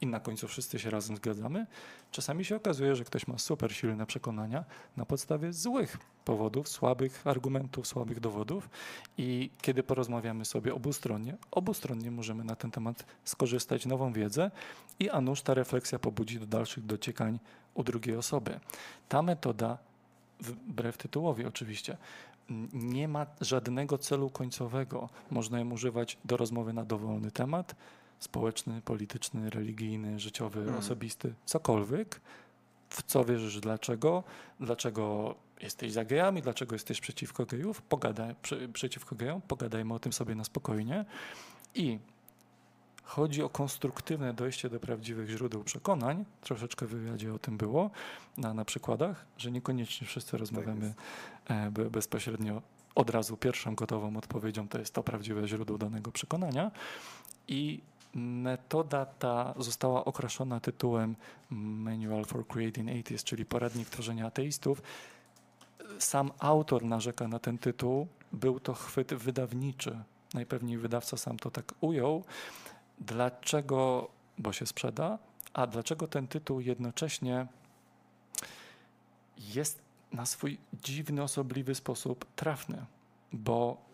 i 0.02 0.08
na 0.08 0.20
końcu 0.20 0.48
wszyscy 0.48 0.80
się 0.80 0.90
razem 0.90 1.18
zgadzamy. 1.18 1.66
Czasami 2.12 2.46
się 2.46 2.56
okazuje, 2.56 2.96
że 2.96 3.04
ktoś 3.04 3.28
ma 3.28 3.38
super 3.38 3.76
silne 3.76 4.06
przekonania 4.06 4.66
na 4.98 5.06
podstawie 5.06 5.54
złych 5.54 5.98
powodów, 6.26 6.70
słabych 6.70 7.28
argumentów, 7.28 7.88
słabych 7.88 8.20
dowodów 8.20 8.70
i 9.18 9.50
kiedy 9.62 9.84
porozmawiamy 9.84 10.46
sobie 10.46 10.74
obustronnie, 10.74 11.38
obustronnie 11.52 12.12
możemy 12.12 12.44
na 12.44 12.56
ten 12.56 12.72
temat 12.72 13.06
skorzystać 13.24 13.86
nową 13.86 14.14
wiedzę 14.14 14.52
i 15.00 15.10
a 15.10 15.22
nuż 15.22 15.42
ta 15.42 15.54
refleksja 15.54 16.00
pobudzi 16.00 16.40
do 16.40 16.46
dalszych 16.46 16.86
dociekań 16.86 17.40
u 17.74 17.84
drugiej 17.84 18.16
osoby. 18.16 18.60
Ta 19.10 19.22
metoda 19.22 19.78
wbrew 20.40 20.98
tytułowi 20.98 21.46
oczywiście, 21.46 21.98
nie 22.74 23.08
ma 23.08 23.26
żadnego 23.42 23.98
celu 23.98 24.30
końcowego. 24.30 25.10
Można 25.32 25.60
ją 25.60 25.72
używać 25.72 26.18
do 26.26 26.38
rozmowy 26.38 26.74
na 26.74 26.86
dowolny 26.86 27.32
temat, 27.32 27.76
społeczny, 28.20 28.82
polityczny, 28.82 29.50
religijny, 29.50 30.20
życiowy, 30.20 30.60
hmm. 30.60 30.80
osobisty, 30.80 31.34
cokolwiek. 31.46 32.22
W 32.90 33.04
co 33.04 33.26
wierzysz, 33.26 33.60
dlaczego? 33.60 34.24
Dlaczego 34.60 35.36
jesteś 35.62 35.92
za 35.92 36.06
gejami? 36.06 36.42
Dlaczego 36.42 36.76
jesteś 36.76 37.02
przeciwko 37.02 37.46
gejów? 37.46 37.82
Pogadaj, 37.82 38.36
przy, 38.42 38.70
przeciwko 38.70 39.16
gejom? 39.16 39.42
Pogadajmy 39.42 39.94
o 39.94 40.00
tym 40.00 40.14
sobie 40.14 40.36
na 40.36 40.44
spokojnie. 40.44 41.06
I 41.76 42.00
chodzi 43.10 43.44
o 43.44 43.50
konstruktywne 43.50 44.34
dojście 44.34 44.70
do 44.70 44.80
prawdziwych 44.80 45.30
źródeł 45.30 45.64
przekonań. 45.64 46.26
Troszeczkę 46.42 46.86
w 46.86 46.90
wywiadzie 46.90 47.34
o 47.34 47.40
tym 47.40 47.58
było 47.58 47.90
na, 48.38 48.54
na 48.54 48.66
przykładach, 48.66 49.26
że 49.38 49.52
niekoniecznie 49.52 50.08
wszyscy 50.08 50.38
rozmawiamy 50.38 50.94
tak 51.46 51.72
bezpośrednio 51.72 52.62
od 52.96 53.10
razu 53.10 53.38
pierwszą 53.38 53.76
gotową 53.76 54.18
odpowiedzią 54.18 54.68
to 54.68 54.80
jest 54.80 54.94
to 54.94 55.04
prawdziwe 55.04 55.48
źródło 55.48 55.78
danego 55.78 56.12
przekonania. 56.12 56.72
I 57.48 57.82
Metoda 58.16 59.06
ta 59.06 59.54
została 59.58 60.06
okraszona 60.06 60.60
tytułem 60.60 61.16
Manual 61.50 62.26
for 62.26 62.48
Creating 62.48 62.90
Atheists, 62.90 63.24
czyli 63.24 63.46
poradnik 63.46 63.90
tworzenia 63.90 64.26
ateistów. 64.26 64.82
Sam 66.00 66.32
autor 66.40 66.86
narzeka 66.86 67.28
na 67.28 67.40
ten 67.40 67.58
tytuł. 67.58 68.08
Był 68.32 68.60
to 68.60 68.74
chwyt 68.74 69.14
wydawniczy. 69.14 70.00
Najpewniej 70.34 70.78
wydawca 70.78 71.18
sam 71.18 71.40
to 71.40 71.52
tak 71.52 71.74
ujął. 71.82 72.24
Dlaczego? 73.00 74.10
Bo 74.38 74.54
się 74.54 74.66
sprzeda. 74.66 75.18
A 75.54 75.68
dlaczego 75.68 76.08
ten 76.08 76.28
tytuł 76.28 76.60
jednocześnie 76.60 77.48
jest 79.38 79.82
na 80.12 80.26
swój 80.26 80.58
dziwny, 80.84 81.24
osobliwy 81.24 81.76
sposób 81.76 82.26
trafny? 82.36 82.86
Bo 83.34 83.90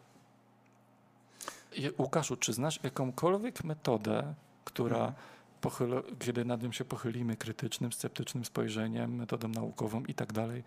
Łukaszu, 1.98 2.36
czy 2.38 2.54
znasz 2.54 2.80
jakąkolwiek 2.84 3.64
metodę, 3.64 4.34
która 4.66 4.98
mhm. 4.98 5.14
pochyla, 5.62 6.02
kiedy 6.20 6.46
nad 6.46 6.64
nią 6.64 6.72
się 6.72 6.86
pochylimy 6.86 7.38
krytycznym, 7.38 7.94
sceptycznym 7.94 8.46
spojrzeniem, 8.46 9.16
metodą 9.16 9.48
naukową 9.48 10.04
i 10.04 10.14
tak 10.14 10.34
dalej, 10.34 10.64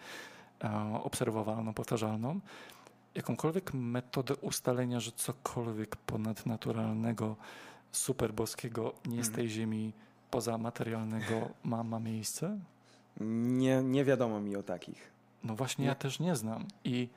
e, 0.64 1.00
obserwowalną, 1.02 1.74
powtarzalną, 1.74 2.40
jakąkolwiek 3.14 3.74
metodę 3.74 4.36
ustalenia, 4.36 5.00
że 5.00 5.12
cokolwiek 5.12 5.96
ponadnaturalnego, 5.96 7.36
superboskiego 7.92 8.94
nie 9.06 9.24
z 9.24 9.28
mhm. 9.28 9.34
tej 9.34 9.48
ziemi 9.48 9.92
pozamaterialnego 10.30 11.48
ma, 11.64 11.82
ma 11.82 12.00
miejsce? 12.00 12.58
Nie, 13.20 13.82
nie 13.82 14.04
wiadomo 14.04 14.40
mi 14.40 14.56
o 14.56 14.62
takich. 14.62 15.10
No 15.44 15.54
właśnie 15.54 15.82
nie? 15.82 15.88
ja 15.88 15.94
też 15.94 16.20
nie 16.20 16.36
znam. 16.36 16.66
I 16.84 17.08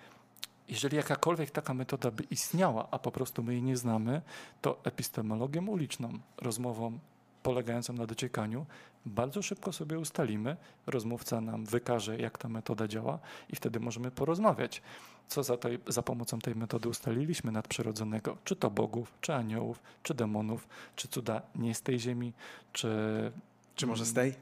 jeżeli 0.68 0.98
jakakolwiek 0.98 1.52
taka 1.52 1.74
metoda 1.74 2.12
by 2.12 2.24
istniała, 2.24 2.88
a 2.92 3.00
po 3.00 3.12
prostu 3.12 3.44
my 3.44 3.54
jej 3.54 3.64
nie 3.64 3.78
znamy, 3.78 4.22
to 4.62 4.80
epistemologią 4.84 5.68
uliczną, 5.68 6.20
rozmową 6.38 7.00
polegającą 7.44 7.94
na 7.94 8.06
dociekaniu, 8.06 8.66
bardzo 9.06 9.42
szybko 9.42 9.74
sobie 9.74 10.00
ustalimy, 10.00 10.58
rozmówca 10.88 11.42
nam 11.42 11.66
wykaże, 11.66 12.18
jak 12.18 12.38
ta 12.38 12.50
metoda 12.50 12.88
działa 12.88 13.20
i 13.50 13.56
wtedy 13.56 13.80
możemy 13.80 14.12
porozmawiać, 14.12 14.82
co 15.28 15.44
za, 15.44 15.58
tej, 15.58 15.80
za 15.88 16.02
pomocą 16.02 16.40
tej 16.40 16.56
metody 16.56 16.90
ustaliliśmy 16.90 17.52
nadprzyrodzonego, 17.52 18.38
czy 18.44 18.56
to 18.56 18.70
bogów, 18.70 19.14
czy 19.22 19.34
aniołów, 19.34 19.80
czy 20.04 20.14
demonów, 20.14 20.68
czy 20.96 21.08
cuda 21.08 21.42
nie 21.56 21.76
z 21.76 21.82
tej 21.82 22.00
ziemi, 22.00 22.34
czy... 22.74 23.32
Czy 23.76 23.88
może 23.88 24.06
z 24.06 24.14
tej? 24.14 24.36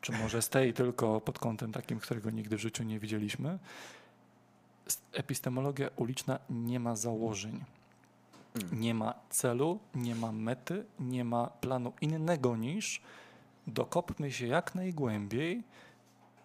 Czy 0.00 0.12
może 0.12 0.42
z 0.42 0.48
tej, 0.48 0.74
tylko 0.74 1.20
pod 1.20 1.38
kątem 1.38 1.72
takim, 1.72 1.98
którego 1.98 2.30
nigdy 2.30 2.56
w 2.56 2.60
życiu 2.60 2.84
nie 2.84 2.98
widzieliśmy 2.98 3.58
epistemologia 5.12 5.90
uliczna 5.96 6.38
nie 6.50 6.80
ma 6.80 6.96
założeń. 6.96 7.64
Hmm. 8.54 8.80
Nie 8.80 8.94
ma 8.94 9.14
celu, 9.30 9.78
nie 9.94 10.14
ma 10.14 10.32
mety, 10.32 10.84
nie 11.00 11.24
ma 11.24 11.46
planu 11.46 11.92
innego 12.00 12.56
niż 12.56 13.00
dokopmy 13.66 14.32
się 14.32 14.46
jak 14.46 14.74
najgłębiej, 14.74 15.62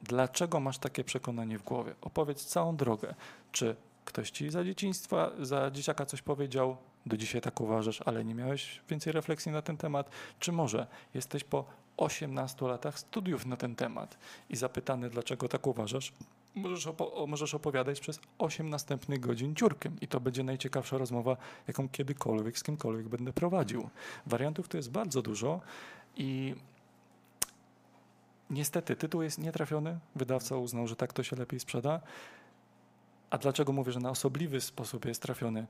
dlaczego 0.04 0.60
masz 0.60 0.78
takie 0.78 1.04
przekonanie 1.04 1.58
w 1.58 1.64
głowie. 1.64 1.96
Opowiedz 2.02 2.46
całą 2.46 2.76
drogę. 2.76 3.16
Czy 3.52 3.76
ktoś 4.06 4.32
ci 4.32 4.50
za 4.50 4.64
dzieciństwa, 4.64 5.32
za 5.40 5.72
dzieciaka 5.72 6.06
coś 6.06 6.22
powiedział, 6.22 6.78
do 7.06 7.18
dzisiaj 7.18 7.42
tak 7.42 7.62
uważasz, 7.62 8.02
ale 8.06 8.26
nie 8.26 8.36
miałeś 8.36 8.82
więcej 8.90 9.14
refleksji 9.14 9.52
na 9.52 9.62
ten 9.62 9.78
temat? 9.78 10.10
Czy 10.40 10.52
może 10.52 10.88
jesteś 11.14 11.44
po 11.44 11.66
18 11.98 12.68
latach 12.68 13.00
studiów 13.00 13.46
na 13.46 13.58
ten 13.58 13.76
temat 13.76 14.18
i 14.50 14.56
zapytany, 14.56 15.10
dlaczego 15.10 15.48
tak 15.48 15.68
uważasz, 15.68 16.14
możesz, 16.56 16.88
opo 16.88 17.26
możesz 17.28 17.54
opowiadać 17.54 18.00
przez 18.00 18.20
8 18.38 18.70
następnych 18.70 19.20
godzin 19.20 19.56
ciurkiem 19.56 19.98
i 20.02 20.08
to 20.08 20.20
będzie 20.20 20.44
najciekawsza 20.44 20.98
rozmowa, 20.98 21.38
jaką 21.68 21.90
kiedykolwiek 21.90 22.58
z 22.58 22.64
kimkolwiek 22.64 23.08
będę 23.08 23.34
prowadził. 23.34 23.90
Wariantów 24.26 24.68
tu 24.68 24.78
jest 24.78 24.92
bardzo 24.92 25.22
dużo 25.22 25.62
i 26.16 26.56
niestety 28.52 28.96
tytuł 28.96 29.22
jest 29.22 29.40
nietrafiony. 29.40 30.00
Wydawca 30.16 30.58
uznał, 30.58 30.88
że 30.88 30.96
tak 30.96 31.14
to 31.14 31.24
się 31.24 31.36
lepiej 31.36 31.60
sprzeda. 31.60 32.02
A 33.30 33.38
dlaczego 33.38 33.74
mówię, 33.74 33.92
że 33.92 34.00
na 34.00 34.10
osobliwy 34.10 34.62
sposób 34.62 35.06
jest 35.06 35.22
trafiony? 35.22 35.68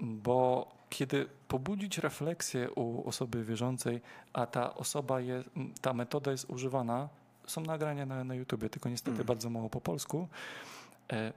Bo 0.00 0.68
kiedy 0.90 1.26
pobudzić 1.48 1.98
refleksję 1.98 2.70
u 2.70 3.08
osoby 3.08 3.44
wierzącej, 3.44 4.00
a 4.32 4.46
ta 4.46 4.74
osoba, 4.74 5.20
jest, 5.20 5.48
ta 5.80 5.92
metoda 5.92 6.30
jest 6.30 6.50
używana 6.50 7.08
są 7.46 7.60
nagrania 7.60 8.06
na, 8.06 8.24
na 8.24 8.34
YouTubie, 8.34 8.70
tylko 8.70 8.88
niestety 8.88 9.14
mm. 9.14 9.26
bardzo 9.26 9.50
mało 9.50 9.70
po 9.70 9.80
polsku. 9.80 10.28
E, 11.12 11.32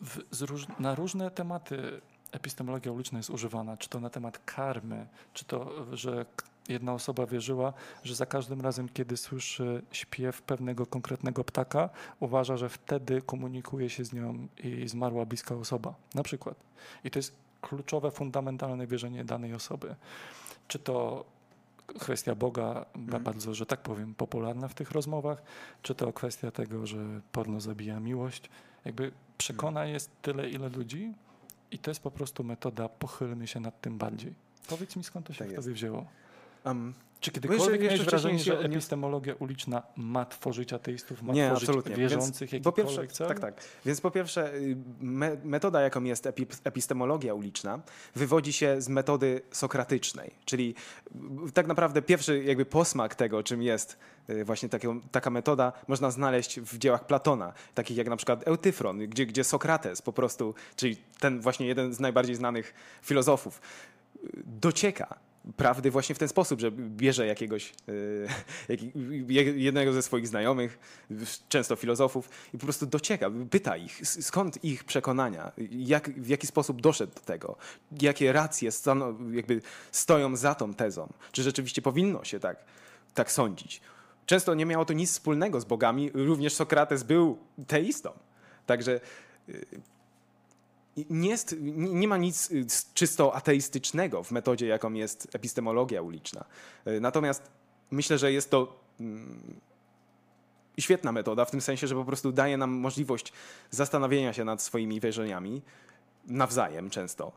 w, 0.00 0.42
róż, 0.42 0.66
na 0.78 0.94
różne 0.94 1.30
tematy 1.30 2.00
epistemologia 2.32 2.92
uliczna 2.92 3.18
jest 3.18 3.30
używana, 3.30 3.76
czy 3.76 3.88
to 3.88 4.00
na 4.00 4.10
temat 4.10 4.38
karmy, 4.44 5.06
czy 5.34 5.44
to, 5.44 5.86
że 5.96 6.26
jedna 6.68 6.92
osoba 6.92 7.26
wierzyła, 7.26 7.72
że 8.04 8.14
za 8.14 8.26
każdym 8.26 8.60
razem, 8.60 8.88
kiedy 8.88 9.16
słyszy 9.16 9.82
śpiew 9.92 10.42
pewnego 10.42 10.86
konkretnego 10.86 11.44
ptaka, 11.44 11.90
uważa, 12.20 12.56
że 12.56 12.68
wtedy 12.68 13.22
komunikuje 13.22 13.90
się 13.90 14.04
z 14.04 14.12
nią 14.12 14.48
i 14.64 14.88
zmarła 14.88 15.26
bliska 15.26 15.54
osoba, 15.54 15.94
na 16.14 16.22
przykład. 16.22 16.56
I 17.04 17.10
to 17.10 17.18
jest 17.18 17.34
kluczowe, 17.60 18.10
fundamentalne 18.10 18.86
wierzenie 18.86 19.24
danej 19.24 19.54
osoby. 19.54 19.94
Czy 20.68 20.78
to 20.78 21.24
kwestia 21.86 22.34
Boga 22.34 22.86
mm. 22.94 23.22
bardzo, 23.22 23.54
że 23.54 23.66
tak 23.66 23.80
powiem, 23.80 24.14
popularna 24.14 24.68
w 24.68 24.74
tych 24.74 24.90
rozmowach, 24.90 25.42
czy 25.82 25.94
to 25.94 26.12
kwestia 26.12 26.50
tego, 26.50 26.86
że 26.86 27.20
porno 27.32 27.60
zabija 27.60 28.00
miłość. 28.00 28.50
Jakby 28.84 29.12
przekona 29.38 29.84
jest 29.84 30.10
tyle, 30.22 30.50
ile 30.50 30.68
ludzi 30.68 31.12
i 31.70 31.78
to 31.78 31.90
jest 31.90 32.02
po 32.02 32.10
prostu 32.10 32.44
metoda, 32.44 32.88
pochylmy 32.88 33.46
się 33.46 33.60
nad 33.60 33.80
tym 33.80 33.98
bardziej. 33.98 34.34
Powiedz 34.68 34.96
mi, 34.96 35.04
skąd 35.04 35.26
to 35.26 35.32
się 35.32 35.44
tak 35.44 35.52
w 35.52 35.56
tobie 35.56 35.72
wzięło? 35.72 36.06
Um, 36.64 36.94
Czy 37.20 37.30
kiedykolwiek 37.30 37.80
miałeś 37.82 38.00
wrażenie, 38.00 38.38
że 38.38 38.58
epistemologia 38.60 39.34
uliczna 39.38 39.82
ma 39.96 40.24
tworzyć 40.24 40.72
ateistów, 40.72 41.22
ma 41.22 41.32
nie, 41.32 41.46
tworzyć 41.46 41.68
absolutnie. 41.68 41.96
wierzących 41.96 42.50
Więc 42.50 42.64
po 42.64 42.72
pierwsze, 42.72 43.06
cel? 43.06 43.28
tak, 43.28 43.40
tak. 43.40 43.54
Więc 43.86 44.00
po 44.00 44.10
pierwsze, 44.10 44.54
y, 44.54 44.76
me, 45.00 45.36
metoda, 45.44 45.80
jaką 45.80 46.04
jest 46.04 46.26
epi, 46.26 46.46
epistemologia 46.64 47.34
uliczna, 47.34 47.80
wywodzi 48.14 48.52
się 48.52 48.80
z 48.80 48.88
metody 48.88 49.42
sokratycznej, 49.50 50.30
czyli 50.44 50.74
y, 51.48 51.52
tak 51.52 51.66
naprawdę 51.66 52.02
pierwszy 52.02 52.44
jakby 52.44 52.64
posmak 52.64 53.14
tego, 53.14 53.42
czym 53.42 53.62
jest 53.62 53.98
y, 54.30 54.44
właśnie 54.44 54.68
taka 55.12 55.30
metoda, 55.30 55.72
można 55.88 56.10
znaleźć 56.10 56.60
w 56.60 56.78
dziełach 56.78 57.06
Platona, 57.06 57.52
takich 57.74 57.96
jak 57.96 58.08
na 58.08 58.16
przykład 58.16 58.48
Eutyfron, 58.48 58.98
gdzie, 58.98 59.26
gdzie 59.26 59.44
Sokrates 59.44 60.02
po 60.02 60.12
prostu, 60.12 60.54
czyli 60.76 60.96
ten 61.20 61.40
właśnie 61.40 61.66
jeden 61.66 61.94
z 61.94 62.00
najbardziej 62.00 62.34
znanych 62.34 62.74
filozofów, 63.02 63.60
docieka 64.44 65.18
prawdy 65.56 65.90
właśnie 65.90 66.14
w 66.14 66.18
ten 66.18 66.28
sposób, 66.28 66.60
że 66.60 66.70
bierze 66.72 67.26
jakiegoś, 67.26 67.72
jaki- 68.68 68.92
je- 69.28 69.58
jednego 69.58 69.92
ze 69.92 70.02
swoich 70.02 70.28
znajomych, 70.28 70.78
często 71.48 71.76
filozofów, 71.76 72.28
i 72.54 72.58
po 72.58 72.64
prostu 72.66 72.86
docieka, 72.86 73.30
pyta 73.50 73.76
ich, 73.76 74.00
skąd 74.08 74.64
ich 74.64 74.84
przekonania, 74.84 75.52
jak, 75.70 76.10
w 76.10 76.28
jaki 76.28 76.46
sposób 76.46 76.80
doszedł 76.80 77.14
do 77.14 77.20
tego, 77.20 77.56
jakie 78.00 78.32
racje 78.32 78.70
jakby 79.32 79.60
stoją 79.92 80.36
za 80.36 80.54
tą 80.54 80.74
tezą, 80.74 81.12
czy 81.32 81.42
rzeczywiście 81.42 81.82
powinno 81.82 82.24
się 82.24 82.40
tak, 82.40 82.64
tak 83.14 83.32
sądzić. 83.32 83.80
Często 84.26 84.54
nie 84.54 84.66
miało 84.66 84.84
to 84.84 84.92
nic 84.92 85.10
wspólnego 85.10 85.60
z 85.60 85.64
bogami, 85.64 86.10
również 86.14 86.54
Sokrates 86.54 87.02
był 87.02 87.38
teistą. 87.66 88.10
Także 88.66 89.00
i 89.48 89.52
nie, 91.10 91.30
jest, 91.30 91.56
nie 91.76 92.08
ma 92.08 92.16
nic 92.16 92.50
y, 92.50 92.66
czysto 92.94 93.34
ateistycznego 93.34 94.22
w 94.22 94.30
metodzie, 94.30 94.66
jaką 94.66 94.92
jest 94.92 95.28
epistemologia 95.32 96.02
uliczna. 96.02 96.44
Y, 96.86 97.00
Natomiast 97.00 97.50
myślę, 97.90 98.18
że 98.18 98.32
jest 98.32 98.50
to 98.50 98.80
mm, 99.00 99.60
świetna 100.78 101.12
metoda 101.12 101.44
w 101.44 101.50
tym 101.50 101.60
sensie, 101.60 101.86
że 101.86 101.94
po 101.94 102.04
prostu 102.04 102.32
daje 102.32 102.56
nam 102.56 102.70
możliwość 102.70 103.32
zastanowienia 103.70 104.32
się 104.32 104.44
nad 104.44 104.62
swoimi 104.62 105.00
wierzeniami 105.00 105.62
nawzajem 106.26 106.90
często. 106.90 107.32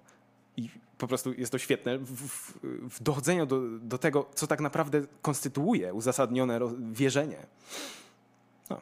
I 0.57 0.69
po 0.97 1.07
prostu 1.07 1.33
jest 1.33 1.51
to 1.51 1.57
świetne 1.57 1.97
w, 1.97 2.27
w, 2.27 2.53
w 2.89 3.03
dochodzeniu 3.03 3.45
do, 3.45 3.61
do 3.79 3.97
tego, 3.97 4.29
co 4.35 4.47
tak 4.47 4.61
naprawdę 4.61 5.01
konstytuuje 5.21 5.93
uzasadnione 5.93 6.59
wierzenie. 6.91 7.45
No. 8.69 8.81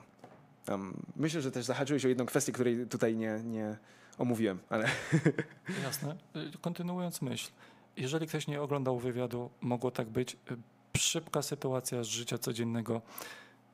Em, 0.68 0.94
myślę, 1.16 1.42
że 1.42 1.52
też 1.52 1.66
zahaczyłeś 1.66 2.06
o 2.06 2.08
jedną 2.08 2.26
kwestię, 2.26 2.52
której 2.52 2.88
tutaj 2.88 3.16
nie, 3.16 3.42
nie 3.44 3.78
omówiłem, 4.18 4.60
ale 4.70 4.90
Jasne. 5.84 6.16
Y, 6.36 6.58
Kontynuując 6.62 7.22
myśl. 7.22 7.52
Jeżeli 7.98 8.28
ktoś 8.28 8.48
nie 8.48 8.62
oglądał 8.62 9.00
wywiadu, 9.00 9.50
mogło 9.62 9.92
tak 9.92 10.10
być. 10.10 10.34
Y, 10.52 10.58
Szybka 10.98 11.42
sytuacja 11.42 12.04
z 12.04 12.08
życia 12.08 12.38
codziennego. 12.38 13.02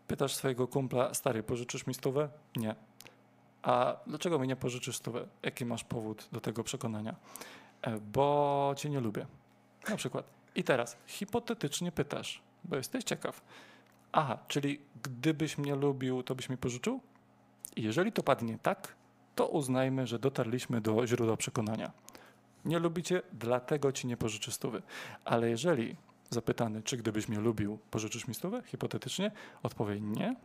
Pytasz 0.07 0.35
swojego 0.35 0.67
kumpla, 0.67 1.13
stary, 1.13 1.43
pożyczysz 1.43 1.87
mi 1.87 1.93
stówę? 1.93 2.29
Nie. 2.55 2.75
A 3.61 3.95
dlaczego 4.07 4.39
mi 4.39 4.47
nie 4.47 4.55
pożyczysz 4.55 4.97
stówę? 4.97 5.27
Jaki 5.43 5.65
masz 5.65 5.83
powód 5.83 6.29
do 6.31 6.41
tego 6.41 6.63
przekonania? 6.63 7.15
E, 7.81 7.99
Bo 7.99 8.73
cię 8.77 8.89
nie 8.89 8.99
lubię. 8.99 9.25
Na 9.89 9.95
przykład. 9.95 10.25
I 10.55 10.63
teraz 10.63 10.97
hipotetycznie 11.07 11.91
pytasz, 11.91 12.41
bo 12.63 12.75
jesteś 12.75 13.03
ciekaw. 13.03 13.41
Aha, 14.11 14.37
czyli 14.47 14.81
gdybyś 15.03 15.57
mnie 15.57 15.75
lubił, 15.75 16.23
to 16.23 16.35
byś 16.35 16.49
mi 16.49 16.57
pożyczył? 16.57 17.01
I 17.75 17.83
jeżeli 17.83 18.11
to 18.11 18.23
padnie 18.23 18.57
tak, 18.61 18.95
to 19.39 19.47
uznajmy, 19.47 20.07
że 20.07 20.19
dotarliśmy 20.19 20.81
do 20.81 21.07
źródła 21.07 21.37
przekonania. 21.37 21.91
Nie 22.65 22.79
lubicie, 22.79 23.21
dlatego 23.33 23.91
ci 23.91 24.07
nie 24.07 24.17
pożyczy 24.17 24.51
stówy. 24.51 24.81
Ale 25.25 25.49
jeżeli 25.49 25.95
zapytany, 26.29 26.83
czy 26.83 26.97
gdybyś 26.97 27.27
mnie 27.27 27.39
lubił, 27.39 27.79
pożyczysz 27.91 28.27
mi 28.27 28.35
stówę, 28.35 28.61
hipotetycznie, 28.65 29.31
odpowie 29.63 30.01
nie. 30.01 30.35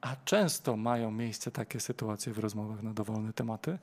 A 0.00 0.16
często 0.24 0.76
mają 0.76 1.10
miejsce 1.10 1.50
takie 1.50 1.80
sytuacje 1.80 2.32
w 2.32 2.38
rozmowach 2.38 2.82
na 2.82 2.92
dowolne 2.92 3.32
tematy, 3.32 3.78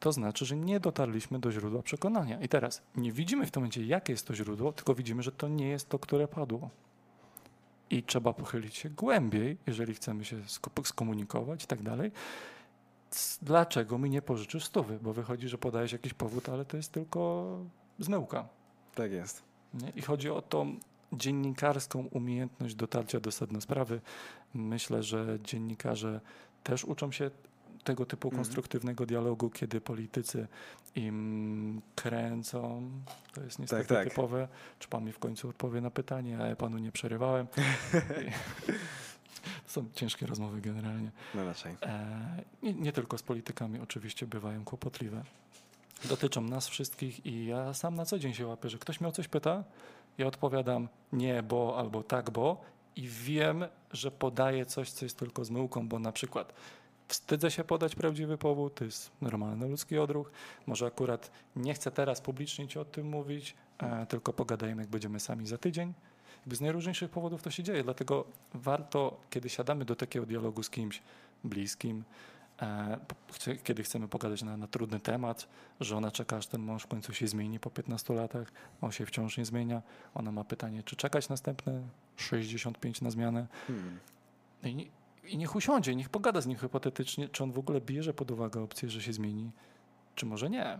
to 0.00 0.12
znaczy, 0.12 0.46
że 0.46 0.56
nie 0.56 0.80
dotarliśmy 0.80 1.38
do 1.38 1.52
źródła 1.52 1.82
przekonania. 1.82 2.40
I 2.40 2.48
teraz 2.48 2.82
nie 2.96 3.12
widzimy 3.12 3.46
w 3.46 3.50
tym 3.50 3.60
momencie, 3.60 3.84
jakie 3.84 4.12
jest 4.12 4.26
to 4.26 4.34
źródło, 4.34 4.72
tylko 4.72 4.94
widzimy, 4.94 5.22
że 5.22 5.32
to 5.32 5.48
nie 5.48 5.68
jest 5.68 5.88
to, 5.88 5.98
które 5.98 6.28
padło. 6.28 6.70
I 7.90 8.02
trzeba 8.02 8.32
pochylić 8.32 8.76
się 8.76 8.90
głębiej, 8.90 9.56
jeżeli 9.66 9.94
chcemy 9.94 10.24
się 10.24 10.36
sko- 10.36 10.84
skomunikować 10.84 11.64
i 11.64 11.66
tak 11.66 11.82
dalej. 11.82 12.12
Dlaczego 13.42 13.98
mi 13.98 14.10
nie 14.10 14.22
pożyczysz 14.22 14.64
stówy? 14.64 14.98
Bo 15.02 15.12
wychodzi, 15.12 15.48
że 15.48 15.58
podajesz 15.58 15.92
jakiś 15.92 16.14
powód, 16.14 16.48
ale 16.48 16.64
to 16.64 16.76
jest 16.76 16.92
tylko 16.92 17.58
zmyłka. 17.98 18.48
tak 18.94 19.12
jest. 19.12 19.42
Nie? 19.74 19.90
I 19.90 20.02
chodzi 20.02 20.30
o 20.30 20.42
tą 20.42 20.76
dziennikarską 21.12 22.06
umiejętność 22.10 22.74
dotarcia 22.74 23.20
do 23.20 23.32
sedna 23.32 23.60
sprawy. 23.60 24.00
Myślę, 24.54 25.02
że 25.02 25.38
dziennikarze 25.44 26.20
też 26.64 26.84
uczą 26.84 27.12
się 27.12 27.30
tego 27.84 28.06
typu 28.06 28.28
Mhm. 28.28 28.44
konstruktywnego 28.44 29.06
dialogu, 29.06 29.50
kiedy 29.50 29.80
politycy 29.80 30.46
im 30.94 31.82
kręcą. 31.94 32.90
To 33.34 33.40
jest 33.42 33.58
niestety 33.58 33.94
tak. 33.94 34.08
typowe. 34.08 34.48
Czy 34.78 34.88
pan 34.88 35.04
mi 35.04 35.12
w 35.12 35.18
końcu 35.18 35.48
odpowie 35.48 35.80
na 35.80 35.90
pytanie, 35.90 36.38
a 36.40 36.46
ja 36.46 36.56
panu 36.56 36.78
nie 36.78 36.92
przerywałem. 36.92 37.46
To 39.66 39.72
są 39.72 39.86
ciężkie 39.94 40.26
rozmowy 40.26 40.60
generalnie. 40.60 41.10
No 41.34 41.44
raczej. 41.44 41.76
E, 41.82 42.44
nie, 42.62 42.74
nie 42.74 42.92
tylko 42.92 43.18
z 43.18 43.22
politykami 43.22 43.80
oczywiście 43.80 44.26
bywają 44.26 44.64
kłopotliwe. 44.64 45.24
Dotyczą 46.04 46.40
nas 46.40 46.68
wszystkich 46.68 47.26
i 47.26 47.46
ja 47.46 47.74
sam 47.74 47.94
na 47.94 48.04
co 48.04 48.18
dzień 48.18 48.34
się 48.34 48.46
łapię, 48.46 48.68
że 48.68 48.78
ktoś 48.78 49.00
mnie 49.00 49.08
o 49.08 49.12
coś 49.12 49.28
pyta, 49.28 49.64
ja 50.18 50.26
odpowiadam 50.26 50.88
nie, 51.12 51.42
bo 51.42 51.78
albo 51.78 52.02
tak, 52.02 52.30
bo 52.30 52.60
i 52.96 53.08
wiem, 53.08 53.64
że 53.92 54.10
podaję 54.10 54.66
coś, 54.66 54.90
co 54.90 55.04
jest 55.04 55.18
tylko 55.18 55.44
zmyłką, 55.44 55.88
bo 55.88 55.98
na 55.98 56.12
przykład 56.12 56.52
wstydzę 57.08 57.50
się 57.50 57.64
podać 57.64 57.94
prawdziwy 57.94 58.38
powód, 58.38 58.74
to 58.74 58.84
jest 58.84 59.10
normalny 59.20 59.68
ludzki 59.68 59.98
odruch, 59.98 60.30
może 60.66 60.86
akurat 60.86 61.30
nie 61.56 61.74
chcę 61.74 61.90
teraz 61.90 62.20
publicznie 62.20 62.68
ci 62.68 62.78
o 62.78 62.84
tym 62.84 63.08
mówić, 63.08 63.54
e, 63.78 64.06
tylko 64.06 64.32
pogadajmy, 64.32 64.82
jak 64.82 64.90
będziemy 64.90 65.20
sami 65.20 65.46
za 65.46 65.58
tydzień. 65.58 65.94
Jakby 66.40 66.56
z 66.56 66.60
najróżniejszych 66.60 67.10
powodów 67.10 67.42
to 67.42 67.50
się 67.50 67.62
dzieje, 67.62 67.82
dlatego 67.82 68.24
warto, 68.54 69.20
kiedy 69.30 69.48
siadamy 69.48 69.84
do 69.84 69.96
takiego 69.96 70.26
dialogu 70.26 70.62
z 70.62 70.70
kimś 70.70 71.02
bliskim, 71.44 72.04
e, 72.62 72.98
kiedy 73.64 73.82
chcemy 73.82 74.08
pogadać 74.08 74.42
na, 74.42 74.56
na 74.56 74.66
trudny 74.66 75.00
temat, 75.00 75.48
że 75.80 75.96
ona 75.96 76.10
czeka, 76.10 76.36
aż 76.36 76.46
ten 76.46 76.60
mąż 76.60 76.82
w 76.82 76.86
końcu 76.86 77.14
się 77.14 77.28
zmieni 77.28 77.60
po 77.60 77.70
15 77.70 78.14
latach, 78.14 78.52
on 78.80 78.92
się 78.92 79.06
wciąż 79.06 79.38
nie 79.38 79.44
zmienia, 79.44 79.82
ona 80.14 80.32
ma 80.32 80.44
pytanie, 80.44 80.82
czy 80.82 80.96
czekać 80.96 81.28
następne 81.28 81.82
65 82.16 83.00
na 83.00 83.10
zmianę. 83.10 83.46
Hmm. 83.66 83.98
I, 84.62 84.90
I 85.24 85.38
niech 85.38 85.56
usiądzie, 85.56 85.96
niech 85.96 86.08
pogada 86.08 86.40
z 86.40 86.46
nim 86.46 86.58
hipotetycznie, 86.58 87.28
czy 87.28 87.44
on 87.44 87.52
w 87.52 87.58
ogóle 87.58 87.80
bierze 87.80 88.14
pod 88.14 88.30
uwagę 88.30 88.62
opcję, 88.62 88.90
że 88.90 89.02
się 89.02 89.12
zmieni, 89.12 89.50
czy 90.14 90.26
może 90.26 90.50
nie. 90.50 90.78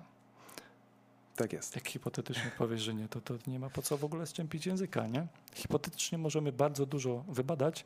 Tak 1.40 1.52
jest. 1.52 1.74
Jak 1.74 1.88
hipotetycznie 1.88 2.50
powiesz, 2.58 2.80
że 2.80 2.94
nie, 2.94 3.08
to, 3.08 3.20
to 3.20 3.34
nie 3.46 3.58
ma 3.58 3.70
po 3.70 3.82
co 3.82 3.96
w 3.96 4.04
ogóle 4.04 4.26
szczępić 4.26 4.66
języka, 4.66 5.06
nie? 5.06 5.26
Hipotetycznie 5.54 6.18
możemy 6.18 6.52
bardzo 6.52 6.86
dużo 6.86 7.24
wybadać 7.28 7.84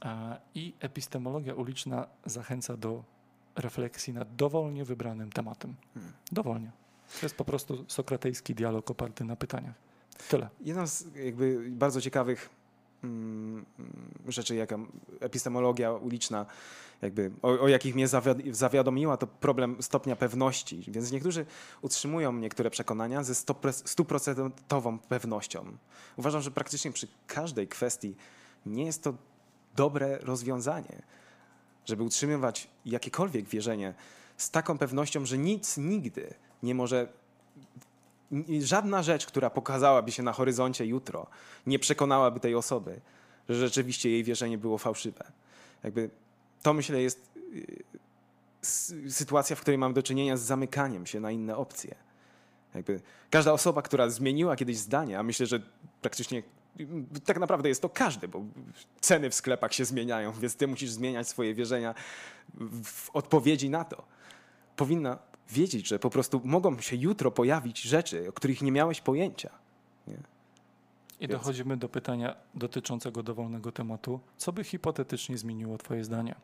a, 0.00 0.36
i 0.54 0.74
epistemologia 0.80 1.54
uliczna 1.54 2.06
zachęca 2.26 2.76
do 2.76 3.04
refleksji 3.56 4.12
nad 4.12 4.36
dowolnie 4.36 4.84
wybranym 4.84 5.32
tematem. 5.32 5.74
Hmm. 5.94 6.12
Dowolnie. 6.32 6.70
To 7.20 7.26
jest 7.26 7.36
po 7.36 7.44
prostu 7.44 7.84
sokratejski 7.88 8.54
dialog 8.54 8.90
oparty 8.90 9.24
na 9.24 9.36
pytaniach. 9.36 9.74
Tyle. 10.28 10.48
Jedną 10.60 10.86
z 10.86 11.14
jakby 11.14 11.70
bardzo 11.70 12.00
ciekawych 12.00 12.50
rzeczy, 14.28 14.54
jaka 14.54 14.78
epistemologia 15.20 15.92
uliczna, 15.92 16.46
jakby 17.02 17.30
o, 17.42 17.48
o 17.48 17.68
jakich 17.68 17.94
mnie 17.94 18.08
zawiad- 18.08 18.54
zawiadomiła, 18.54 19.16
to 19.16 19.26
problem 19.26 19.76
stopnia 19.80 20.16
pewności. 20.16 20.84
Więc 20.88 21.12
niektórzy 21.12 21.46
utrzymują 21.82 22.32
niektóre 22.32 22.70
przekonania 22.70 23.22
ze 23.24 23.34
stuprocentową 23.72 24.98
pewnością. 24.98 25.76
Uważam, 26.16 26.42
że 26.42 26.50
praktycznie 26.50 26.92
przy 26.92 27.08
każdej 27.26 27.68
kwestii 27.68 28.14
nie 28.66 28.84
jest 28.84 29.02
to 29.02 29.14
dobre 29.76 30.18
rozwiązanie, 30.18 31.02
żeby 31.84 32.02
utrzymywać 32.02 32.68
jakiekolwiek 32.86 33.48
wierzenie 33.48 33.94
z 34.36 34.50
taką 34.50 34.78
pewnością, 34.78 35.26
że 35.26 35.38
nic 35.38 35.76
nigdy 35.76 36.34
nie 36.62 36.74
może 36.74 37.08
żadna 38.60 39.02
rzecz, 39.02 39.26
która 39.26 39.50
pokazałaby 39.50 40.12
się 40.12 40.22
na 40.22 40.32
horyzoncie 40.32 40.86
jutro, 40.86 41.26
nie 41.66 41.78
przekonałaby 41.78 42.40
tej 42.40 42.54
osoby, 42.54 43.00
że 43.48 43.54
rzeczywiście 43.54 44.10
jej 44.10 44.24
wierzenie 44.24 44.58
było 44.58 44.78
fałszywe. 44.78 45.32
Jakby 45.84 46.10
to 46.62 46.74
myślę 46.74 47.02
jest 47.02 47.30
y, 48.96 49.10
sytuacja, 49.10 49.56
w 49.56 49.60
której 49.60 49.78
mamy 49.78 49.94
do 49.94 50.02
czynienia 50.02 50.36
z 50.36 50.40
zamykaniem 50.40 51.06
się 51.06 51.20
na 51.20 51.30
inne 51.30 51.56
opcje. 51.56 51.94
Jakby 52.74 53.00
każda 53.30 53.52
osoba, 53.52 53.82
która 53.82 54.10
zmieniła 54.10 54.56
kiedyś 54.56 54.78
zdanie, 54.78 55.18
a 55.18 55.22
myślę, 55.22 55.46
że 55.46 55.62
praktycznie 56.02 56.42
y, 56.80 56.86
tak 57.24 57.38
naprawdę 57.38 57.68
jest 57.68 57.82
to 57.82 57.88
każdy, 57.88 58.28
bo 58.28 58.44
ceny 59.00 59.30
w 59.30 59.34
sklepach 59.34 59.74
się 59.74 59.84
zmieniają, 59.84 60.32
więc 60.32 60.56
ty 60.56 60.66
musisz 60.66 60.90
zmieniać 60.90 61.28
swoje 61.28 61.54
wierzenia 61.54 61.94
w 62.84 63.10
odpowiedzi 63.10 63.70
na 63.70 63.84
to. 63.84 64.04
Powinna 64.76 65.18
wiedzieć, 65.52 65.88
że 65.88 65.98
po 65.98 66.10
prostu 66.10 66.40
mogą 66.44 66.80
się 66.80 66.96
jutro 66.96 67.30
pojawić 67.30 67.82
rzeczy, 67.82 68.28
o 68.28 68.32
których 68.32 68.62
nie 68.62 68.72
miałeś 68.72 69.00
pojęcia. 69.00 69.50
Nie? 70.06 70.14
I 70.14 71.28
Więc- 71.28 71.32
dochodzimy 71.32 71.76
do 71.76 71.88
pytania 71.88 72.36
dotyczącego 72.54 73.22
dowolnego 73.22 73.72
tematu. 73.72 74.20
Co 74.36 74.52
by 74.52 74.64
hipotetycznie 74.64 75.38
zmieniło 75.38 75.78
Twoje 75.78 76.04
zdanie? 76.04 76.34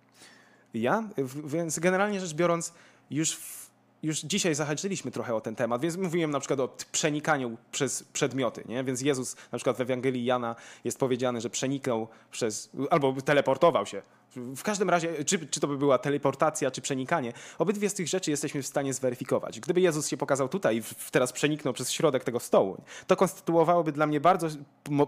Ja, 0.75 1.09
więc 1.45 1.79
generalnie 1.79 2.21
rzecz 2.21 2.35
biorąc, 2.35 2.73
już, 3.11 3.37
w, 3.37 3.68
już 4.03 4.21
dzisiaj 4.21 4.55
zahaczyliśmy 4.55 5.11
trochę 5.11 5.35
o 5.35 5.41
ten 5.41 5.55
temat, 5.55 5.83
więc 5.83 5.97
mówiłem 5.97 6.31
na 6.31 6.41
przykład 6.41 6.61
o 6.61 6.77
przenikaniu 6.93 7.57
przez 7.73 8.03
przedmioty, 8.03 8.65
nie? 8.69 8.85
Więc 8.85 9.01
Jezus 9.01 9.37
na 9.53 9.59
przykład 9.59 9.77
w 9.77 9.81
Ewangelii 9.81 10.25
Jana 10.25 10.57
jest 10.85 10.99
powiedziane, 10.99 11.41
że 11.41 11.51
przenikał 11.51 12.09
przez, 12.31 12.71
albo 12.91 13.13
teleportował 13.13 13.87
się. 13.87 14.03
W 14.37 14.63
każdym 14.63 14.91
razie, 14.91 15.25
czy, 15.25 15.47
czy 15.47 15.61
to 15.61 15.69
by 15.69 15.79
była 15.79 15.99
teleportacja, 15.99 16.71
czy 16.71 16.81
przenikanie, 16.81 17.33
obydwie 17.59 17.91
z 17.91 17.95
tych 17.95 18.09
rzeczy 18.09 18.31
jesteśmy 18.31 18.63
w 18.63 18.67
stanie 18.67 18.95
zweryfikować. 18.95 19.61
Gdyby 19.61 19.81
Jezus 19.81 20.09
się 20.09 20.17
pokazał 20.17 20.49
tutaj 20.49 20.77
i 20.77 20.83
teraz 21.11 21.33
przeniknął 21.33 21.75
przez 21.75 21.93
środek 21.93 22.25
tego 22.25 22.41
stołu, 22.41 22.83
to 23.07 23.17
konstytuowałoby 23.17 23.93
dla 23.93 24.07
mnie 24.07 24.21
bardzo 24.21 24.49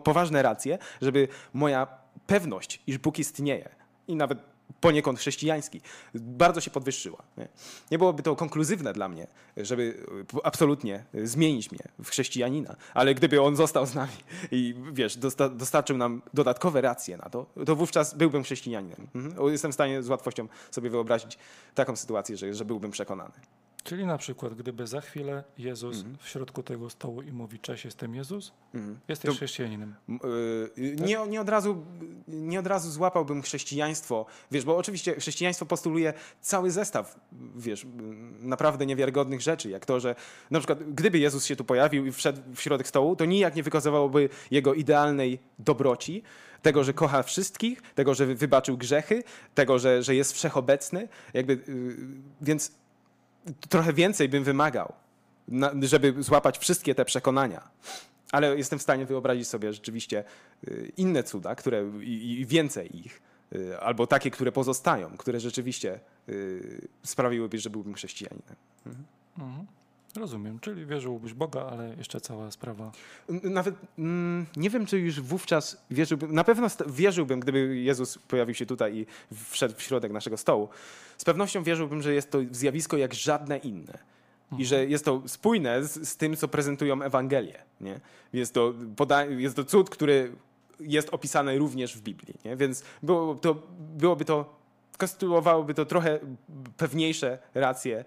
poważne 0.05 0.43
racje, 0.43 0.79
żeby 1.03 1.29
moja 1.53 1.87
pewność, 2.27 2.83
iż 2.87 2.99
Bóg 2.99 3.19
istnieje 3.19 3.69
i 4.09 4.17
nawet 4.17 4.39
poniekąd 4.81 5.19
chrześcijański, 5.19 5.81
bardzo 6.15 6.61
się 6.61 6.71
podwyższyła. 6.71 7.23
Nie, 7.39 7.49
nie 7.91 7.99
byłoby 7.99 8.23
to 8.23 8.37
konkluzywne 8.37 8.93
dla 8.93 9.09
mnie, 9.09 9.27
żeby 9.57 9.83
y, 9.83 10.45
absolutnie 10.45 11.05
y, 11.15 11.27
zmienić 11.27 11.73
mnie 11.73 11.85
w 12.03 12.09
chrześcijanina, 12.09 12.77
ale 12.95 13.15
gdyby 13.15 13.43
on 13.43 13.57
został 13.57 13.87
z 13.87 13.95
nami 13.95 14.13
i 14.51 14.75
wiesz, 14.93 15.17
dosta 15.17 15.49
dostarczył 15.49 15.97
nam 15.97 16.23
dodatkowe 16.35 16.81
racje 16.81 17.17
na 17.17 17.31
to, 17.31 17.47
to 17.67 17.77
wówczas 17.77 18.15
byłbym 18.15 18.43
chrześcijaninem. 18.43 19.07
Mhm. 19.15 19.53
Jestem 19.53 19.71
w 19.71 19.75
stanie 19.75 20.03
z 20.03 20.09
łatwością 20.09 20.49
sobie 20.71 20.91
wyobrazić 20.91 21.39
taką 21.75 21.97
sytuację, 21.97 22.37
że, 22.37 22.55
że 22.55 22.65
byłbym 22.65 22.91
przekonany. 22.91 23.33
Czyli 23.85 24.07
na 24.07 24.19
przykład, 24.19 24.55
gdyby 24.55 24.87
za 24.87 25.01
chwilę 25.01 25.45
Jezus 25.59 26.05
w 26.19 26.29
środku 26.29 26.63
tego 26.63 26.91
stołu 26.91 27.23
i 27.23 27.33
mówi, 27.33 27.59
cześć, 27.59 27.85
jestem 27.85 28.15
Jezus, 28.15 28.53
jesteś 29.09 29.31
To- 29.31 29.37
chrześcijaninem. 29.37 29.95
M- 30.09 30.19
y, 30.79 30.97
Nie, 31.07 31.19
nie, 31.29 31.41
od 31.41 31.49
razu, 31.49 31.85
nie 32.29 32.61
od 32.61 32.67
razu 32.67 32.91
złapałbym 32.91 33.43
chrześcijaństwo, 33.43 34.27
wiesz, 34.51 34.65
bo 34.65 34.77
oczywiście 34.77 35.15
chrześcijaństwo 35.15 35.67
postuluje 35.67 36.13
cały 36.41 36.71
zestaw, 36.71 37.21
wiesz, 37.57 37.87
naprawdę 38.41 38.87
niewiarygodnych 38.87 39.41
rzeczy, 39.41 39.71
jak 39.71 39.87
to, 39.87 40.01
że 40.01 40.15
na 40.51 40.59
przykład 40.59 40.83
gdyby 40.95 41.19
Jezus 41.19 41.45
się 41.45 41.57
tu 41.57 41.65
pojawił 41.65 42.07
i 42.07 42.13
wszedł 42.13 42.41
w 42.55 42.61
środek 42.61 42.89
stołu, 42.89 43.17
to 43.17 43.25
nijak 43.25 43.57
nie 43.57 43.63
wykazywałoby 43.63 44.29
jego 44.51 44.75
idealnej 44.75 45.39
dobroci, 45.59 46.23
tego, 46.63 46.85
że 46.85 46.93
kocha 46.93 47.23
wszystkich, 47.23 47.83
tego, 47.95 48.15
że 48.15 48.27
wybaczył 48.27 48.77
grzechy, 48.77 49.23
tego, 49.55 49.79
że, 49.79 50.03
że 50.03 50.15
jest 50.15 50.33
wszechobecny, 50.33 51.09
jakby, 51.35 51.53
y, 51.53 51.97
więc 52.41 52.73
trochę 53.69 53.93
więcej 53.93 54.29
bym 54.29 54.45
wymagał, 54.45 54.93
żeby 55.83 56.23
złapać 56.23 56.59
wszystkie 56.59 56.95
te 56.95 57.05
przekonania. 57.05 57.71
Ale 58.33 58.57
jestem 58.57 58.79
w 58.79 58.83
stanie 58.83 59.07
wyobrazić 59.07 59.49
sobie 59.49 59.73
rzeczywiście 59.73 60.25
y, 60.69 60.93
inne 60.97 61.23
cuda, 61.23 61.55
które 61.55 61.91
i, 62.01 62.47
więcej 62.47 62.99
ich, 62.99 63.23
y, 63.55 63.81
albo 63.81 64.07
takie, 64.07 64.31
które 64.31 64.53
pozostają, 64.53 65.17
które 65.17 65.41
rzeczywiście 65.41 66.01
y, 66.29 66.89
sprawiłyby, 67.03 67.59
że 67.59 67.71
byłbym 67.71 67.95
chrześcijaninem. 67.95 68.57
Mhm. 68.87 69.67
Rozumiem, 70.17 70.59
czyli 70.61 70.87
wierzyłbyś 70.87 71.35
Boga, 71.35 71.63
ale 71.63 71.95
jeszcze 71.99 72.21
cała 72.21 72.51
sprawa. 72.51 72.93
Nawet 73.29 73.75
mm, 73.99 74.47
nie 74.57 74.71
wiem, 74.71 74.87
czy 74.87 74.99
już 74.99 75.21
wówczas 75.21 75.83
wierzyłbym, 75.91 76.35
na 76.35 76.45
pewno 76.45 76.67
wierzyłbym, 76.87 77.41
gdyby 77.41 77.77
Jezus 77.77 78.19
pojawił 78.19 78.55
się 78.55 78.67
tutaj 78.67 78.97
i 78.97 79.07
wszedł 79.51 79.75
w 79.77 79.83
środek 79.83 80.13
naszego 80.13 80.37
stołu. 80.37 80.69
Z 81.19 81.25
pewnością 81.25 81.63
wierzyłbym, 81.63 82.03
że 82.03 82.15
jest 82.15 82.31
to 82.31 82.39
zjawisko 82.51 82.97
jak 82.97 83.15
żadne 83.15 83.59
inne. 83.59 83.99
I 84.59 84.65
że 84.65 84.87
jest 84.87 85.05
to 85.05 85.23
spójne 85.27 85.85
z, 85.85 86.09
z 86.09 86.17
tym, 86.17 86.37
co 86.37 86.49
prezentują 86.49 87.03
Ewangelie. 87.03 87.63
Nie? 87.81 88.01
Jest, 88.33 88.55
to 88.55 88.75
poda- 88.97 89.31
jest 89.39 89.57
to 89.57 89.65
cud, 89.65 89.91
który 89.91 90.33
jest 90.81 91.09
opisany 91.11 91.59
również 91.59 91.97
w 91.97 92.01
Biblii. 92.01 92.35
Nie? 92.45 92.57
Więc 92.57 92.83
było 93.03 93.35
to, 93.35 93.63
byłoby 93.79 94.25
to, 94.25 94.55
konstytuowałoby 94.99 95.75
to 95.75 95.85
trochę 95.85 96.19
pewniejsze 96.77 97.39
racje, 97.55 98.05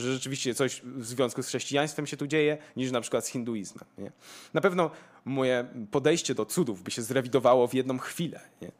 że 0.00 0.12
rzeczywiście 0.12 0.54
coś 0.54 0.82
w 0.84 1.06
związku 1.06 1.42
z 1.42 1.46
chrześcijaństwem 1.46 2.06
się 2.06 2.16
tu 2.16 2.26
dzieje, 2.26 2.58
niż 2.76 2.90
na 2.90 3.00
przykład 3.00 3.26
z 3.26 3.28
hinduizmem. 3.28 3.84
Nie? 3.98 4.12
Na 4.54 4.60
pewno 4.60 4.90
moje 5.24 5.68
podejście 5.90 6.34
do 6.34 6.46
cudów 6.46 6.82
by 6.82 6.90
się 6.90 7.02
zrewidowało 7.02 7.68
w 7.68 7.74
jedną 7.74 7.98
chwilę. 7.98 8.40
Nie? 8.62 8.70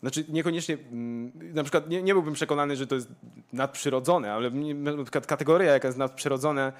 Znaczy 0.00 0.24
niekoniecznie, 0.28 0.78
mm, 0.92 1.32
na 1.54 1.62
przykład 1.62 1.88
nie, 1.88 2.02
nie 2.02 2.14
byłbym 2.14 2.34
przekonany, 2.34 2.76
że 2.76 2.86
to 2.86 2.94
jest 2.94 3.08
nadprzyrodzone, 3.52 4.32
ale 4.32 4.50
na 4.74 5.02
przykład 5.02 5.26
kategoria, 5.26 5.72
jaka 5.72 5.88
jest 5.88 5.98
nadprzyrodzone, 5.98 6.72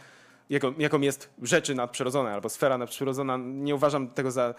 jaką, 0.50 0.74
jaką 0.78 1.00
jest 1.00 1.30
rzeczy 1.42 1.74
nadprzyrodzone 1.74 2.32
albo 2.32 2.48
sfera 2.48 2.78
nadprzyrodzona, 2.78 3.36
nie 3.42 3.74
uważam 3.74 4.08
tego 4.08 4.30
za 4.30 4.54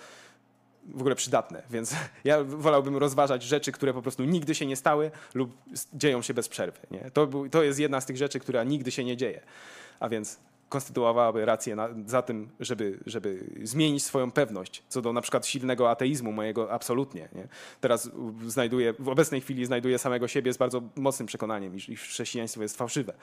w 0.85 0.99
ogóle 0.99 1.15
przydatne, 1.15 1.63
więc 1.69 1.95
ja 2.23 2.43
wolałbym 2.43 2.97
rozważać 2.97 3.43
rzeczy, 3.43 3.71
które 3.71 3.93
po 3.93 4.01
prostu 4.01 4.23
nigdy 4.23 4.55
się 4.55 4.65
nie 4.65 4.75
stały 4.75 5.11
lub 5.33 5.57
dzieją 5.93 6.21
się 6.21 6.33
bez 6.33 6.49
przerwy. 6.49 6.79
Nie? 6.91 7.11
To, 7.11 7.27
był, 7.27 7.49
to 7.49 7.63
jest 7.63 7.79
jedna 7.79 8.01
z 8.01 8.05
tych 8.05 8.17
rzeczy, 8.17 8.39
która 8.39 8.63
nigdy 8.63 8.91
się 8.91 9.03
nie 9.03 9.17
dzieje. 9.17 9.41
A 9.99 10.09
więc 10.09 10.39
konstytuowałaby 10.69 11.45
rację 11.45 11.75
na, 11.75 11.89
za 12.05 12.21
tym, 12.21 12.49
żeby, 12.59 12.99
żeby 13.05 13.43
zmienić 13.63 14.03
swoją 14.03 14.31
pewność 14.31 14.83
co 14.89 15.01
do 15.01 15.13
na 15.13 15.21
przykład 15.21 15.47
silnego 15.47 15.89
ateizmu 15.89 16.31
mojego 16.31 16.71
absolutnie. 16.71 17.29
Nie? 17.35 17.47
Teraz 17.81 18.09
znajduję, 18.47 18.93
w 18.99 19.09
obecnej 19.09 19.41
chwili 19.41 19.65
znajduję 19.65 19.99
samego 19.99 20.27
siebie 20.27 20.53
z 20.53 20.57
bardzo 20.57 20.81
mocnym 20.95 21.27
przekonaniem, 21.27 21.75
iż, 21.75 21.89
iż 21.89 22.01
chrześcijaństwo 22.01 22.61
jest 22.61 22.77
fałszywe. 22.77 23.13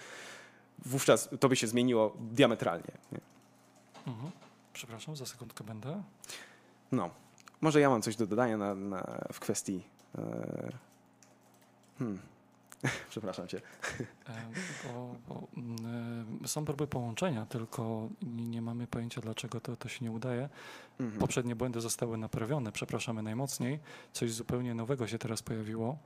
Wówczas 0.79 1.29
to 1.41 1.49
by 1.49 1.57
się 1.57 1.67
zmieniło 1.67 2.17
diametralnie. 2.21 2.93
Nie? 3.13 3.21
Mhm. 4.07 4.31
Przepraszam, 4.73 5.17
za 5.17 5.27
sekundkę 5.27 5.65
będę. 5.65 6.03
No, 6.93 7.11
może 7.61 7.81
ja 7.81 7.91
mam 7.91 8.03
coś 8.03 8.17
do 8.17 8.27
dodania 8.27 8.57
na, 8.57 8.75
na, 8.75 9.25
w 9.33 9.41
kwestii. 9.41 9.83
E, 10.19 10.73
hmm. 11.99 12.19
Przepraszam 13.11 13.49
cię. 13.49 13.61
E, 14.29 14.33
Bo, 14.85 15.15
bo, 15.29 15.47
mm, 15.57 16.41
e, 16.45 16.49
są 16.49 16.65
próby 16.65 16.87
połączenia, 16.87 17.47
tylko 17.47 18.09
nie 18.23 18.63
mamy 18.63 18.87
pojęcia, 18.87 19.21
dlaczego 19.21 19.61
to, 19.61 19.77
to 19.77 19.89
się 19.89 20.05
nie 20.05 20.13
udaje. 20.13 20.49
Mhm. 21.01 21.21
Poprzednie 21.21 21.57
błędy 21.57 21.81
zostały 21.81 22.19
naprawione, 22.19 22.73
przepraszamy 22.73 23.23
najmocniej. 23.23 23.79
Coś 24.13 24.33
zupełnie 24.33 24.75
nowego 24.75 25.07
się 25.07 25.19
teraz 25.19 25.43
pojawiło 25.43 25.99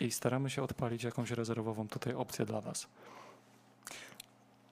i 0.00 0.10
staramy 0.10 0.50
się 0.50 0.62
odpalić 0.62 1.04
jakąś 1.04 1.30
rezerwową 1.30 1.88
tutaj 1.88 2.14
opcję 2.14 2.46
dla 2.46 2.60
Was. 2.60 2.86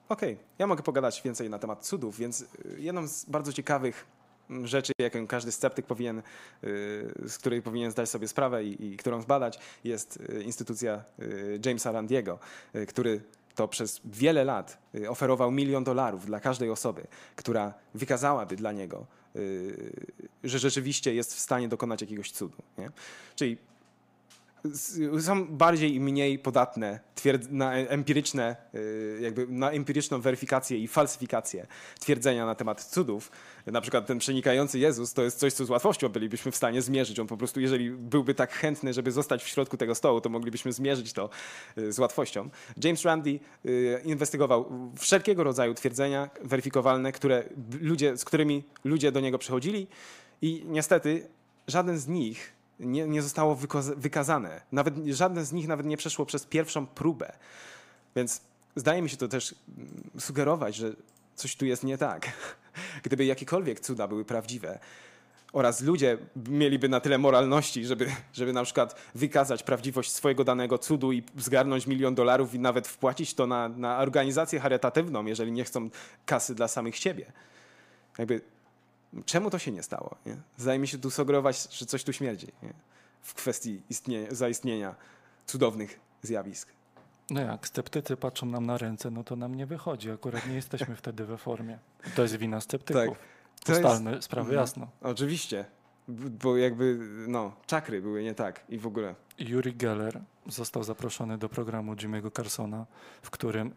Okej, 0.09 0.37
ja 0.59 0.67
mogę 0.67 0.83
pogadać 0.83 1.21
więcej 1.21 1.49
na 1.49 1.59
temat 1.59 1.85
cudów, 1.85 2.17
więc 2.17 2.45
jedną 2.77 3.07
z 3.07 3.25
bardzo 3.25 3.53
ciekawych 3.53 4.05
rzeczy, 4.63 4.93
jaką 4.99 5.27
każdy 5.27 5.51
sceptyk 5.51 5.85
powinien, 5.85 6.19
y, 6.19 6.21
z 7.27 7.37
której 7.37 7.61
powinien 7.61 7.91
zdać 7.91 8.09
sobie 8.09 8.27
sprawę 8.27 8.63
i, 8.63 8.85
i 8.85 8.97
którą 8.97 9.21
zbadać, 9.21 9.59
jest 9.83 10.19
y, 10.29 10.43
instytucja 10.43 11.03
y, 11.19 11.59
Jamesa 11.65 11.91
Randiego, 11.91 12.39
który 12.87 13.21
to 13.55 13.67
przez 13.67 14.01
wiele 14.05 14.43
lat 14.43 14.77
oferował 15.09 15.51
milion 15.51 15.83
dolarów 15.83 16.25
dla 16.25 16.39
każdej 16.39 16.69
osoby, 16.69 17.07
która 17.35 17.73
wykazałaby 17.93 18.55
dla 18.55 18.71
niego, 18.71 19.05
że 20.43 20.59
rzeczywiście 20.59 21.15
jest 21.15 21.35
w 21.35 21.39
stanie 21.39 21.67
dokonać 21.67 22.01
jakiegoś 22.01 22.31
cudu. 22.31 22.57
Nie? 22.77 22.89
Czyli 23.35 23.57
są 25.21 25.47
bardziej 25.47 25.95
i 25.95 25.99
mniej 25.99 26.39
podatne 26.39 26.99
na 27.49 27.73
empiryczne, 27.73 28.55
y, 28.75 29.19
jakby 29.21 29.47
na 29.47 29.71
empiryczną 29.71 30.21
weryfikację 30.21 30.77
i 30.77 30.87
falsyfikację 30.87 31.67
twierdzenia 31.99 32.45
na 32.45 32.55
temat 32.55 32.83
cudów. 32.83 33.31
Na 33.65 33.81
przykład 33.81 34.05
ten 34.05 34.19
przenikający 34.19 34.79
Jezus 34.79 35.13
to 35.13 35.23
jest 35.23 35.39
coś, 35.39 35.53
co 35.53 35.65
z 35.65 35.69
łatwością 35.69 36.09
bylibyśmy 36.09 36.51
w 36.51 36.55
stanie 36.55 36.81
zmierzyć. 36.81 37.19
On 37.19 37.27
po 37.27 37.37
prostu, 37.37 37.59
jeżeli 37.59 37.91
byłby 37.91 38.33
tak 38.33 38.53
chętny, 38.53 38.93
żeby 38.93 39.11
zostać 39.11 39.43
w 39.43 39.47
środku 39.47 39.77
tego 39.77 39.95
stołu, 39.95 40.21
to 40.21 40.29
moglibyśmy 40.29 40.73
zmierzyć 40.73 41.13
to 41.13 41.29
y, 41.77 41.91
z 41.91 41.99
łatwością. 41.99 42.49
James 42.83 43.03
Randi 43.03 43.39
y, 43.65 44.01
inwestygował 44.05 44.91
wszelkiego 44.97 45.43
rodzaju 45.43 45.73
twierdzenia 45.73 46.29
weryfikowalne, 46.41 47.11
które 47.11 47.43
ludzie, 47.81 48.17
z 48.17 48.25
którymi 48.25 48.63
ludzie 48.83 49.11
do 49.11 49.19
niego 49.19 49.37
przychodzili 49.37 49.87
i 50.41 50.63
niestety 50.67 51.27
żaden 51.67 51.99
z 51.99 52.07
nich 52.07 52.55
nie, 52.79 53.07
nie 53.07 53.21
zostało 53.21 53.57
wykazane. 53.97 54.61
Nawet 54.71 54.95
żadne 55.07 55.45
z 55.45 55.53
nich 55.53 55.67
nawet 55.67 55.85
nie 55.85 55.97
przeszło 55.97 56.25
przez 56.25 56.45
pierwszą 56.45 56.87
próbę. 56.87 57.33
Więc 58.15 58.41
zdaje 58.75 59.01
mi 59.01 59.09
się 59.09 59.17
to 59.17 59.27
też 59.27 59.55
mm, 59.77 60.09
sugerować, 60.19 60.75
że 60.75 60.93
coś 61.35 61.55
tu 61.55 61.65
jest 61.65 61.83
nie 61.83 61.97
tak. 61.97 62.31
Gdyby 63.03 63.25
jakiekolwiek 63.25 63.79
cuda 63.79 64.07
były 64.07 64.25
prawdziwe 64.25 64.79
oraz 65.55 65.81
ludzie 65.81 66.17
mieliby 66.49 66.89
na 66.89 66.99
tyle 66.99 67.17
moralności, 67.17 67.85
żeby, 67.85 68.07
żeby 68.33 68.53
na 68.53 68.63
przykład 68.63 68.95
wykazać 69.15 69.63
prawdziwość 69.63 70.11
swojego 70.11 70.43
danego 70.43 70.77
cudu 70.77 71.11
i 71.11 71.23
zgarnąć 71.37 71.87
milion 71.87 72.15
dolarów 72.15 72.53
i 72.53 72.59
nawet 72.59 72.87
wpłacić 72.87 73.33
to 73.33 73.47
na, 73.47 73.69
na 73.69 73.97
organizację 73.97 74.59
charytatywną, 74.59 75.25
jeżeli 75.25 75.51
nie 75.51 75.63
chcą 75.63 75.89
kasy 76.25 76.55
dla 76.55 76.67
samych 76.67 76.97
siebie. 76.97 77.31
Jakby 78.17 78.41
czemu 79.25 79.49
to 79.49 79.59
się 79.59 79.71
nie 79.71 79.83
stało? 79.83 80.15
Nie? 80.25 80.37
Zdaje 80.57 80.79
mi 80.79 80.87
się 80.87 80.97
tu 80.97 81.11
sugerować, 81.11 81.73
że 81.77 81.85
coś 81.85 82.03
tu 82.03 82.13
śmierdzi 82.13 82.47
nie? 82.63 82.73
w 83.21 83.33
kwestii 83.33 83.81
istnienia, 83.89 84.27
zaistnienia 84.31 84.95
cudownych 85.45 85.99
zjawisk. 86.21 86.69
No 87.29 87.41
jak 87.41 87.67
sceptycy 87.67 88.17
patrzą 88.17 88.45
nam 88.45 88.65
na 88.65 88.77
ręce, 88.77 89.11
no 89.11 89.23
to 89.23 89.35
nam 89.35 89.55
nie 89.55 89.65
wychodzi. 89.65 90.11
Akurat 90.11 90.47
nie 90.47 90.55
jesteśmy 90.55 90.95
wtedy 91.01 91.25
we 91.25 91.37
formie. 91.37 91.79
To 92.15 92.21
jest 92.21 92.35
wina 92.35 92.61
sceptyków. 92.61 93.17
Tak. 93.17 93.27
To 93.65 93.71
jest- 93.71 93.85
Ustalmy 93.85 94.21
sprawę 94.21 94.49
Mhm. 94.49 94.59
jasno. 94.61 94.87
Oczywiście, 95.01 95.65
bo 96.07 96.57
jakby, 96.57 96.97
no, 97.27 97.53
czakry 97.67 98.01
były 98.01 98.23
nie 98.23 98.35
tak 98.35 98.63
i 98.69 98.77
w 98.77 98.87
ogóle. 98.87 99.15
Yuri 99.39 99.75
Geller 99.75 100.21
został 100.47 100.83
zaproszony 100.83 101.37
do 101.37 101.49
programu 101.49 101.93
Jimmy'ego 101.93 102.31
Carsona, 102.35 102.85
w 103.21 103.29
którym 103.29 103.73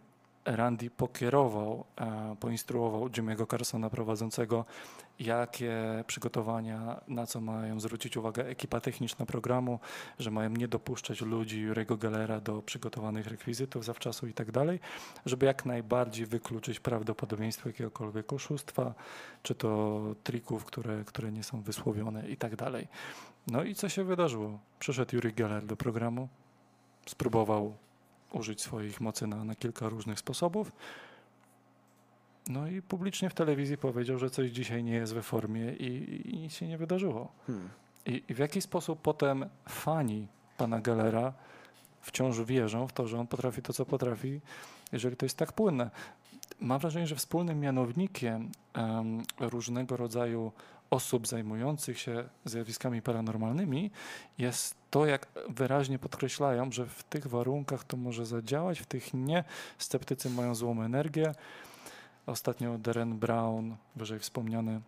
Randy 0.56 0.90
pokierował, 0.90 1.84
e, 1.96 2.36
poinstruował 2.40 3.08
Jimmy'ego 3.08 3.46
Carsona 3.46 3.90
prowadzącego, 3.90 4.64
jakie 5.18 6.04
przygotowania, 6.06 7.00
na 7.08 7.26
co 7.26 7.40
mają 7.40 7.80
zwrócić 7.80 8.16
uwagę 8.16 8.46
ekipa 8.46 8.80
techniczna 8.80 9.26
programu, 9.26 9.78
że 10.18 10.30
mają 10.30 10.50
nie 10.50 10.68
dopuszczać 10.68 11.20
ludzi 11.20 11.60
Jurego 11.60 11.96
Gellera 11.96 12.40
do 12.40 12.62
przygotowanych 12.62 13.26
rekwizytów 13.26 13.84
zawczasu 13.84 14.26
i 14.26 14.32
tak 14.32 14.50
dalej, 14.50 14.80
żeby 15.26 15.46
jak 15.46 15.66
najbardziej 15.66 16.26
wykluczyć 16.26 16.80
prawdopodobieństwo 16.80 17.68
jakiegokolwiek 17.68 18.32
oszustwa, 18.32 18.94
czy 19.42 19.54
to 19.54 20.00
trików, 20.24 20.64
które, 20.64 21.04
które 21.04 21.32
nie 21.32 21.42
są 21.42 21.62
wysłowione 21.62 22.28
i 22.28 22.36
tak 22.36 22.56
dalej. 22.56 22.88
No 23.46 23.62
i 23.62 23.74
co 23.74 23.88
się 23.88 24.04
wydarzyło? 24.04 24.58
Przyszedł 24.78 25.16
Yuri 25.16 25.32
Geller 25.32 25.66
do 25.66 25.76
programu, 25.76 26.28
spróbował 27.06 27.74
użyć 28.32 28.60
swoich 28.60 29.00
mocy 29.00 29.26
na, 29.26 29.44
na 29.44 29.54
kilka 29.54 29.88
różnych 29.88 30.18
sposobów. 30.18 30.72
No 32.48 32.68
i 32.68 32.82
publicznie 32.82 33.30
w 33.30 33.34
telewizji 33.34 33.78
powiedział, 33.78 34.18
że 34.18 34.30
coś 34.30 34.50
dzisiaj 34.50 34.84
nie 34.84 34.92
jest 34.92 35.14
we 35.14 35.22
formie 35.22 35.72
i, 35.72 36.20
i 36.30 36.38
nic 36.38 36.52
się 36.52 36.68
nie 36.68 36.78
wydarzyło. 36.78 37.32
Hmm. 37.46 37.68
I, 38.06 38.22
I 38.28 38.34
w 38.34 38.38
jaki 38.38 38.60
sposób 38.60 39.00
potem 39.02 39.46
fani 39.68 40.26
pana 40.56 40.80
Gellera 40.80 41.32
wciąż 42.00 42.40
wierzą 42.40 42.88
w 42.88 42.92
to, 42.92 43.06
że 43.06 43.20
on 43.20 43.26
potrafi 43.26 43.62
to, 43.62 43.72
co 43.72 43.86
potrafi, 43.86 44.40
jeżeli 44.92 45.16
to 45.16 45.26
jest 45.26 45.36
tak 45.36 45.52
płynne. 45.52 45.90
Mam 46.60 46.78
wrażenie, 46.78 47.06
że 47.06 47.16
wspólnym 47.16 47.60
mianownikiem 47.60 48.50
em, 48.74 49.22
różnego 49.40 49.96
rodzaju 49.96 50.52
osób 50.90 51.26
zajmujących 51.26 51.98
się 51.98 52.28
zjawiskami 52.44 53.02
paranormalnymi 53.02 53.90
jest 54.38 54.74
to, 54.90 55.06
jak 55.06 55.26
wyraźnie 55.48 55.98
podkreślają, 55.98 56.72
że 56.72 56.86
w 56.86 57.02
tych 57.02 57.26
warunkach 57.26 57.84
to 57.84 57.96
może 57.96 58.26
zadziałać, 58.26 58.80
w 58.80 58.86
tych 58.86 59.14
nie. 59.14 59.44
Sceptycy 59.78 60.30
mają 60.30 60.54
złą 60.54 60.82
energię. 60.82 61.34
Ostatnio 62.26 62.78
Darren 62.78 63.18
Brown, 63.18 63.76
wyżej 63.96 64.18
wspomniany 64.18 64.80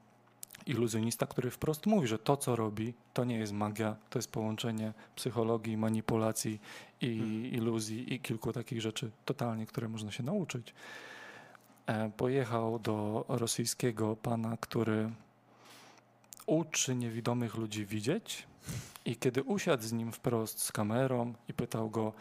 iluzjonista, 0.67 1.27
który 1.27 1.51
wprost 1.51 1.87
mówi, 1.87 2.07
że 2.09 2.19
to, 2.19 2.37
co 2.37 2.57
robi, 2.57 2.95
to 3.15 3.25
nie 3.25 3.39
jest 3.39 3.53
magia, 3.53 3.97
to 4.11 4.19
jest 4.19 4.33
połączenie 4.33 4.93
psychologii, 5.17 5.77
manipulacji 5.77 6.61
i 7.01 7.09
iluzji 7.53 8.15
i 8.15 8.21
kilku 8.21 8.53
takich 8.53 8.81
rzeczy 8.81 9.11
totalnie, 9.25 9.67
które 9.67 9.89
można 9.89 10.11
się 10.11 10.23
nauczyć. 10.23 10.75
E, 11.87 12.11
pojechał 12.17 12.79
do 12.79 13.25
rosyjskiego 13.29 14.17
pana, 14.17 14.57
który 14.61 15.11
uczy 16.51 16.95
niewidomych 16.95 17.55
ludzi 17.55 17.87
widzieć 17.87 18.47
i 19.05 19.17
kiedy 19.17 19.43
usiadł 19.43 19.83
z 19.83 19.93
nim 19.93 20.13
wprost 20.13 20.63
z 20.63 20.73
kamerą 20.73 21.35
i 21.49 21.55
pytał 21.55 21.91
go, 21.91 22.13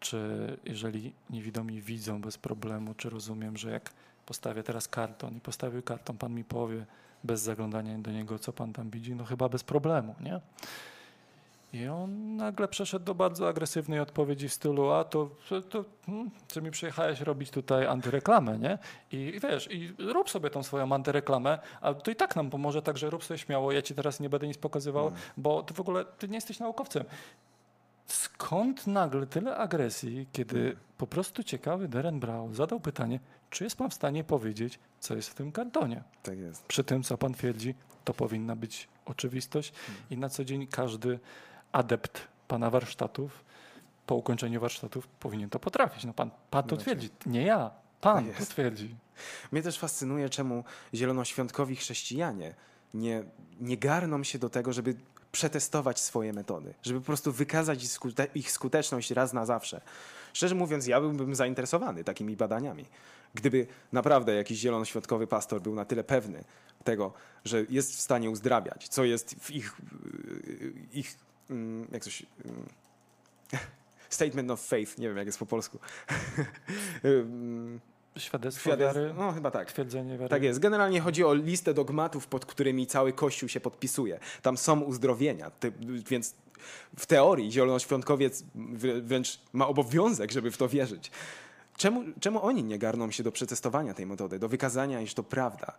czy 0.00 0.18
jeżeli 0.64 1.12
niewidomi 1.30 1.80
widzą 1.80 2.20
bez 2.20 2.38
problemu, 2.38 2.94
czy 2.94 3.10
rozumiem, 3.10 3.56
że 3.56 3.70
jak 3.70 3.92
postawię 4.26 4.62
teraz 4.62 4.88
karton 4.88 5.36
i 5.36 5.40
postawił 5.40 5.82
karton, 5.82 6.18
pan 6.18 6.34
mi 6.34 6.44
powie 6.44 6.86
bez 7.24 7.40
zaglądania 7.40 7.98
do 7.98 8.12
niego, 8.12 8.38
co 8.38 8.52
pan 8.52 8.72
tam 8.72 8.90
widzi, 8.90 9.14
no 9.14 9.24
chyba 9.24 9.48
bez 9.48 9.64
problemu, 9.64 10.14
nie? 10.20 10.40
I 11.74 11.88
on 11.88 12.36
nagle 12.36 12.68
przeszedł 12.68 13.04
do 13.04 13.14
bardzo 13.14 13.48
agresywnej 13.48 14.00
odpowiedzi 14.00 14.48
w 14.48 14.52
stylu, 14.52 14.90
a 14.90 15.04
to, 15.04 15.30
to, 15.48 15.62
to 15.62 15.84
hmm, 16.06 16.30
czy 16.48 16.62
mi 16.62 16.70
przyjechałeś 16.70 17.20
robić 17.20 17.50
tutaj 17.50 17.86
antyreklamę, 17.86 18.58
nie? 18.58 18.78
I 19.12 19.40
wiesz, 19.42 19.68
i 19.70 19.94
rób 19.98 20.30
sobie 20.30 20.50
tą 20.50 20.62
swoją 20.62 20.92
antyreklamę, 20.92 21.58
a 21.80 21.94
to 21.94 22.10
i 22.10 22.16
tak 22.16 22.36
nam 22.36 22.50
pomoże, 22.50 22.82
także 22.82 23.10
rób 23.10 23.24
sobie 23.24 23.38
śmiało, 23.38 23.72
ja 23.72 23.82
ci 23.82 23.94
teraz 23.94 24.20
nie 24.20 24.28
będę 24.28 24.46
nic 24.46 24.58
pokazywał, 24.58 25.12
bo 25.36 25.62
ty 25.62 25.74
w 25.74 25.80
ogóle, 25.80 26.04
ty 26.04 26.28
nie 26.28 26.34
jesteś 26.34 26.58
naukowcem. 26.58 27.04
Skąd 28.06 28.86
nagle 28.86 29.26
tyle 29.26 29.56
agresji, 29.56 30.26
kiedy 30.32 30.76
po 30.98 31.06
prostu 31.06 31.42
ciekawy 31.42 31.88
Darren 31.88 32.20
Brown 32.20 32.54
zadał 32.54 32.80
pytanie, 32.80 33.20
czy 33.50 33.64
jest 33.64 33.76
pan 33.76 33.90
w 33.90 33.94
stanie 33.94 34.24
powiedzieć, 34.24 34.78
co 35.00 35.16
jest 35.16 35.28
w 35.28 35.34
tym 35.34 35.52
kartonie? 35.52 36.02
Tak 36.22 36.38
jest. 36.38 36.66
Przy 36.66 36.84
tym, 36.84 37.02
co 37.02 37.18
pan 37.18 37.34
twierdzi, 37.34 37.74
to 38.04 38.14
powinna 38.14 38.56
być 38.56 38.88
oczywistość 39.04 39.72
i 40.10 40.16
na 40.16 40.28
co 40.28 40.44
dzień 40.44 40.66
każdy 40.66 41.18
adept 41.74 42.28
pana 42.48 42.70
warsztatów 42.70 43.44
po 44.06 44.14
ukończeniu 44.14 44.60
warsztatów 44.60 45.06
powinien 45.06 45.50
to 45.50 45.58
potrafić. 45.58 46.04
No 46.04 46.12
pan, 46.14 46.30
pan 46.50 46.64
to 46.64 46.76
No 46.76 46.82
twierdzi, 46.82 47.10
nie 47.26 47.42
ja, 47.42 47.70
pan 48.00 48.24
Tak 48.24 48.34
to 48.34 48.40
jest. 48.40 48.50
twierdzi. 48.50 48.94
Mnie 49.52 49.62
też 49.62 49.78
fascynuje, 49.78 50.28
czemu 50.28 50.64
zielonoświątkowi 50.94 51.76
chrześcijanie 51.76 52.54
nie, 52.94 53.24
nie 53.60 53.76
garną 53.78 54.24
się 54.24 54.38
do 54.38 54.50
tego, 54.50 54.72
żeby 54.72 54.94
przetestować 55.32 56.00
swoje 56.00 56.32
metody, 56.32 56.74
żeby 56.82 57.00
po 57.00 57.06
prostu 57.06 57.32
wykazać 57.32 57.78
skute- 57.78 58.26
ich 58.34 58.50
skuteczność 58.52 59.10
raz 59.10 59.32
na 59.32 59.46
zawsze. 59.46 59.80
Szczerze 60.32 60.54
mówiąc, 60.54 60.86
ja 60.86 61.00
byłbym 61.00 61.34
zainteresowany 61.34 62.04
takimi 62.04 62.36
badaniami. 62.36 62.84
Gdyby 63.34 63.66
naprawdę 63.92 64.34
jakiś 64.34 64.58
zielonoświątkowy 64.58 65.26
pastor 65.26 65.60
był 65.62 65.74
na 65.74 65.84
tyle 65.84 66.04
pewny 66.04 66.44
tego, 66.84 67.12
że 67.44 67.64
jest 67.68 67.96
w 67.96 68.00
stanie 68.00 68.30
uzdrawiać, 68.30 68.88
co 68.88 69.04
jest 69.04 69.34
w 69.40 69.50
ich, 69.50 69.76
ich 70.92 71.18
mm, 71.50 71.88
jak 71.92 72.02
coś, 72.04 72.26
mm, 72.44 72.66
statement 74.10 74.50
of 74.50 74.60
faith, 74.66 74.98
nie 74.98 75.08
wiem 75.08 75.16
jak 75.16 75.26
jest 75.26 75.38
po 75.38 75.46
polsku. 75.46 75.78
Mm, 77.04 77.80
Świadectwo 78.16 78.70
Świadec- 78.70 78.78
wiary, 78.78 79.14
No 79.18 79.32
chyba 79.32 79.50
tak. 79.50 79.72
twierdzenie 79.72 80.18
wiary. 80.18 80.28
Tak 80.28 80.42
jest. 80.42 80.58
Generalnie 80.58 81.00
chodzi 81.00 81.24
o 81.24 81.34
listę 81.34 81.74
dogmatów, 81.74 82.26
pod 82.26 82.46
którymi 82.46 82.86
cały 82.86 83.12
Kościół 83.12 83.48
się 83.48 83.60
podpisuje. 83.60 84.20
Tam 84.42 84.56
są 84.58 84.80
uzdrowienia, 84.80 85.50
ty, 85.50 85.72
więc 86.10 86.34
w 86.98 87.06
teorii 87.06 87.52
zielonoświątkowiec 87.52 88.44
wrę- 88.56 89.02
wręcz 89.02 89.40
ma 89.52 89.68
obowiązek, 89.68 90.32
żeby 90.32 90.50
w 90.50 90.56
to 90.56 90.68
wierzyć. 90.68 91.10
Czemu, 91.76 92.04
czemu 92.20 92.42
oni 92.46 92.64
nie 92.64 92.78
garną 92.78 93.10
się 93.10 93.22
do 93.22 93.32
przetestowania 93.32 93.94
tej 93.94 94.06
metody, 94.06 94.38
do 94.38 94.48
wykazania, 94.48 95.00
iż 95.00 95.14
to 95.14 95.22
prawda? 95.22 95.72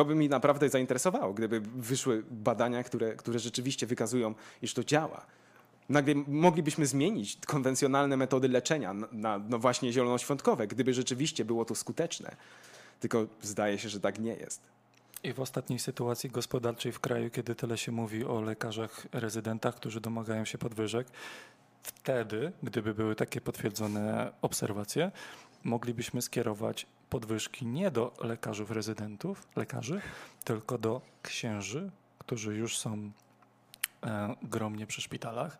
To 0.00 0.04
by 0.04 0.14
mi 0.14 0.28
naprawdę 0.28 0.68
zainteresowało, 0.68 1.34
gdyby 1.34 1.60
wyszły 1.60 2.22
badania, 2.30 2.84
które, 2.84 3.14
które 3.16 3.38
rzeczywiście 3.38 3.86
wykazują, 3.86 4.34
iż 4.62 4.74
to 4.74 4.84
działa. 4.84 5.26
Nagle 5.88 6.14
moglibyśmy 6.28 6.86
zmienić 6.86 7.38
konwencjonalne 7.46 8.16
metody 8.16 8.48
leczenia 8.48 8.94
na, 8.94 9.08
na 9.12 9.38
no 9.38 9.58
właśnie 9.58 9.92
zielonoświątkowe, 9.92 10.66
gdyby 10.66 10.94
rzeczywiście 10.94 11.44
było 11.44 11.64
to 11.64 11.74
skuteczne. 11.74 12.36
Tylko 13.00 13.26
zdaje 13.42 13.78
się, 13.78 13.88
że 13.88 14.00
tak 14.00 14.18
nie 14.18 14.34
jest. 14.34 14.60
I 15.22 15.32
w 15.32 15.40
ostatniej 15.40 15.78
sytuacji 15.78 16.30
gospodarczej 16.30 16.92
w 16.92 17.00
kraju, 17.00 17.30
kiedy 17.30 17.54
tyle 17.54 17.78
się 17.78 17.92
mówi 17.92 18.24
o 18.24 18.40
lekarzach 18.40 19.06
rezydentach, 19.12 19.74
którzy 19.74 20.00
domagają 20.00 20.44
się 20.44 20.58
podwyżek, 20.58 21.06
wtedy, 21.82 22.52
gdyby 22.62 22.94
były 22.94 23.16
takie 23.16 23.40
potwierdzone 23.40 24.32
obserwacje, 24.42 25.10
moglibyśmy 25.64 26.22
skierować 26.22 26.86
podwyżki 27.10 27.66
nie 27.66 27.90
do 27.90 28.12
lekarzów 28.20 28.70
rezydentów, 28.70 29.48
lekarzy, 29.56 30.00
tylko 30.44 30.78
do 30.78 31.00
księży, 31.22 31.90
którzy 32.18 32.54
już 32.54 32.78
są 32.78 33.10
e, 34.06 34.34
gromnie 34.42 34.86
przy 34.86 35.02
szpitalach 35.02 35.58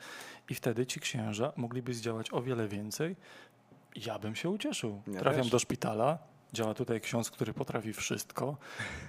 i 0.49 0.55
wtedy 0.55 0.87
ci 0.87 1.01
księża 1.01 1.53
mogliby 1.57 1.95
zdziałać 1.95 2.33
o 2.33 2.43
wiele 2.43 2.69
więcej. 2.69 3.17
Ja 3.97 4.19
bym 4.19 4.35
się 4.37 4.51
ucieszył. 4.51 5.03
Ja 5.07 5.21
Trafiam 5.21 5.43
też. 5.43 5.51
do 5.51 5.59
szpitala, 5.59 6.19
działa 6.53 6.75
tutaj 6.75 7.01
ksiądz, 7.01 7.31
który 7.31 7.55
potrafi 7.55 7.93
wszystko. 7.93 8.57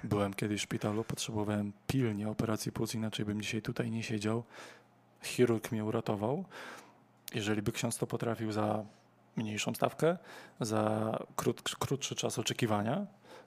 Byłem 0.03 0.33
kiedyś 0.33 0.61
w 0.61 0.63
szpitalu, 0.63 1.03
potrzebowałem 1.03 1.73
pilnie 1.87 2.29
operacji 2.29 2.71
płuc, 2.71 2.95
inaczej 2.95 3.25
bym 3.25 3.41
dzisiaj 3.41 3.61
tutaj 3.61 3.91
nie 3.91 4.03
siedział. 4.03 4.43
Chirurg 5.23 5.71
mnie 5.71 5.85
uratował. 5.85 6.45
Jeżeli 7.33 7.61
by 7.61 7.71
ksiądz 7.71 7.97
to 7.97 8.07
potrafił 8.07 8.51
za 8.51 8.85
mniejszą 9.35 9.73
stawkę, 9.73 10.17
za 10.59 11.19
krót, 11.35 11.61
krótszy 11.79 12.15
czas 12.15 12.39
oczekiwania, 12.39 13.05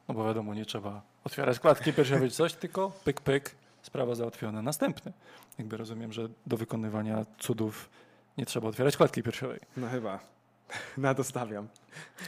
no 0.08 0.14
bo 0.14 0.24
wiadomo, 0.24 0.54
nie 0.54 0.64
trzeba 0.64 1.02
otwierać 1.24 1.58
klatki 1.58 1.92
piersiowej 1.92 2.30
czy 2.30 2.36
coś, 2.36 2.52
tylko 2.54 2.92
pyk, 3.04 3.20
pyk, 3.20 3.54
sprawa 3.82 4.14
załatwiona. 4.14 4.62
Następny. 4.62 5.12
Jakby 5.58 5.76
rozumiem, 5.76 6.12
że 6.12 6.28
do 6.46 6.56
wykonywania 6.56 7.26
cudów 7.38 7.90
nie 8.38 8.46
trzeba 8.46 8.68
otwierać 8.68 8.96
klatki 8.96 9.22
piersiowej. 9.22 9.60
No 9.76 9.88
chyba. 9.88 10.20
Na 10.96 11.14
to 11.14 11.24
stawiam. 11.24 11.68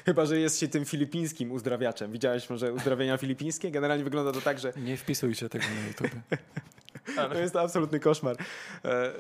Chyba, 0.04 0.26
że 0.26 0.38
jest 0.38 0.60
się 0.60 0.68
tym 0.68 0.84
filipińskim 0.84 1.52
uzdrawiaczem. 1.52 2.12
Widziałeś 2.12 2.50
może 2.50 2.72
uzdrawienia 2.72 3.16
filipińskie? 3.16 3.70
Generalnie 3.70 4.04
wygląda 4.04 4.32
to 4.32 4.40
tak, 4.40 4.58
że 4.58 4.72
Nie 4.76 4.96
wpisujcie 4.96 5.48
tego 5.48 5.64
na 5.64 5.88
YouTube. 5.88 6.20
To 7.16 7.34
jest 7.34 7.56
absolutny 7.56 8.00
koszmar. 8.00 8.36
E, 8.84 9.12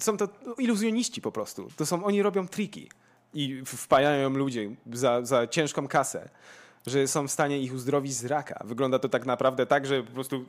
Są 0.00 0.16
to 0.16 0.28
iluzjoniści 0.58 1.20
po 1.20 1.32
prostu. 1.32 1.68
To 1.76 1.86
są, 1.86 2.04
oni 2.04 2.22
robią 2.22 2.48
triki 2.48 2.90
i 3.34 3.62
wpajają 3.66 4.30
ludzi 4.30 4.76
za, 4.92 5.24
za 5.24 5.46
ciężką 5.46 5.88
kasę, 5.88 6.28
że 6.86 7.08
są 7.08 7.28
w 7.28 7.30
stanie 7.30 7.60
ich 7.60 7.74
uzdrowić 7.74 8.12
z 8.14 8.24
raka. 8.24 8.64
Wygląda 8.64 8.98
to 8.98 9.08
tak 9.08 9.26
naprawdę 9.26 9.66
tak, 9.66 9.86
że 9.86 10.02
po 10.02 10.12
prostu 10.12 10.44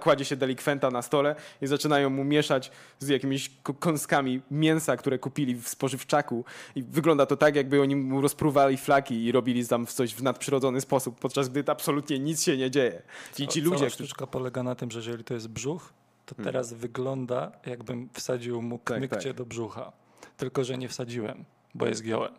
kładzie 0.00 0.24
się 0.24 0.36
delikwenta 0.36 0.90
na 0.90 1.02
stole 1.02 1.36
i 1.62 1.66
zaczynają 1.66 2.10
mu 2.10 2.24
mieszać 2.24 2.70
z 2.98 3.08
jakimiś 3.08 3.50
kąskami 3.78 4.40
mięsa, 4.50 4.96
które 4.96 5.18
kupili 5.18 5.54
w 5.54 5.68
spożywczaku 5.68 6.44
i 6.74 6.82
wygląda 6.82 7.26
to 7.26 7.36
tak, 7.36 7.56
jakby 7.56 7.82
oni 7.82 7.96
mu 7.96 8.20
rozpruwali 8.20 8.76
flaki 8.76 9.24
i 9.24 9.32
robili 9.32 9.66
tam 9.66 9.86
coś 9.86 10.14
w 10.14 10.22
nadprzyrodzony 10.22 10.80
sposób, 10.80 11.18
podczas 11.20 11.48
gdy 11.48 11.64
absolutnie 11.66 12.18
nic 12.18 12.42
się 12.42 12.56
nie 12.56 12.70
dzieje. 12.70 13.02
I 13.38 13.48
ci 13.48 13.60
ludzie, 13.60 13.78
Cała 13.78 13.90
którzy... 13.90 14.06
sztuczka 14.06 14.26
polega 14.26 14.62
na 14.62 14.74
tym, 14.74 14.90
że 14.90 14.98
jeżeli 14.98 15.24
to 15.24 15.34
jest 15.34 15.48
brzuch, 15.48 15.92
to 16.26 16.34
teraz 16.34 16.72
wygląda 16.72 17.52
jakbym 17.66 18.08
wsadził 18.12 18.62
mu 18.62 18.78
Tak, 18.78 18.96
kmykcie 18.96 19.28
tak. 19.28 19.36
do 19.36 19.46
brzucha. 19.46 19.92
Tylko, 20.36 20.64
że 20.64 20.78
nie 20.78 20.88
wsadziłem, 20.88 21.44
bo 21.74 21.86
je 21.86 21.94
zgiąłem. 21.94 22.32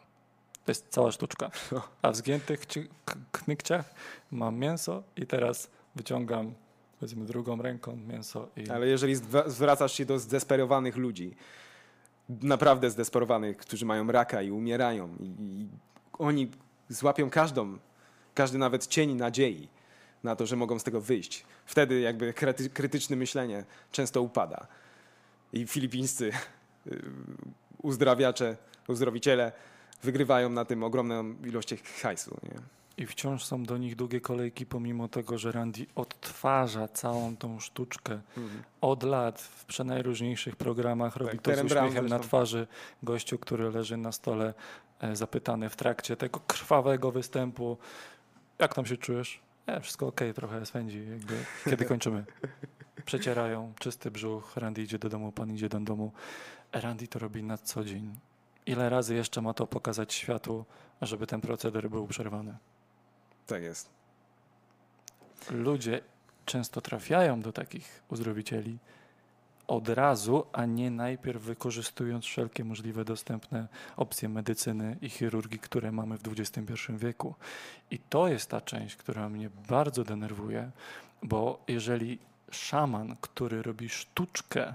To 0.65 0.71
jest 0.71 0.88
cała 0.89 1.11
sztuczka. 1.11 1.51
A 2.01 2.11
w 2.11 2.15
zgiętych 2.15 2.65
ci- 2.65 2.88
k- 3.05 3.15
kmykciach 3.32 3.93
mam 4.32 4.57
mięso 4.57 5.03
i 5.15 5.27
teraz 5.27 5.69
wyciągam 5.95 6.53
powiedzmy 6.99 7.25
drugą 7.25 7.61
ręką 7.61 7.95
mięso 7.95 8.47
i 8.57 8.69
Ale 8.69 8.88
jeżeli 8.88 9.15
zwracasz 9.45 9.93
się 9.93 10.05
do 10.05 10.19
zdesperowanych 10.19 10.95
ludzi, 10.97 11.36
naprawdę 12.29 12.89
zdesperowanych, 12.89 13.57
którzy 13.57 13.86
mają 13.86 14.07
raka 14.11 14.41
i 14.41 14.51
umierają, 14.51 15.15
i, 15.19 15.25
i 15.25 15.67
oni 16.19 16.51
złapią 16.89 17.29
każdą, 17.29 17.77
każdy 18.34 18.57
nawet 18.57 18.88
cień 18.88 19.13
nadziei 19.15 19.67
na 20.23 20.36
to, 20.36 20.45
że 20.45 20.55
mogą 20.55 20.79
z 20.79 20.84
tego 20.84 21.01
wyjść. 21.01 21.45
Wtedy 21.65 21.99
jakby 21.99 22.34
kryty, 22.34 22.69
krytyczne 22.69 23.15
myślenie 23.15 23.65
często 23.91 24.21
upada. 24.21 24.67
I 25.53 25.67
filipińscy 25.67 26.32
y, 26.88 27.01
uzdrawiacze, 27.82 28.57
uzdrowiciele 28.88 29.51
wygrywają 30.03 30.49
na 30.49 30.65
tym 30.65 30.84
ogromną 30.84 31.36
ilość 31.43 31.73
hajsu. 32.01 32.38
Nie? 32.43 32.61
I 32.97 33.05
wciąż 33.05 33.43
są 33.43 33.63
do 33.63 33.77
nich 33.77 33.95
długie 33.95 34.21
kolejki, 34.21 34.65
pomimo 34.65 35.07
tego, 35.07 35.38
że 35.38 35.51
Randy 35.51 35.86
odtwarza 35.95 36.88
całą 36.88 37.38
tą 37.38 37.59
sztuczkę 37.59 38.21
od 38.82 39.03
lat 39.03 39.41
w 39.41 39.65
przenajróżniejszych 39.65 40.55
programach. 40.55 41.15
Robi 41.15 41.39
to 41.39 41.55
z 41.55 41.61
Brown 41.61 41.88
uśmiechem 41.88 42.09
na 42.09 42.19
twarzy. 42.19 42.67
Gościu, 43.03 43.38
który 43.38 43.71
leży 43.71 43.97
na 43.97 44.11
stole, 44.11 44.53
e, 44.99 45.15
zapytany 45.15 45.69
w 45.69 45.75
trakcie 45.75 46.17
tego 46.17 46.39
krwawego 46.47 47.11
występu, 47.11 47.77
jak 48.59 48.73
tam 48.73 48.86
się 48.86 48.97
czujesz? 48.97 49.39
E, 49.67 49.82
wszystko 49.82 50.07
okej, 50.07 50.34
trochę 50.34 50.65
swędzi. 50.65 51.05
Jakby. 51.09 51.45
Kiedy 51.65 51.86
kończymy? 51.93 52.25
Przecierają, 53.05 53.73
czysty 53.79 54.11
brzuch, 54.11 54.57
Randy 54.57 54.82
idzie 54.82 54.99
do 54.99 55.09
domu, 55.09 55.32
pan 55.32 55.51
idzie 55.51 55.69
do 55.69 55.79
domu. 55.79 56.11
Randy 56.74 57.07
to 57.07 57.19
robi 57.19 57.43
na 57.43 57.57
co 57.57 57.84
dzień. 57.84 58.15
Ile 58.65 58.89
razy 58.89 59.15
jeszcze 59.15 59.41
ma 59.41 59.53
to 59.53 59.67
pokazać 59.67 60.13
światu, 60.13 60.65
żeby 61.01 61.28
ten 61.28 61.41
proceder 61.41 61.89
był 61.89 62.07
przerwany? 62.07 62.57
Tak 63.47 63.63
jest. 63.63 63.89
ludzie 65.49 66.01
często 66.45 66.82
trafiają 66.82 67.41
do 67.41 67.51
takich 67.51 68.03
uzdrowicieli 68.09 68.78
od 69.67 69.89
razu, 69.89 70.45
a 70.53 70.65
nie 70.65 70.91
najpierw 70.91 71.41
wykorzystując 71.41 72.26
wszelkie 72.26 72.63
możliwe 72.63 73.05
dostępne 73.05 73.67
opcje 73.97 74.30
medycyny 74.30 74.97
i 75.01 75.09
chirurgii, 75.09 75.59
które 75.59 75.91
mamy 75.91 76.17
w 76.17 76.22
XXI 76.28 76.74
wieku. 76.89 77.36
I 77.91 77.99
to 77.99 78.28
jest 78.28 78.49
ta 78.49 78.61
część, 78.61 78.95
która 78.95 79.30
mnie 79.30 79.49
bardzo 79.69 80.03
denerwuje, 80.03 80.72
bo 81.24 81.63
jeżeli 81.67 82.19
szaman, 82.51 83.15
który 83.22 83.61
robi 83.61 83.89
sztuczkę 83.89 84.74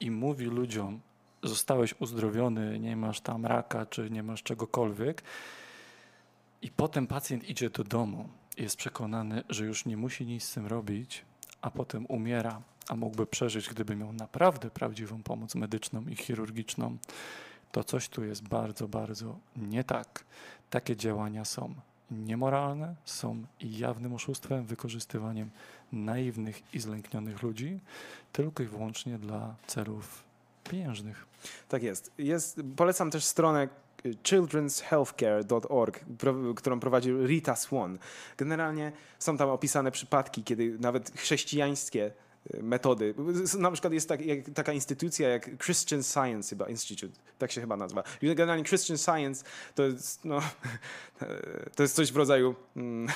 i 0.00 0.10
mówi 0.10 0.44
ludziom, 0.44 1.00
zostałeś 1.42 1.94
uzdrowiony, 2.00 2.78
nie 2.78 2.96
masz 2.96 3.20
tam 3.20 3.46
raka, 3.46 3.86
czy 3.86 4.10
nie 4.10 4.22
masz 4.22 4.42
czegokolwiek, 4.42 5.22
i 6.62 6.70
potem 6.70 7.06
pacjent 7.06 7.48
idzie 7.48 7.70
do 7.70 7.84
domu 7.84 8.28
jest 8.56 8.76
przekonany, 8.76 9.44
że 9.48 9.64
już 9.64 9.86
nie 9.86 9.96
musi 9.96 10.26
nic 10.26 10.44
z 10.44 10.54
tym 10.54 10.66
robić, 10.66 11.24
a 11.60 11.70
potem 11.70 12.06
umiera, 12.06 12.62
a 12.88 12.96
mógłby 12.96 13.26
przeżyć, 13.26 13.68
gdyby 13.68 13.96
miał 13.96 14.12
naprawdę 14.12 14.70
prawdziwą 14.70 15.22
pomoc 15.22 15.54
medyczną 15.54 16.02
i 16.02 16.16
chirurgiczną, 16.16 16.96
to 17.72 17.84
coś 17.84 18.08
tu 18.08 18.24
jest 18.24 18.48
bardzo, 18.48 18.88
bardzo 18.88 19.38
nie 19.56 19.84
tak. 19.84 20.24
Takie 20.70 20.96
działania 20.96 21.44
są 21.44 21.74
niemoralne, 22.10 22.94
są 23.04 23.44
jawnym 23.60 24.14
oszustwem, 24.14 24.66
wykorzystywaniem 24.66 25.50
naiwnych 25.92 26.74
i 26.74 26.80
zlęknionych 26.80 27.42
ludzi, 27.42 27.80
tylko 28.32 28.62
i 28.62 28.66
wyłącznie 28.66 29.18
dla 29.18 29.54
celów 29.66 30.24
pieniężnych. 30.70 31.26
Tak 31.68 31.82
jest. 31.82 32.12
jest. 32.18 32.60
Polecam 32.76 33.10
też 33.10 33.24
stronę 33.24 33.68
children'shealthcare.org, 34.04 36.00
którą 36.56 36.80
prowadzi 36.80 37.12
Rita 37.12 37.56
Swan. 37.56 37.98
Generalnie 38.36 38.92
są 39.18 39.36
tam 39.36 39.48
opisane 39.48 39.90
przypadki, 39.90 40.44
kiedy 40.44 40.78
nawet 40.78 41.12
chrześcijańskie 41.16 42.10
metody, 42.62 43.14
na 43.58 43.70
przykład 43.70 43.92
jest 43.92 44.08
tak, 44.08 44.26
jak, 44.26 44.38
taka 44.54 44.72
instytucja 44.72 45.28
jak 45.28 45.58
Christian 45.58 46.02
Science 46.02 46.50
chyba 46.50 46.68
Institute, 46.68 47.12
tak 47.38 47.52
się 47.52 47.60
chyba 47.60 47.76
nazywa. 47.76 48.02
Generalnie 48.22 48.64
Christian 48.64 48.98
Science 48.98 49.44
to 49.74 49.82
jest, 49.82 50.24
no, 50.24 50.40
to 51.76 51.82
jest 51.82 51.94
coś 51.94 52.12
w 52.12 52.16
rodzaju 52.16 52.54
mm, 52.76 53.08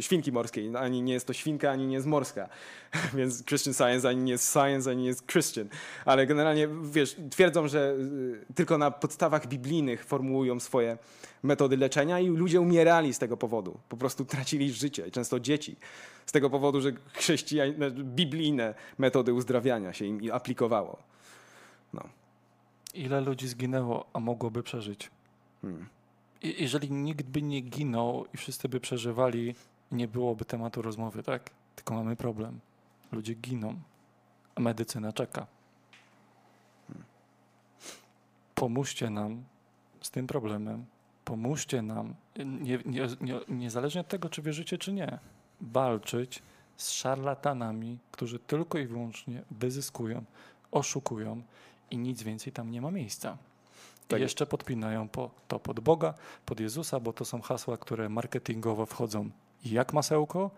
świnki 0.00 0.32
morskiej. 0.32 0.70
Ani 0.76 1.02
nie 1.02 1.12
jest 1.12 1.26
to 1.26 1.32
świnka, 1.32 1.70
ani 1.70 1.86
nie 1.86 1.94
jest 1.94 2.06
morska. 2.06 2.48
Więc 3.14 3.44
Christian 3.44 3.74
Science 3.74 4.08
ani 4.08 4.22
nie 4.22 4.32
jest 4.32 4.52
science, 4.52 4.90
ani 4.90 5.02
nie 5.02 5.08
jest 5.08 5.26
Christian. 5.26 5.68
Ale 6.04 6.26
generalnie, 6.26 6.68
wiesz, 6.82 7.16
twierdzą, 7.30 7.68
że 7.68 7.96
y, 8.50 8.54
tylko 8.54 8.78
na 8.78 8.90
podstawach 8.90 9.46
biblijnych 9.46 10.04
formułują 10.04 10.60
swoje 10.60 10.98
metody 11.42 11.76
leczenia 11.76 12.20
i 12.20 12.28
ludzie 12.28 12.60
umierali 12.60 13.14
z 13.14 13.18
tego 13.18 13.36
powodu. 13.36 13.78
Po 13.88 13.96
prostu 13.96 14.24
tracili 14.24 14.72
życie, 14.72 15.10
często 15.10 15.40
dzieci. 15.40 15.76
Z 16.26 16.32
tego 16.32 16.50
powodu, 16.50 16.80
że 16.80 16.92
chrześcijańskie, 17.12 17.90
biblijne 17.90 18.74
metody 18.98 19.34
uzdrawiania 19.34 19.92
się 19.92 20.04
im 20.04 20.32
aplikowało. 20.32 20.98
No. 21.92 22.02
Ile 22.94 23.20
ludzi 23.20 23.48
zginęło, 23.48 24.06
a 24.12 24.20
mogłoby 24.20 24.62
przeżyć? 24.62 25.10
I 26.42 26.62
jeżeli 26.62 26.90
nikt 26.90 27.26
by 27.26 27.42
nie 27.42 27.60
ginął 27.60 28.24
i 28.34 28.36
wszyscy 28.36 28.68
by 28.68 28.80
przeżywali, 28.80 29.54
nie 29.92 30.08
byłoby 30.08 30.44
tematu 30.44 30.82
rozmowy, 30.82 31.22
tak? 31.22 31.50
Tylko 31.74 31.94
mamy 31.94 32.16
problem. 32.16 32.60
Ludzie 33.12 33.34
giną, 33.34 33.74
a 34.54 34.60
medycyna 34.60 35.12
czeka. 35.12 35.46
Pomóżcie 38.54 39.10
nam 39.10 39.44
z 40.00 40.10
tym 40.10 40.26
problemem. 40.26 40.84
Pomóżcie 41.28 41.82
nam, 41.82 42.14
nie, 42.36 42.78
nie, 42.86 43.08
nie, 43.20 43.40
niezależnie 43.48 44.00
od 44.00 44.08
tego, 44.08 44.28
czy 44.28 44.42
wierzycie, 44.42 44.78
czy 44.78 44.92
nie, 44.92 45.18
walczyć 45.60 46.42
z 46.76 46.90
szarlatanami, 46.90 47.98
którzy 48.12 48.38
tylko 48.38 48.78
i 48.78 48.86
wyłącznie 48.86 49.42
wyzyskują, 49.50 50.24
oszukują 50.70 51.42
i 51.90 51.98
nic 51.98 52.22
więcej 52.22 52.52
tam 52.52 52.70
nie 52.70 52.80
ma 52.80 52.90
miejsca. 52.90 53.38
Tak. 54.08 54.20
I 54.20 54.22
jeszcze 54.22 54.46
podpinają 54.46 55.08
po, 55.08 55.30
to 55.48 55.58
pod 55.58 55.80
Boga, 55.80 56.14
pod 56.46 56.60
Jezusa, 56.60 57.00
bo 57.00 57.12
to 57.12 57.24
są 57.24 57.40
hasła, 57.40 57.76
które 57.76 58.08
marketingowo 58.08 58.86
wchodzą 58.86 59.30
jak 59.64 59.92
masełko. 59.92 60.50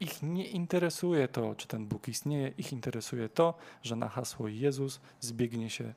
Ich 0.00 0.22
nie 0.22 0.46
interesuje 0.46 1.28
to, 1.28 1.54
czy 1.54 1.68
ten 1.68 1.86
Bóg 1.86 2.08
istnieje, 2.08 2.48
ich 2.58 2.72
interesuje 2.72 3.28
to, 3.28 3.54
że 3.82 3.96
na 3.96 4.08
hasło 4.08 4.48
Jezus 4.48 5.00
zbiegnie 5.20 5.70
się 5.70 5.94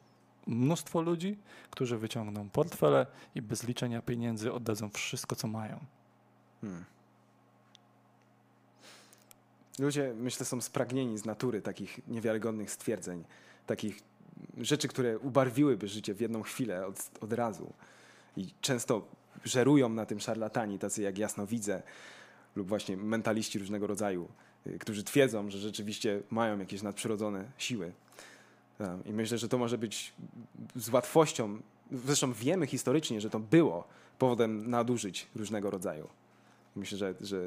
mnóstwo 0.50 1.02
ludzi, 1.02 1.38
którzy 1.70 1.98
wyciągną 1.98 2.50
portfele 2.50 3.06
i 3.36 3.42
bez 3.42 3.64
liczenia 3.64 4.02
pieniędzy 4.02 4.54
oddadzą 4.54 4.90
wszystko, 4.90 5.36
co 5.36 5.48
mają. 5.48 5.80
Ludzie, 9.80 10.14
myślę, 10.18 10.46
są 10.46 10.62
spragnieni 10.62 11.18
z 11.18 11.26
natury 11.26 11.62
takich 11.62 12.08
niewiarygodnych 12.08 12.72
stwierdzeń, 12.72 13.24
takich 13.66 14.00
rzeczy, 14.58 14.88
które 14.88 15.20
ubarwiłyby 15.20 15.88
życie 15.88 16.14
w 16.14 16.22
jedną 16.22 16.42
chwilę 16.42 16.86
od, 16.86 17.10
od 17.22 17.34
razu. 17.34 17.74
I 18.38 18.48
często 18.62 19.08
żerują 19.46 19.90
na 19.90 20.06
tym 20.06 20.20
szarlatani, 20.20 20.80
tacy 20.80 21.02
jak 21.02 21.18
jasnowidzę 21.18 21.82
lub 22.56 22.68
właśnie 22.68 22.98
mentaliści 22.98 23.60
różnego 23.60 23.88
rodzaju, 23.88 24.28
y, 24.68 24.80
którzy 24.80 25.04
twierdzą, 25.04 25.50
że 25.50 25.58
rzeczywiście 25.58 26.22
mają 26.30 26.60
jakieś 26.60 26.82
nadprzyrodzone 26.82 27.46
siły. 27.58 27.92
I 29.06 29.14
myślę, 29.14 29.38
że 29.38 29.50
to 29.50 29.58
może 29.58 29.78
być 29.78 30.14
z 30.76 30.90
łatwością, 30.90 31.60
zresztą 31.92 32.34
wiemy 32.34 32.68
historycznie, 32.68 33.22
że 33.22 33.30
to 33.30 33.40
było 33.40 33.88
powodem 34.20 34.70
nadużyć 34.70 35.28
różnego 35.36 35.70
rodzaju. 35.70 36.08
Myślę, 36.76 36.98
że, 36.98 37.14
że 37.22 37.38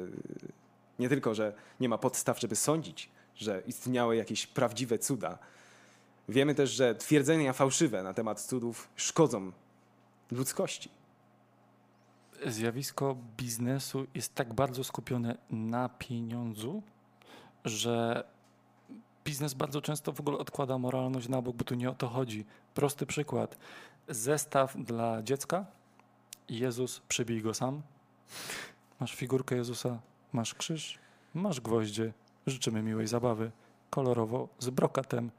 nie 0.99 1.09
tylko, 1.09 1.35
że 1.35 1.53
nie 1.79 1.89
ma 1.89 1.97
podstaw, 1.97 2.39
żeby 2.39 2.55
sądzić, 2.55 3.09
że 3.35 3.63
istniały 3.67 4.15
jakieś 4.15 4.47
prawdziwe 4.47 4.99
cuda. 4.99 5.37
Wiemy 6.29 6.55
też, 6.55 6.71
że 6.71 6.95
twierdzenia 6.95 7.53
fałszywe 7.53 8.03
na 8.03 8.13
temat 8.13 8.41
cudów 8.41 8.89
szkodzą 8.95 9.51
ludzkości. 10.31 10.89
Zjawisko 12.45 13.17
biznesu 13.37 14.07
jest 14.15 14.35
tak 14.35 14.53
bardzo 14.53 14.83
skupione 14.83 15.37
na 15.49 15.89
pieniądzu, 15.89 16.83
że 17.65 18.23
biznes 19.23 19.53
bardzo 19.53 19.81
często 19.81 20.11
w 20.11 20.19
ogóle 20.19 20.37
odkłada 20.37 20.77
moralność 20.77 21.27
na 21.27 21.41
bok, 21.41 21.55
bo 21.55 21.63
tu 21.63 21.75
nie 21.75 21.89
o 21.89 21.95
to 21.95 22.07
chodzi. 22.07 22.45
Prosty 22.73 23.05
przykład. 23.05 23.57
Zestaw 24.07 24.75
dla 24.77 25.23
dziecka. 25.23 25.65
Jezus, 26.49 26.99
przybij 26.99 27.41
go 27.41 27.53
sam. 27.53 27.81
Masz 28.99 29.15
figurkę 29.15 29.55
Jezusa, 29.55 29.99
masz 30.33 30.53
krzyż, 30.53 30.99
masz 31.33 31.61
gwoździe 31.61 32.13
Życzymy 32.47 32.83
miłej 32.83 33.07
zabawy, 33.07 33.51
kolorowo 33.89 34.47
z 34.59 34.69
brokatem 34.69 35.31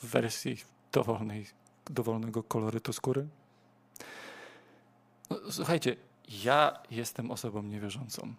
w 0.00 0.06
wersji 0.06 0.56
dowolnej, 0.92 1.46
dowolnego 1.90 2.42
kolorytu 2.42 2.92
skóry. 2.92 3.28
No, 5.30 5.36
słuchajcie, 5.50 5.96
ja 6.44 6.78
jestem 6.90 7.30
osobą 7.30 7.62
niewierzącą, 7.62 8.34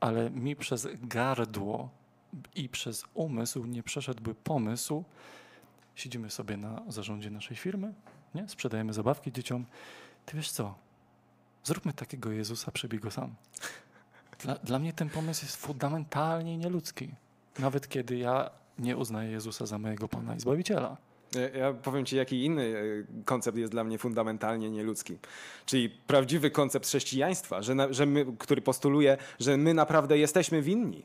ale 0.00 0.30
mi 0.30 0.56
przez 0.56 0.88
gardło 1.02 1.88
i 2.54 2.68
przez 2.68 3.04
umysł 3.14 3.64
nie 3.64 3.82
przeszedłby 3.82 4.34
pomysł. 4.34 5.04
Siedzimy 5.94 6.30
sobie 6.30 6.56
na 6.56 6.82
zarządzie 6.88 7.30
naszej 7.30 7.56
firmy, 7.56 7.94
nie? 8.34 8.48
sprzedajemy 8.48 8.92
zabawki 8.92 9.32
dzieciom. 9.32 9.66
Ty 10.26 10.36
wiesz 10.36 10.50
co? 10.50 10.74
Zróbmy 11.64 11.92
takiego 11.92 12.32
Jezusa, 12.32 12.70
przebij 12.70 13.00
go 13.00 13.10
sam. 13.10 13.34
Dla, 14.38 14.54
dla 14.54 14.78
mnie 14.78 14.92
ten 14.92 15.10
pomysł 15.10 15.44
jest 15.44 15.56
fundamentalnie 15.56 16.56
nieludzki. 16.58 17.08
Nawet 17.58 17.88
kiedy 17.88 18.16
ja 18.16 18.50
nie 18.78 18.96
uznaję 18.96 19.30
Jezusa 19.30 19.66
za 19.66 19.78
mojego 19.78 20.08
Pana 20.08 20.34
i 20.34 20.40
Zbawiciela. 20.40 20.96
Ja, 21.58 21.72
powiem 21.72 22.06
ci, 22.06 22.16
jaki 22.16 22.44
inny 22.44 22.62
e, 22.62 23.22
koncept 23.24 23.58
jest 23.58 23.72
dla 23.72 23.84
mnie 23.84 23.98
fundamentalnie 23.98 24.70
nieludzki. 24.70 25.18
Czyli 25.66 25.90
prawdziwy 25.90 26.50
koncept 26.50 26.86
chrześcijaństwa, 26.86 27.62
że, 27.62 27.74
na, 27.74 27.92
że 27.92 28.06
my, 28.06 28.26
który 28.38 28.62
postuluje, 28.62 29.16
że 29.40 29.56
my 29.56 29.74
naprawdę 29.74 30.18
jesteśmy 30.18 30.62
winni 30.62 31.04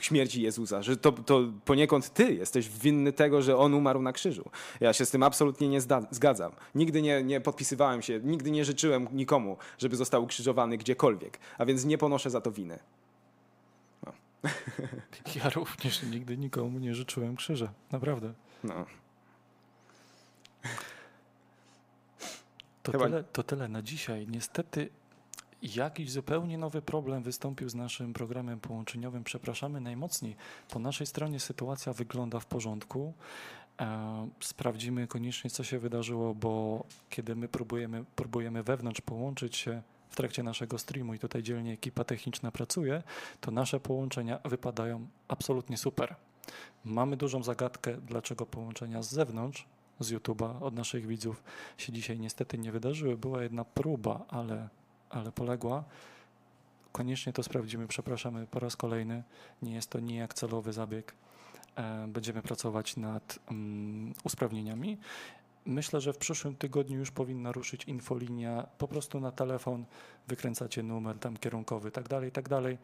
śmierci 0.00 0.42
Jezusa, 0.42 0.82
że 0.82 0.96
to, 0.96 1.12
to 1.12 1.40
poniekąd 1.64 2.12
ty 2.14 2.34
jesteś 2.34 2.68
winny 2.68 3.12
tego, 3.12 3.42
że 3.42 3.56
on 3.56 3.74
umarł 3.74 4.02
na 4.02 4.12
krzyżu. 4.12 4.50
Ja 4.80 4.92
się 4.92 5.06
z 5.06 5.10
tym 5.10 5.22
absolutnie 5.22 5.68
nie 5.68 5.80
zgadzam. 6.10 6.52
Nigdy 6.74 7.02
nie, 7.02 7.22
nie 7.22 7.40
podpisywałem 7.40 8.02
się, 8.02 8.20
nigdy 8.24 8.50
nie 8.50 8.64
życzyłem 8.64 9.08
nikomu, 9.12 9.56
żeby 9.78 9.96
został 9.96 10.24
ukrzyżowany 10.24 10.76
gdziekolwiek, 10.76 11.38
a 11.58 11.64
więc 11.64 11.84
nie 11.84 11.98
ponoszę 11.98 12.30
za 12.30 12.40
to 12.40 12.52
winy. 12.52 12.78
Ja 15.36 15.50
również 15.50 16.02
nigdy 16.02 16.38
nikomu 16.38 16.78
nie 16.78 16.94
życzyłem 16.94 17.36
krzyża. 17.36 17.72
Naprawdę. 17.92 18.32
No. 18.64 18.86
To, 22.82 22.92
Chyba- 22.92 23.04
tyle, 23.04 23.24
to 23.24 23.42
tyle 23.42 23.68
na 23.68 23.82
dzisiaj. 23.82 24.26
Niestety 24.28 24.88
jakiś 25.62 26.10
zupełnie 26.10 26.58
nowy 26.58 26.82
problem 26.82 27.22
wystąpił 27.22 27.68
z 27.68 27.74
naszym 27.74 28.12
programem 28.12 28.60
połączeniowym. 28.60 29.24
Przepraszamy 29.24 29.80
najmocniej. 29.80 30.36
Po 30.70 30.78
naszej 30.78 31.06
stronie 31.06 31.40
sytuacja 31.40 31.92
wygląda 31.92 32.40
w 32.40 32.46
porządku. 32.46 33.12
E, 33.80 34.28
sprawdzimy 34.40 35.06
koniecznie, 35.06 35.50
co 35.50 35.64
się 35.64 35.78
wydarzyło, 35.78 36.34
bo 36.34 36.84
kiedy 37.10 37.36
my 37.36 37.48
próbujemy, 37.48 38.04
próbujemy 38.16 38.62
wewnątrz 38.62 39.00
połączyć 39.00 39.56
się 39.56 39.82
w 40.10 40.16
trakcie 40.16 40.42
naszego 40.42 40.78
streamu 40.78 41.14
i 41.14 41.18
tutaj 41.18 41.42
dzielnie 41.42 41.72
ekipa 41.72 42.04
techniczna 42.04 42.50
pracuje, 42.50 43.02
to 43.40 43.50
nasze 43.50 43.80
połączenia 43.80 44.38
wypadają 44.44 45.06
absolutnie 45.28 45.76
super. 45.76 46.14
Mamy 46.84 47.16
dużą 47.16 47.42
zagadkę, 47.42 47.96
dlaczego 47.96 48.46
połączenia 48.46 49.02
z 49.02 49.10
zewnątrz, 49.10 49.66
z 50.00 50.12
YouTube'a, 50.12 50.62
od 50.62 50.74
naszych 50.74 51.06
widzów 51.06 51.42
się 51.78 51.92
dzisiaj 51.92 52.20
niestety 52.20 52.58
nie 52.58 52.72
wydarzyły. 52.72 53.16
Była 53.16 53.42
jedna 53.42 53.64
próba, 53.64 54.24
ale, 54.28 54.68
ale 55.12 55.32
poległa. 55.32 55.84
Koniecznie 56.92 57.32
to 57.32 57.42
sprawdzimy, 57.42 57.88
przepraszamy 57.88 58.46
po 58.46 58.58
raz 58.60 58.76
kolejny. 58.76 59.22
Nie 59.62 59.74
jest 59.74 59.90
to 59.90 60.00
nijak 60.00 60.34
celowy 60.34 60.72
zabieg. 60.72 61.14
E, 61.76 62.06
Będziemy 62.08 62.42
pracować 62.42 62.96
nad 62.96 63.38
mm, 63.50 64.14
usprawnieniami. 64.24 64.98
Myślę, 65.66 66.00
że 66.00 66.12
w 66.12 66.18
przyszłym 66.18 66.56
tygodniu 66.56 66.98
już 66.98 67.10
powinna 67.10 67.52
ruszyć 67.52 67.84
infolinia. 67.84 68.66
Po 68.78 68.88
prostu 68.88 69.20
na 69.20 69.32
telefon 69.32 69.84
wykręcacie 70.28 70.82
numer 70.82 71.18
tam 71.18 71.36
kierunkowy, 71.36 71.90
tak 71.90 72.08
dalej, 72.08 72.32
tak 72.32 72.48
dalej. 72.48 72.78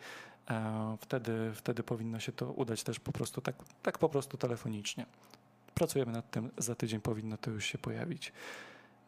E, 0.51 0.97
Wtedy, 1.01 1.53
wtedy 1.55 1.83
powinno 1.83 2.21
się 2.21 2.33
to 2.33 2.53
udać 2.53 2.83
też 2.83 3.01
po 3.01 3.13
prostu 3.13 3.41
tak, 3.41 3.57
tak 3.83 3.99
po 3.99 4.09
prostu 4.09 4.37
telefonicznie. 4.37 5.07
Pracujemy 5.75 6.13
nad 6.13 6.31
tym, 6.31 6.51
za 6.59 6.75
tydzień 6.75 7.01
powinno 7.01 7.37
to 7.37 7.51
już 7.51 7.65
się 7.65 7.79
pojawić. 7.79 8.33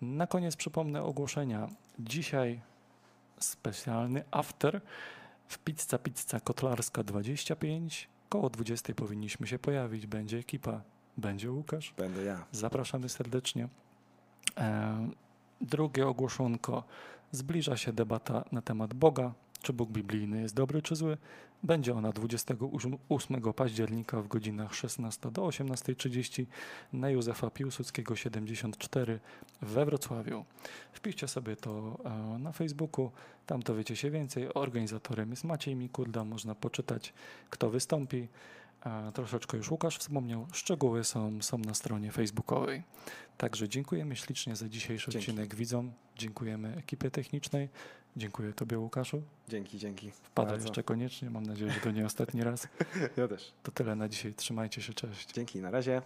Na 0.03 0.27
koniec 0.27 0.57
przypomnę 0.57 1.03
ogłoszenia. 1.03 1.69
Dzisiaj 1.99 2.61
specjalny 3.41 4.25
after 4.31 4.81
w 5.49 5.59
Pizza 5.59 5.99
Pizza 5.99 6.41
Kotlarska 6.41 7.03
25. 7.03 8.09
Koło 8.29 8.51
20 8.51 8.95
powinniśmy 8.95 9.47
się 9.47 9.59
pojawić. 9.59 10.07
Będzie 10.07 10.39
ekipa, 10.39 10.81
będzie 11.17 11.51
Łukasz. 11.51 11.95
Będę 11.97 12.25
ja. 12.25 12.45
Zapraszamy 12.53 13.09
serdecznie. 13.09 13.69
E, 14.57 15.09
drugie 15.61 16.07
ogłoszonko. 16.07 16.85
Zbliża 17.33 17.77
się 17.77 17.93
debata 17.93 18.45
na 18.53 18.63
temat 18.63 18.95
Boga. 18.95 19.33
Czy 19.63 19.73
Bóg 19.73 19.91
biblijny 19.91 20.43
jest 20.43 20.55
dobry 20.55 20.83
czy 20.83 20.97
zły? 20.97 21.17
Będzie 21.63 21.95
ona 21.95 22.13
28 22.13 23.41
października 23.57 24.23
w 24.23 24.29
godzinach 24.29 24.75
16 24.75 25.31
do 25.31 25.43
18.30 25.43 26.47
na 26.93 27.11
Józefa 27.11 27.51
Piłsudskiego 27.51 28.17
74 28.17 29.21
we 29.63 29.85
Wrocławiu. 29.85 30.45
Wpiszcie 30.93 31.29
sobie 31.29 31.57
to 31.57 31.99
e, 32.05 32.39
na 32.39 32.53
Facebooku, 32.53 33.11
tam 33.47 33.61
dowiecie 33.61 33.97
się 33.97 34.11
więcej. 34.11 34.55
Organizatorem 34.55 35.31
jest 35.31 35.45
Maciej 35.45 35.77
Mikurda, 35.77 36.25
można 36.25 36.55
poczytać 36.55 37.13
kto 37.51 37.71
wystąpi. 37.71 38.29
A 38.81 39.13
troszeczkę 39.15 39.57
już 39.57 39.71
Łukasz 39.71 39.99
wspomniał, 39.99 40.47
szczegóły 40.53 41.05
są, 41.05 41.43
są 41.43 41.59
na 41.59 41.75
stronie 41.75 42.13
facebookowej. 42.13 42.83
Także 43.37 43.69
dziękujemy 43.69 44.17
ślicznie 44.17 44.57
za 44.57 44.69
dzisiejszy 44.69 45.11
Dzięki. 45.11 45.31
odcinek 45.31 45.55
widzom. 45.55 45.93
Dziękujemy 46.17 46.77
ekipie 46.77 47.11
technicznej. 47.11 47.69
Dziękuję 48.17 48.53
Tobie 48.53 48.79
Łukaszu. 48.79 49.23
Dzięki, 49.49 49.79
dzięki. 49.79 50.11
Wpadaj 50.11 50.51
Bardzo. 50.53 50.67
jeszcze 50.67 50.83
koniecznie. 50.83 51.31
Mam 51.31 51.47
nadzieję, 51.47 51.71
że 51.73 51.81
to 51.81 51.91
nie 51.91 52.07
ostatni 52.11 52.45
raz. 52.45 52.69
Ja 53.17 53.29
też. 53.29 53.53
To 53.63 53.73
tyle 53.73 53.97
na 53.97 54.09
dzisiaj. 54.09 54.35
Trzymajcie 54.35 54.83
się. 54.83 54.93
Cześć. 54.95 55.33
Dzięki, 55.33 55.61
na 55.61 55.71
razie. 55.71 56.03